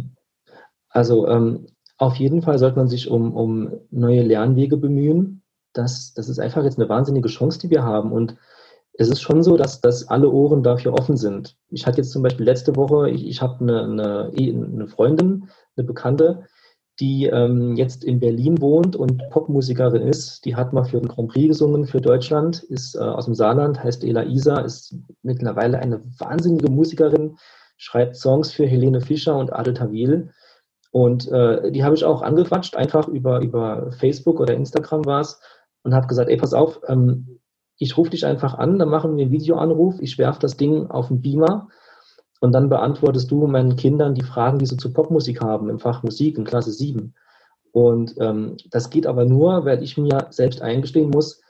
Also 0.90 1.28
ähm, 1.28 1.68
auf 1.98 2.16
jeden 2.16 2.42
Fall 2.42 2.60
sollte 2.60 2.78
man 2.78 2.88
sich 2.88 3.10
um, 3.10 3.34
um 3.36 3.72
neue 3.92 4.24
Lernwege 4.24 4.78
bemühen. 4.78 5.44
Das, 5.74 6.14
das 6.14 6.30
ist 6.30 6.40
einfach 6.40 6.64
jetzt 6.64 6.80
eine 6.80 6.90
wahnsinnige 6.90 7.30
Chance, 7.30 7.60
die 7.60 7.70
wir 7.70 7.84
haben. 7.84 8.12
Und 8.12 8.36
es 8.94 9.10
ist 9.10 9.22
schon 9.22 9.42
so, 9.44 9.56
dass, 9.56 9.82
dass 9.82 10.08
alle 10.08 10.30
Ohren 10.30 10.64
dafür 10.64 10.94
offen 10.94 11.16
sind. 11.16 11.58
Ich 11.70 11.88
hatte 11.88 11.98
jetzt 11.98 12.12
zum 12.12 12.24
Beispiel 12.24 12.46
letzte 12.46 12.76
Woche, 12.76 13.10
ich, 13.10 13.26
ich 13.26 13.42
habe 13.42 13.62
eine, 13.62 13.84
eine, 13.84 14.32
eine 14.36 14.88
Freundin, 14.88 15.50
eine 15.78 15.86
Bekannte, 15.86 16.48
die 17.02 17.26
ähm, 17.26 17.76
jetzt 17.76 18.04
in 18.04 18.20
Berlin 18.20 18.62
wohnt 18.62 18.96
und 18.96 19.28
Popmusikerin 19.32 20.04
ist. 20.04 20.46
Die 20.46 20.56
hat 20.56 20.72
mal 20.72 20.86
für 20.86 21.00
den 21.00 21.10
Grand 21.10 21.30
Prix 21.30 21.48
gesungen 21.48 21.88
für 21.88 22.00
Deutschland, 22.00 22.62
ist 22.64 22.96
äh, 22.96 23.00
aus 23.00 23.26
dem 23.26 23.34
Saarland, 23.34 23.84
heißt 23.84 24.04
Ela 24.04 24.24
Isa, 24.24 24.60
ist 24.60 24.96
mittlerweile 25.24 25.80
eine 25.80 26.00
wahnsinnige 26.20 26.70
Musikerin, 26.70 27.38
schreibt 27.78 28.16
Songs 28.16 28.52
für 28.52 28.68
Helene 28.68 29.02
Fischer 29.02 29.36
und 29.36 29.52
Adel 29.52 29.74
Tawil. 29.74 30.30
Und 30.92 31.28
äh, 31.32 31.72
die 31.72 31.84
habe 31.84 31.96
ich 31.96 32.06
auch 32.06 32.22
angequatscht, 32.22 32.76
einfach 32.76 33.08
über, 33.08 33.42
über 33.42 33.92
Facebook 33.94 34.40
oder 34.40 34.54
Instagram 34.54 35.04
war 35.06 35.22
es, 35.22 35.42
und 35.84 35.96
habe 35.96 36.06
gesagt, 36.06 36.30
ey, 36.30 36.38
pass 36.38 36.54
auf, 36.54 36.82
ähm, 36.88 37.40
ich 37.78 37.98
rufe 37.98 38.12
dich 38.12 38.28
einfach 38.28 38.54
an, 38.54 38.78
dann 38.78 38.90
machen 38.90 39.18
wir 39.18 39.24
einen 39.24 39.32
Videoanruf, 39.32 39.96
ich 40.02 40.20
werfe 40.20 40.40
das 40.40 40.56
Ding 40.56 40.86
auf 40.92 41.08
den 41.08 41.22
Beamer 41.22 41.68
und 42.42 42.52
dann 42.54 42.70
beantwortest 42.70 43.30
du 43.30 43.46
meinen 43.46 43.76
Kindern 43.76 44.16
die 44.16 44.24
Fragen, 44.24 44.58
die 44.58 44.66
sie 44.66 44.76
zu 44.76 44.92
Popmusik 44.92 45.42
haben, 45.42 45.70
im 45.70 45.80
Fach 45.80 46.02
Musik 46.04 46.38
in 46.38 46.44
Klasse 46.44 46.72
7. 46.72 47.14
Und 47.72 48.16
ähm, 48.20 48.58
das 48.70 48.90
geht 48.90 49.06
aber 49.06 49.26
nur, 49.26 49.64
weil 49.64 49.82
ich 49.84 49.98
mir 49.98 50.28
selbst 50.32 50.62
eingestehen 50.62 51.12
muss, 51.12 51.42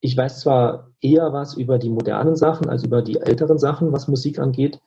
ich 0.00 0.16
weiß 0.16 0.40
zwar 0.40 0.92
eher 1.00 1.32
was 1.32 1.54
über 1.54 1.78
die 1.78 1.90
modernen 1.90 2.36
Sachen 2.36 2.68
als 2.68 2.84
über 2.84 3.02
die 3.02 3.20
älteren 3.20 3.58
Sachen, 3.58 3.92
was 3.92 4.08
Musik 4.08 4.38
angeht, 4.38 4.80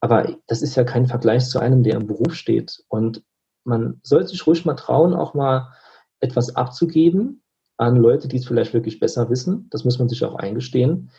aber 0.00 0.36
das 0.46 0.62
ist 0.62 0.76
ja 0.76 0.84
kein 0.84 1.06
Vergleich 1.06 1.48
zu 1.48 1.58
einem, 1.58 1.82
der 1.82 1.96
im 1.96 2.06
Beruf 2.06 2.34
steht. 2.34 2.84
Und 2.88 3.24
man 3.64 4.00
sollte 4.04 4.28
sich 4.28 4.46
ruhig 4.46 4.64
mal 4.64 4.74
trauen, 4.74 5.14
auch 5.14 5.34
mal 5.34 5.72
etwas 6.20 6.54
abzugeben 6.54 7.42
an 7.76 7.96
Leute, 7.96 8.28
die 8.28 8.36
es 8.36 8.46
vielleicht 8.46 8.72
wirklich 8.72 9.00
besser 9.00 9.28
wissen. 9.30 9.66
Das 9.70 9.84
muss 9.84 9.98
man 9.98 10.08
sich 10.08 10.24
auch 10.24 10.36
eingestehen. 10.36 11.10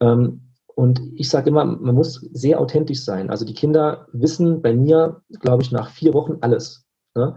Ähm, 0.00 0.47
und 0.78 1.00
ich 1.16 1.28
sage 1.28 1.50
immer, 1.50 1.64
man 1.64 1.96
muss 1.96 2.20
sehr 2.30 2.60
authentisch 2.60 3.04
sein. 3.04 3.30
Also 3.30 3.44
die 3.44 3.52
Kinder 3.52 4.06
wissen 4.12 4.62
bei 4.62 4.72
mir, 4.72 5.22
glaube 5.40 5.64
ich, 5.64 5.72
nach 5.72 5.90
vier 5.90 6.14
Wochen 6.14 6.38
alles. 6.40 6.86
Ne? 7.16 7.34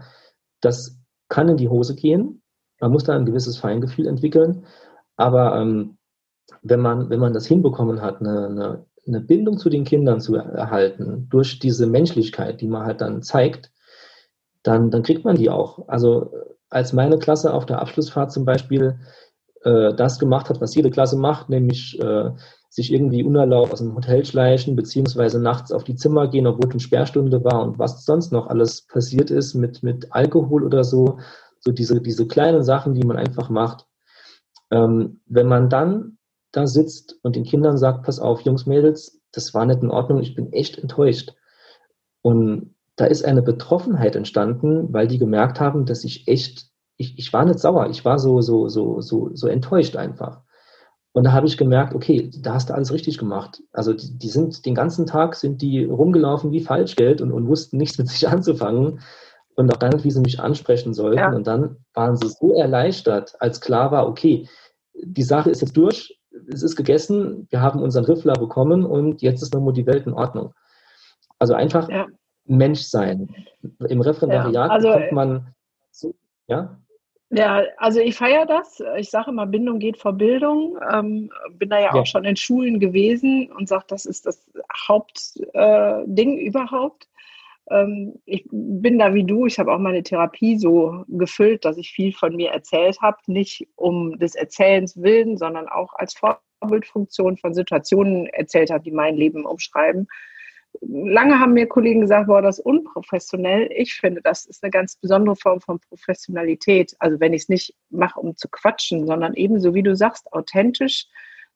Das 0.60 1.00
kann 1.28 1.48
in 1.48 1.56
die 1.56 1.68
Hose 1.68 1.96
gehen. 1.96 2.40
Man 2.78 2.92
muss 2.92 3.02
da 3.02 3.16
ein 3.16 3.26
gewisses 3.26 3.56
Feingefühl 3.56 4.06
entwickeln. 4.06 4.64
Aber 5.16 5.60
ähm, 5.60 5.98
wenn, 6.62 6.78
man, 6.78 7.10
wenn 7.10 7.18
man 7.18 7.32
das 7.32 7.48
hinbekommen 7.48 8.00
hat, 8.00 8.20
eine, 8.20 8.46
eine, 8.46 8.86
eine 9.08 9.20
Bindung 9.20 9.58
zu 9.58 9.70
den 9.70 9.82
Kindern 9.82 10.20
zu 10.20 10.36
erhalten, 10.36 11.26
durch 11.28 11.58
diese 11.58 11.88
Menschlichkeit, 11.88 12.60
die 12.60 12.68
man 12.68 12.86
halt 12.86 13.00
dann 13.00 13.22
zeigt, 13.22 13.72
dann, 14.62 14.92
dann 14.92 15.02
kriegt 15.02 15.24
man 15.24 15.34
die 15.34 15.50
auch. 15.50 15.88
Also 15.88 16.32
als 16.70 16.92
meine 16.92 17.18
Klasse 17.18 17.52
auf 17.52 17.66
der 17.66 17.80
Abschlussfahrt 17.80 18.30
zum 18.30 18.44
Beispiel 18.44 19.00
äh, 19.64 19.92
das 19.94 20.20
gemacht 20.20 20.48
hat, 20.48 20.60
was 20.60 20.76
jede 20.76 20.90
Klasse 20.90 21.16
macht, 21.16 21.48
nämlich 21.48 22.00
äh, 22.00 22.30
sich 22.72 22.90
irgendwie 22.90 23.22
unerlaubt 23.22 23.70
aus 23.70 23.80
dem 23.80 23.94
Hotel 23.94 24.24
schleichen, 24.24 24.76
beziehungsweise 24.76 25.38
nachts 25.38 25.72
auf 25.72 25.84
die 25.84 25.94
Zimmer 25.94 26.28
gehen, 26.28 26.46
obwohl 26.46 26.70
eine 26.70 26.80
Sperrstunde 26.80 27.44
war 27.44 27.62
und 27.62 27.78
was 27.78 28.06
sonst 28.06 28.32
noch 28.32 28.46
alles 28.46 28.86
passiert 28.86 29.30
ist 29.30 29.52
mit, 29.52 29.82
mit 29.82 30.10
Alkohol 30.10 30.64
oder 30.64 30.82
so, 30.82 31.18
so 31.60 31.70
diese, 31.70 32.00
diese 32.00 32.26
kleinen 32.26 32.62
Sachen, 32.62 32.94
die 32.94 33.04
man 33.04 33.18
einfach 33.18 33.50
macht. 33.50 33.86
Ähm, 34.70 35.20
wenn 35.26 35.48
man 35.48 35.68
dann 35.68 36.16
da 36.50 36.66
sitzt 36.66 37.18
und 37.22 37.36
den 37.36 37.44
Kindern 37.44 37.76
sagt, 37.76 38.04
pass 38.04 38.18
auf, 38.18 38.40
Jungs, 38.40 38.64
Mädels, 38.64 39.20
das 39.32 39.52
war 39.52 39.66
nicht 39.66 39.82
in 39.82 39.90
Ordnung, 39.90 40.20
ich 40.22 40.34
bin 40.34 40.50
echt 40.54 40.78
enttäuscht. 40.78 41.34
Und 42.22 42.74
da 42.96 43.04
ist 43.04 43.22
eine 43.22 43.42
Betroffenheit 43.42 44.16
entstanden, 44.16 44.90
weil 44.94 45.08
die 45.08 45.18
gemerkt 45.18 45.60
haben, 45.60 45.84
dass 45.84 46.04
ich 46.04 46.26
echt, 46.26 46.70
ich, 46.96 47.18
ich 47.18 47.34
war 47.34 47.44
nicht 47.44 47.58
sauer, 47.58 47.90
ich 47.90 48.02
war 48.06 48.18
so, 48.18 48.40
so, 48.40 48.68
so, 48.68 49.02
so, 49.02 49.28
so 49.34 49.46
enttäuscht 49.46 49.94
einfach. 49.94 50.41
Und 51.12 51.24
da 51.24 51.32
habe 51.32 51.46
ich 51.46 51.58
gemerkt, 51.58 51.94
okay, 51.94 52.30
da 52.40 52.54
hast 52.54 52.70
du 52.70 52.74
alles 52.74 52.92
richtig 52.92 53.18
gemacht. 53.18 53.62
Also 53.72 53.92
die, 53.92 54.16
die 54.16 54.28
sind 54.28 54.64
den 54.64 54.74
ganzen 54.74 55.06
Tag 55.06 55.34
sind 55.34 55.60
die 55.60 55.84
rumgelaufen 55.84 56.52
wie 56.52 56.60
Falschgeld 56.60 57.20
und, 57.20 57.32
und 57.32 57.48
wussten 57.48 57.76
nichts 57.76 57.98
mit 57.98 58.08
sich 58.08 58.28
anzufangen 58.28 59.00
und 59.54 59.72
auch 59.72 59.78
gar 59.78 59.92
nicht, 59.92 60.04
wie 60.04 60.10
sie 60.10 60.20
mich 60.20 60.40
ansprechen 60.40 60.94
sollten. 60.94 61.18
Ja. 61.18 61.32
Und 61.32 61.46
dann 61.46 61.76
waren 61.92 62.16
sie 62.16 62.28
so 62.28 62.54
erleichtert, 62.54 63.34
als 63.40 63.60
klar 63.60 63.92
war, 63.92 64.08
okay, 64.08 64.48
die 64.94 65.22
Sache 65.22 65.50
ist 65.50 65.60
jetzt 65.60 65.76
durch, 65.76 66.18
es 66.48 66.62
ist 66.62 66.76
gegessen, 66.76 67.46
wir 67.50 67.60
haben 67.60 67.80
unseren 67.80 68.04
Riffler 68.04 68.34
bekommen 68.34 68.84
und 68.86 69.20
jetzt 69.20 69.42
ist 69.42 69.52
nochmal 69.52 69.74
die 69.74 69.86
Welt 69.86 70.06
in 70.06 70.14
Ordnung. 70.14 70.54
Also 71.38 71.54
einfach 71.54 71.88
ja. 71.90 72.06
Mensch 72.46 72.82
sein. 72.82 73.34
Im 73.88 74.00
Referendariat 74.00 74.54
ja, 74.54 74.68
also, 74.68 74.92
kommt 74.92 75.12
man 75.12 75.54
so, 75.90 76.14
ja? 76.46 76.78
Ja, 77.34 77.62
also 77.78 77.98
ich 77.98 78.14
feiere 78.14 78.44
das. 78.44 78.82
Ich 78.98 79.08
sage 79.08 79.30
immer, 79.30 79.46
Bindung 79.46 79.78
geht 79.78 79.96
vor 79.96 80.12
Bildung. 80.12 80.78
Ähm, 80.92 81.30
bin 81.52 81.70
da 81.70 81.78
ja, 81.78 81.86
ja, 81.86 81.92
auch 81.94 82.06
schon 82.06 82.26
in 82.26 82.36
Schulen 82.36 82.78
gewesen 82.78 83.50
und 83.50 83.68
sage, 83.68 83.86
das 83.88 84.04
ist 84.04 84.26
das 84.26 84.46
Hauptding 84.86 86.38
äh, 86.38 86.44
überhaupt. 86.44 87.08
Ähm, 87.70 88.20
ich 88.26 88.46
bin 88.50 88.98
da 88.98 89.14
wie 89.14 89.24
du. 89.24 89.46
Ich 89.46 89.58
habe 89.58 89.72
auch 89.72 89.78
meine 89.78 90.02
Therapie 90.02 90.58
so 90.58 91.04
gefüllt, 91.08 91.64
dass 91.64 91.78
ich 91.78 91.90
viel 91.90 92.12
von 92.12 92.36
mir 92.36 92.50
erzählt 92.50 93.00
habe. 93.00 93.16
Nicht 93.26 93.66
um 93.76 94.18
des 94.18 94.34
Erzählens 94.34 95.00
willen, 95.00 95.38
sondern 95.38 95.68
auch 95.68 95.94
als 95.94 96.14
Vorbildfunktion 96.14 97.38
von 97.38 97.54
Situationen 97.54 98.26
erzählt 98.26 98.70
habe, 98.70 98.84
die 98.84 98.92
mein 98.92 99.16
Leben 99.16 99.46
umschreiben 99.46 100.06
lange 100.80 101.38
haben 101.38 101.54
mir 101.54 101.66
Kollegen 101.66 102.00
gesagt, 102.00 102.26
boah, 102.26 102.42
das 102.42 102.58
ist 102.58 102.64
unprofessionell. 102.64 103.70
Ich 103.74 103.94
finde, 103.94 104.22
das 104.22 104.46
ist 104.46 104.62
eine 104.62 104.70
ganz 104.70 104.96
besondere 104.96 105.36
Form 105.36 105.60
von 105.60 105.80
Professionalität. 105.80 106.94
Also 106.98 107.20
wenn 107.20 107.32
ich 107.32 107.42
es 107.42 107.48
nicht 107.48 107.74
mache, 107.90 108.20
um 108.20 108.36
zu 108.36 108.48
quatschen, 108.48 109.06
sondern 109.06 109.34
ebenso, 109.34 109.74
wie 109.74 109.82
du 109.82 109.94
sagst, 109.94 110.32
authentisch 110.32 111.06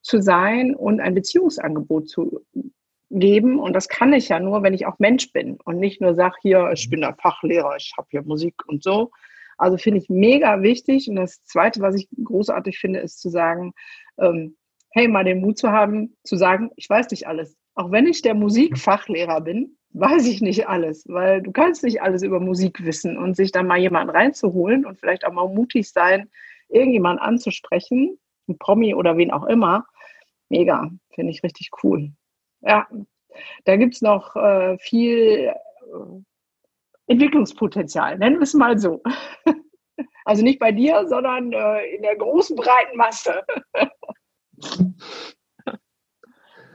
zu 0.01 0.21
sein 0.21 0.75
und 0.75 0.99
ein 0.99 1.15
Beziehungsangebot 1.15 2.09
zu 2.09 2.41
geben. 3.09 3.59
Und 3.59 3.73
das 3.73 3.87
kann 3.87 4.13
ich 4.13 4.29
ja 4.29 4.39
nur, 4.39 4.63
wenn 4.63 4.73
ich 4.73 4.85
auch 4.85 4.99
Mensch 4.99 5.31
bin 5.31 5.57
und 5.63 5.79
nicht 5.79 6.01
nur 6.01 6.13
sage, 6.15 6.35
hier, 6.41 6.71
ich 6.73 6.89
bin 6.89 7.01
der 7.01 7.15
Fachlehrer, 7.15 7.75
ich 7.77 7.93
habe 7.97 8.07
hier 8.11 8.21
Musik 8.23 8.55
und 8.67 8.83
so. 8.83 9.11
Also 9.57 9.77
finde 9.77 9.99
ich 9.99 10.09
mega 10.09 10.61
wichtig. 10.61 11.09
Und 11.09 11.15
das 11.15 11.43
Zweite, 11.43 11.81
was 11.81 11.95
ich 11.95 12.07
großartig 12.23 12.77
finde, 12.77 12.99
ist 12.99 13.19
zu 13.19 13.29
sagen, 13.29 13.73
ähm, 14.19 14.55
hey, 14.91 15.07
mal 15.07 15.23
den 15.23 15.41
Mut 15.41 15.57
zu 15.57 15.71
haben, 15.71 16.15
zu 16.23 16.35
sagen, 16.35 16.71
ich 16.75 16.89
weiß 16.89 17.09
nicht 17.11 17.27
alles 17.27 17.57
auch 17.77 17.91
wenn 17.91 18.07
ich 18.07 18.21
der 18.21 18.33
Musikfachlehrer 18.33 19.41
bin, 19.41 19.77
weiß 19.91 20.27
ich 20.27 20.41
nicht 20.41 20.67
alles, 20.67 21.05
weil 21.07 21.41
du 21.41 21.51
kannst 21.51 21.83
nicht 21.83 22.01
alles 22.01 22.23
über 22.23 22.39
Musik 22.39 22.83
wissen 22.83 23.17
und 23.17 23.35
sich 23.35 23.51
dann 23.51 23.67
mal 23.67 23.77
jemanden 23.77 24.09
reinzuholen 24.09 24.85
und 24.85 24.99
vielleicht 24.99 25.25
auch 25.25 25.31
mal 25.31 25.47
mutig 25.47 25.91
sein, 25.91 26.29
irgendjemanden 26.69 27.23
anzusprechen, 27.23 28.19
ein 28.47 28.57
Promi 28.57 28.95
oder 28.95 29.17
wen 29.17 29.31
auch 29.31 29.45
immer. 29.45 29.85
Mega, 30.49 30.89
finde 31.13 31.31
ich 31.31 31.43
richtig 31.43 31.69
cool. 31.83 32.11
Ja, 32.61 32.87
da 33.65 33.75
gibt 33.75 33.95
es 33.95 34.01
noch 34.01 34.35
äh, 34.35 34.77
viel 34.79 35.53
äh, 35.53 35.53
Entwicklungspotenzial, 37.07 38.17
nennen 38.17 38.37
wir 38.37 38.43
es 38.43 38.53
mal 38.53 38.77
so. 38.77 39.01
Also 40.25 40.43
nicht 40.43 40.59
bei 40.59 40.73
dir, 40.73 41.07
sondern 41.07 41.53
äh, 41.53 41.95
in 41.95 42.01
der 42.01 42.17
großen, 42.17 42.57
breiten 42.57 42.97
Masse. 42.97 43.45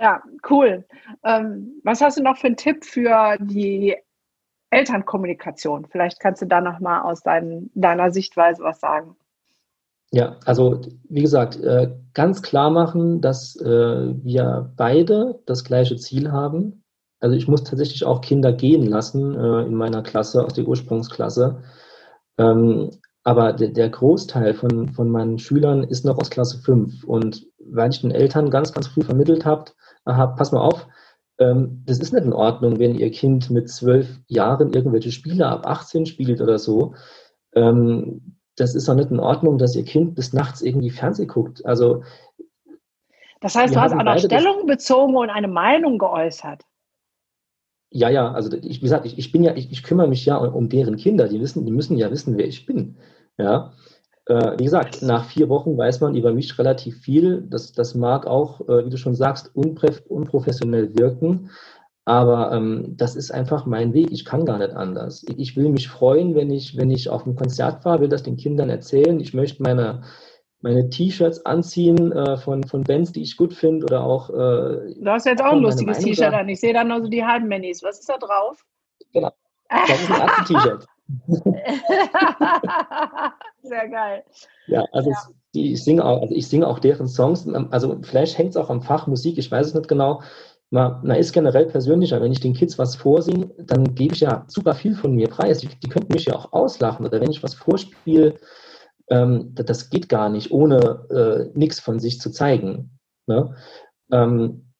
Ja, 0.03 0.21
cool. 0.51 0.85
Ähm, 1.23 1.81
was 1.85 2.01
hast 2.01 2.19
du 2.19 2.25
noch 2.25 2.37
für 2.37 2.49
einen 2.49 2.57
Tipp 2.57 2.85
für 2.85 3.37
die 3.39 3.95
Elternkommunikation? 4.71 5.87
Vielleicht 5.89 6.19
kannst 6.19 6.43
du 6.43 6.47
da 6.47 6.61
noch 6.61 6.81
mal 6.81 7.03
aus 7.03 7.23
dein, 7.23 7.71
deiner 7.75 8.11
Sichtweise 8.11 8.65
was 8.65 8.81
sagen. 8.81 9.15
Ja, 10.11 10.41
also 10.45 10.81
wie 11.09 11.23
gesagt, 11.23 11.61
äh, 11.61 11.95
ganz 12.15 12.43
klar 12.43 12.71
machen, 12.71 13.21
dass 13.21 13.55
äh, 13.61 14.13
wir 14.25 14.73
beide 14.77 15.41
das 15.47 15.63
gleiche 15.63 15.95
Ziel 15.97 16.33
haben. 16.33 16.83
Also 17.21 17.37
ich 17.37 17.47
muss 17.47 17.63
tatsächlich 17.63 18.05
auch 18.05 18.23
Kinder 18.23 18.53
gehen 18.53 18.85
lassen 18.85 19.37
äh, 19.37 19.63
in 19.63 19.77
meiner 19.77 20.03
Klasse, 20.03 20.45
aus 20.45 20.55
der 20.55 20.67
Ursprungsklasse. 20.67 21.63
Ähm, 22.39 22.91
aber 23.23 23.53
der, 23.53 23.89
Großteil 23.89 24.55
von, 24.55 24.89
von 24.89 25.09
meinen 25.09 25.39
Schülern 25.39 25.85
ist 25.85 26.05
noch 26.05 26.19
aus 26.19 26.29
Klasse 26.29 26.59
5. 26.59 27.05
Und 27.05 27.47
weil 27.61 27.91
ich 27.91 28.01
den 28.01 28.11
Eltern 28.11 28.51
ganz, 28.51 28.73
ganz 28.73 28.89
früh 28.89 29.03
vermittelt 29.03 29.45
habe, 29.45 29.67
aha, 30.05 30.29
pass 30.29 30.53
mal 30.53 30.61
auf, 30.61 30.87
ähm, 31.39 31.83
das 31.87 31.99
ist 31.99 32.13
nicht 32.13 32.25
in 32.25 32.33
Ordnung, 32.33 32.79
wenn 32.79 32.95
ihr 32.95 33.11
Kind 33.11 33.51
mit 33.51 33.69
zwölf 33.69 34.21
Jahren 34.27 34.73
irgendwelche 34.73 35.13
Spiele 35.13 35.47
ab 35.47 35.67
18 35.67 36.07
spielt 36.07 36.41
oder 36.41 36.59
so. 36.59 36.95
Ähm, 37.55 38.37
das 38.57 38.75
ist 38.75 38.89
doch 38.89 38.95
nicht 38.95 39.11
in 39.11 39.21
Ordnung, 39.21 39.59
dass 39.59 39.75
ihr 39.75 39.85
Kind 39.85 40.15
bis 40.15 40.33
nachts 40.33 40.63
irgendwie 40.63 40.91
Fernsehen 40.91 41.29
guckt. 41.29 41.65
Also 41.65 42.03
das 43.41 43.57
heißt, 43.57 43.75
du 43.75 43.81
hast 43.81 43.93
eine 43.93 44.19
Stellung 44.21 44.67
bezogen 44.67 45.17
und 45.17 45.29
eine 45.29 45.49
Meinung 45.49 45.99
geäußert. 45.99 46.63
Ja, 47.91 48.09
ja, 48.09 48.33
also 48.33 48.57
ich, 48.57 48.79
wie 48.79 48.85
gesagt, 48.85 49.05
ich, 49.05 49.19
ich 49.19 49.33
bin 49.33 49.43
ja, 49.43 49.55
ich, 49.55 49.71
ich 49.71 49.83
kümmere 49.83 50.09
mich 50.09 50.25
ja 50.25 50.37
um, 50.37 50.55
um, 50.55 50.69
deren 50.69 50.97
Kinder. 50.97 51.29
Die 51.29 51.41
wissen, 51.41 51.67
die 51.67 51.73
müssen 51.73 51.99
ja 51.99 52.11
wissen, 52.11 52.39
wer 52.39 52.47
ich 52.47 52.65
bin. 52.67 52.97
Ja. 53.37 53.73
Äh, 54.27 54.59
wie 54.59 54.65
gesagt, 54.65 55.03
nach 55.03 55.25
vier 55.25 55.49
Wochen 55.49 55.77
weiß 55.77 56.01
man 56.01 56.15
über 56.15 56.33
mich 56.33 56.59
relativ 56.59 57.01
viel. 57.01 57.43
Das, 57.49 57.73
das 57.73 57.95
mag 57.95 58.27
auch, 58.27 58.61
äh, 58.69 58.87
wie 58.87 58.91
du 58.91 58.97
schon 58.97 59.15
sagst, 59.15 59.55
unprofessionell 59.55 60.95
wirken. 60.97 61.51
Aber 62.05 62.53
ähm, 62.53 62.95
das 62.97 63.15
ist 63.15 63.31
einfach 63.31 63.67
mein 63.67 63.95
Weg. 63.95 64.11
Ich 64.11 64.25
kann 64.25 64.45
gar 64.45 64.59
nicht 64.59 64.73
anders. 64.73 65.25
Ich 65.37 65.57
will 65.57 65.69
mich 65.69 65.89
freuen, 65.89 66.35
wenn 66.35 66.51
ich, 66.51 66.77
wenn 66.77 66.91
ich 66.91 67.09
auf 67.09 67.27
ein 67.27 67.37
Konzert 67.37 67.83
fahre, 67.83 68.01
will 68.01 68.09
das 68.09 68.23
den 68.23 68.37
Kindern 68.37 68.71
erzählen. 68.71 69.21
Ich 69.21 69.35
möchte 69.35 69.63
meine, 69.63 70.03
meine 70.61 70.89
T-Shirts 70.89 71.47
anziehen 71.47 72.13
äh, 72.13 72.37
von, 72.37 72.65
von 72.65 72.83
Bands, 72.83 73.13
die 73.13 73.23
ich 73.23 73.37
gut 73.37 73.55
finde 73.55 73.87
oder 73.87 74.05
auch. 74.05 74.31
Äh, 74.31 74.95
du 75.01 75.07
hast 75.07 75.27
jetzt 75.27 75.43
auch 75.43 75.53
ein 75.53 75.61
lustiges 75.61 75.99
T-Shirt 75.99 76.33
an. 76.33 76.49
Ich 76.49 76.61
sehe 76.61 76.73
da 76.73 76.83
nur 76.83 77.03
so 77.03 77.09
die 77.09 77.25
halben 77.25 77.49
Minis. 77.49 77.83
Was 77.83 78.01
ist 78.01 78.09
da 78.09 78.19
drauf? 78.19 78.65
Genau. 79.13 79.33
Das 79.89 80.03
ist 80.03 80.11
ein 80.11 80.45
t 80.45 80.61
shirt 80.61 80.87
Sehr 83.63 83.89
geil. 83.89 84.25
Ja, 84.67 84.85
also 84.93 85.11
ja. 85.11 85.17
Die, 85.55 85.73
ich, 85.73 85.85
singe 85.85 86.05
auch, 86.05 86.23
also 86.23 86.35
ich 86.35 86.49
singe 86.49 86.67
auch 86.67 86.79
deren 86.79 87.09
Songs. 87.09 87.47
Also 87.71 87.99
vielleicht 88.03 88.39
hängt 88.39 88.51
es 88.51 88.57
auch 88.57 88.71
am 88.71 88.83
Fach 88.83 89.07
Musik, 89.07 89.39
ich 89.39 89.51
weiß 89.51 89.69
es 89.69 89.75
nicht 89.75 89.89
genau. 89.89 90.23
Man, 90.71 91.07
man 91.07 91.19
ist 91.19 91.33
generell 91.33 91.67
persönlicher. 91.67 92.21
Wenn 92.23 92.33
ich 92.33 92.41
den 92.41 92.55
Kids 92.55 92.79
was 92.79 92.97
vorsinge, 92.97 93.51
dann 93.59 93.95
gebe 93.95 94.15
ich 94.15 94.21
ja 94.21 94.45
super 94.49 94.75
viel 94.75 94.95
von 94.95 95.15
mir 95.15 95.29
preis. 95.29 95.59
Die, 95.59 95.69
die 95.69 95.89
könnten 95.89 96.15
mich 96.15 96.25
ja 96.25 96.35
auch 96.35 96.53
auslachen. 96.53 97.05
Oder 97.05 97.21
wenn 97.21 97.31
ich 97.31 97.43
was 97.43 97.55
vorspiele, 97.55 98.37
ähm, 99.11 99.55
das 99.55 99.91
geht 99.91 100.09
gar 100.09 100.31
nicht, 100.31 100.51
ohne 100.51 101.07
äh, 101.11 101.59
nichts 101.59 101.81
von 101.81 102.01
sich 102.01 102.21
zu 102.21 102.31
zeigen. 102.31 102.99
Ne? 103.27 103.55
Ähm, 104.11 104.73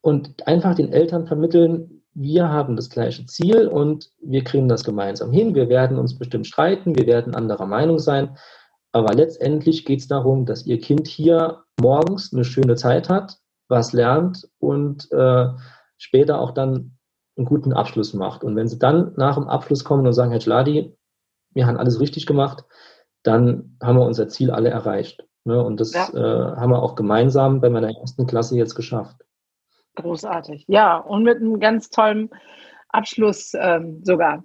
und 0.00 0.46
einfach 0.46 0.74
den 0.74 0.92
Eltern 0.92 1.26
vermitteln, 1.26 1.97
wir 2.14 2.48
haben 2.48 2.76
das 2.76 2.90
gleiche 2.90 3.26
Ziel 3.26 3.68
und 3.68 4.10
wir 4.20 4.42
kriegen 4.42 4.68
das 4.68 4.84
gemeinsam 4.84 5.30
hin. 5.30 5.54
Wir 5.54 5.68
werden 5.68 5.98
uns 5.98 6.18
bestimmt 6.18 6.46
streiten, 6.46 6.96
wir 6.96 7.06
werden 7.06 7.34
anderer 7.34 7.66
Meinung 7.66 7.98
sein, 7.98 8.36
aber 8.92 9.14
letztendlich 9.14 9.84
geht 9.84 10.00
es 10.00 10.08
darum, 10.08 10.46
dass 10.46 10.66
Ihr 10.66 10.80
Kind 10.80 11.06
hier 11.06 11.62
morgens 11.80 12.32
eine 12.32 12.44
schöne 12.44 12.74
Zeit 12.74 13.08
hat, 13.08 13.38
was 13.68 13.92
lernt 13.92 14.48
und 14.58 15.10
äh, 15.12 15.48
später 15.98 16.40
auch 16.40 16.52
dann 16.52 16.96
einen 17.36 17.46
guten 17.46 17.72
Abschluss 17.72 18.14
macht. 18.14 18.42
Und 18.42 18.56
wenn 18.56 18.68
Sie 18.68 18.78
dann 18.78 19.12
nach 19.16 19.36
dem 19.36 19.48
Abschluss 19.48 19.84
kommen 19.84 20.06
und 20.06 20.12
sagen, 20.12 20.30
Herr 20.30 20.40
Schladi, 20.40 20.96
wir 21.52 21.66
haben 21.66 21.76
alles 21.76 22.00
richtig 22.00 22.26
gemacht, 22.26 22.64
dann 23.22 23.76
haben 23.82 23.98
wir 23.98 24.06
unser 24.06 24.28
Ziel 24.28 24.50
alle 24.50 24.70
erreicht. 24.70 25.24
Ne? 25.44 25.62
Und 25.62 25.80
das 25.80 25.92
ja. 25.92 26.08
äh, 26.14 26.56
haben 26.56 26.70
wir 26.70 26.82
auch 26.82 26.94
gemeinsam 26.94 27.60
bei 27.60 27.70
meiner 27.70 27.96
ersten 27.96 28.26
Klasse 28.26 28.56
jetzt 28.56 28.74
geschafft. 28.74 29.24
Großartig. 29.98 30.64
Ja, 30.68 30.96
und 30.96 31.24
mit 31.24 31.38
einem 31.38 31.58
ganz 31.58 31.90
tollen 31.90 32.30
Abschluss 32.88 33.52
ähm, 33.54 34.04
sogar. 34.04 34.44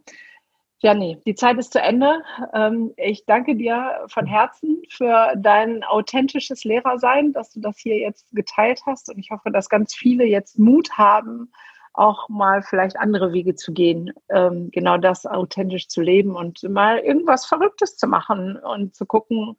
Janni, 0.79 1.17
die 1.25 1.35
Zeit 1.35 1.57
ist 1.57 1.71
zu 1.71 1.79
Ende. 1.79 2.21
Ähm, 2.53 2.91
ich 2.97 3.25
danke 3.25 3.55
dir 3.55 4.05
von 4.07 4.25
Herzen 4.25 4.81
für 4.89 5.33
dein 5.37 5.83
authentisches 5.83 6.65
Lehrersein, 6.65 7.31
dass 7.31 7.51
du 7.51 7.61
das 7.61 7.77
hier 7.77 7.97
jetzt 7.99 8.27
geteilt 8.33 8.81
hast. 8.85 9.09
Und 9.09 9.19
ich 9.19 9.31
hoffe, 9.31 9.51
dass 9.51 9.69
ganz 9.69 9.95
viele 9.95 10.25
jetzt 10.25 10.59
Mut 10.59 10.91
haben, 10.97 11.51
auch 11.93 12.27
mal 12.27 12.63
vielleicht 12.63 12.97
andere 12.97 13.31
Wege 13.31 13.55
zu 13.55 13.71
gehen, 13.71 14.11
ähm, 14.29 14.71
genau 14.71 14.97
das 14.97 15.25
authentisch 15.25 15.87
zu 15.87 16.01
leben 16.01 16.35
und 16.35 16.63
mal 16.63 16.97
irgendwas 16.97 17.45
Verrücktes 17.45 17.95
zu 17.95 18.07
machen 18.07 18.57
und 18.57 18.95
zu 18.95 19.05
gucken, 19.05 19.55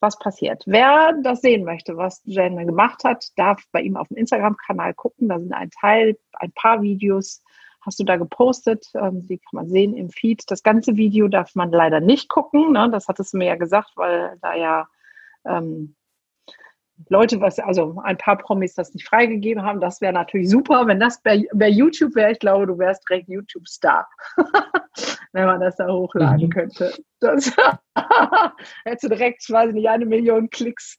was 0.00 0.18
passiert. 0.18 0.62
Wer 0.66 1.14
das 1.22 1.40
sehen 1.40 1.64
möchte, 1.64 1.96
was 1.96 2.20
Jen 2.24 2.56
gemacht 2.66 3.04
hat, 3.04 3.26
darf 3.36 3.62
bei 3.72 3.80
ihm 3.80 3.96
auf 3.96 4.08
dem 4.08 4.16
Instagram-Kanal 4.16 4.94
gucken. 4.94 5.28
Da 5.28 5.38
sind 5.38 5.52
ein 5.52 5.70
Teil, 5.70 6.16
ein 6.34 6.52
paar 6.52 6.82
Videos 6.82 7.42
hast 7.80 7.98
du 7.98 8.04
da 8.04 8.16
gepostet. 8.16 8.86
Ähm, 8.94 9.26
die 9.26 9.38
kann 9.38 9.52
man 9.52 9.68
sehen 9.68 9.96
im 9.96 10.10
Feed. 10.10 10.50
Das 10.50 10.62
ganze 10.62 10.96
Video 10.96 11.28
darf 11.28 11.54
man 11.54 11.70
leider 11.72 12.00
nicht 12.00 12.28
gucken. 12.28 12.72
Ne? 12.72 12.88
Das 12.90 13.08
hattest 13.08 13.32
du 13.32 13.38
mir 13.38 13.46
ja 13.46 13.56
gesagt, 13.56 13.92
weil 13.96 14.36
da 14.42 14.54
ja 14.54 14.88
ähm, 15.44 15.94
Leute, 17.08 17.40
was, 17.40 17.58
also 17.58 18.00
ein 18.02 18.18
paar 18.18 18.36
Promis 18.38 18.74
das 18.74 18.92
nicht 18.92 19.06
freigegeben 19.06 19.62
haben, 19.62 19.80
das 19.80 20.00
wäre 20.00 20.12
natürlich 20.12 20.50
super, 20.50 20.86
wenn 20.86 20.98
das 20.98 21.22
bei, 21.22 21.46
bei 21.54 21.68
YouTube 21.68 22.14
wäre. 22.16 22.32
Ich 22.32 22.40
glaube, 22.40 22.66
du 22.66 22.76
wärst 22.78 23.08
direkt 23.08 23.28
YouTube-Star, 23.28 24.08
wenn 25.32 25.46
man 25.46 25.60
das 25.60 25.76
da 25.76 25.86
hochladen 25.88 26.46
mhm. 26.46 26.50
könnte. 26.50 26.92
Das 27.20 27.54
hättest 28.84 29.04
du 29.04 29.08
direkt, 29.08 29.48
weiß 29.50 29.68
ich 29.68 29.74
nicht, 29.74 29.88
eine 29.88 30.06
Million 30.06 30.50
Klicks. 30.50 30.98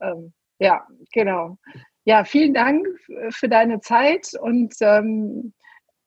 Ähm, 0.00 0.32
ja, 0.58 0.86
genau. 1.12 1.58
Ja, 2.04 2.24
vielen 2.24 2.54
Dank 2.54 2.86
für 3.30 3.48
deine 3.48 3.80
Zeit 3.80 4.32
und 4.40 4.74
ähm, 4.80 5.52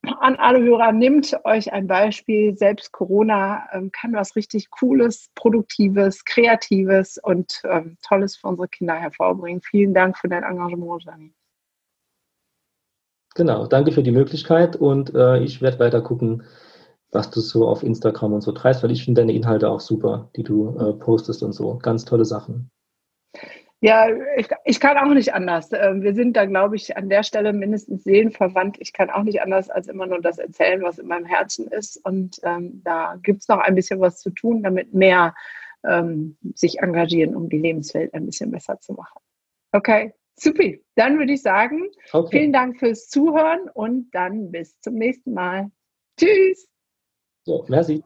an 0.04 0.36
alle 0.38 0.62
Hörer, 0.62 0.92
nehmt 0.92 1.36
euch 1.44 1.72
ein 1.72 1.86
Beispiel. 1.86 2.58
Selbst 2.58 2.92
Corona 2.92 3.68
ähm, 3.72 3.92
kann 3.92 4.14
was 4.14 4.36
richtig 4.36 4.70
Cooles, 4.72 5.30
Produktives, 5.36 6.26
Kreatives 6.26 7.20
und 7.22 7.62
ähm, 7.66 7.98
Tolles 8.02 8.36
für 8.36 8.48
unsere 8.48 8.68
Kinder 8.68 8.96
hervorbringen. 8.96 9.62
Vielen 9.62 9.94
Dank 9.94 10.18
für 10.18 10.28
dein 10.28 10.44
Engagement, 10.44 11.04
Jani. 11.04 11.34
Genau, 13.36 13.68
danke 13.68 13.92
für 13.92 14.04
die 14.04 14.12
Möglichkeit 14.12 14.76
und 14.76 15.14
äh, 15.14 15.40
ich 15.40 15.62
werde 15.62 15.80
weiter 15.80 16.02
gucken, 16.02 16.44
was 17.12 17.30
du 17.30 17.42
so 17.42 17.68
auf 17.68 17.84
Instagram 17.84 18.34
und 18.34 18.42
so 18.42 18.52
treibst, 18.52 18.84
weil 18.84 18.92
ich 18.92 19.04
finde 19.04 19.22
deine 19.22 19.34
Inhalte 19.34 19.70
auch 19.70 19.82
super, 19.82 20.30
die 20.36 20.44
du 20.44 20.78
äh, 20.78 20.94
postest 20.94 21.44
und 21.44 21.54
so. 21.54 21.78
Ganz 21.78 22.06
tolle 22.06 22.26
Sachen. 22.26 22.72
Ja, 23.84 24.08
ich, 24.38 24.48
ich 24.66 24.80
kann 24.80 24.98
auch 24.98 25.12
nicht 25.12 25.34
anders. 25.34 25.72
Ähm, 25.74 26.04
wir 26.04 26.14
sind 26.14 26.38
da, 26.38 26.46
glaube 26.46 26.76
ich, 26.76 26.96
an 26.96 27.10
der 27.10 27.24
Stelle 27.24 27.52
mindestens 27.52 28.04
seelenverwandt. 28.04 28.78
Ich 28.80 28.94
kann 28.94 29.10
auch 29.10 29.24
nicht 29.24 29.42
anders 29.42 29.72
als 29.72 29.88
immer 29.88 30.06
nur 30.06 30.22
das 30.22 30.38
erzählen, 30.38 30.84
was 30.84 31.00
in 31.00 31.08
meinem 31.08 31.26
Herzen 31.26 31.68
ist. 31.68 31.98
Und 32.06 32.40
ähm, 32.44 32.82
da 32.84 33.18
gibt 33.24 33.42
es 33.42 33.48
noch 33.48 33.58
ein 33.58 33.74
bisschen 33.74 34.00
was 34.00 34.20
zu 34.20 34.30
tun, 34.30 34.62
damit 34.62 34.94
mehr 34.94 35.34
ähm, 35.84 36.38
sich 36.54 36.78
engagieren, 36.78 37.36
um 37.36 37.50
die 37.50 37.58
Lebenswelt 37.58 38.14
ein 38.14 38.28
bisschen 38.28 38.52
besser 38.52 38.80
zu 38.80 38.94
machen. 38.94 39.20
Okay, 39.72 40.14
super. 40.36 40.78
Dann 40.94 41.18
würde 41.18 41.34
ich 41.34 41.42
sagen, 41.42 41.90
okay. 42.14 42.38
vielen 42.38 42.54
Dank 42.54 42.78
fürs 42.78 43.08
Zuhören 43.10 43.68
und 43.74 44.12
dann 44.12 44.52
bis 44.52 44.80
zum 44.82 44.94
nächsten 44.94 45.34
Mal. 45.34 45.72
Tschüss. 46.20 46.71
Ja, 47.46 47.56
merci. 47.70 48.04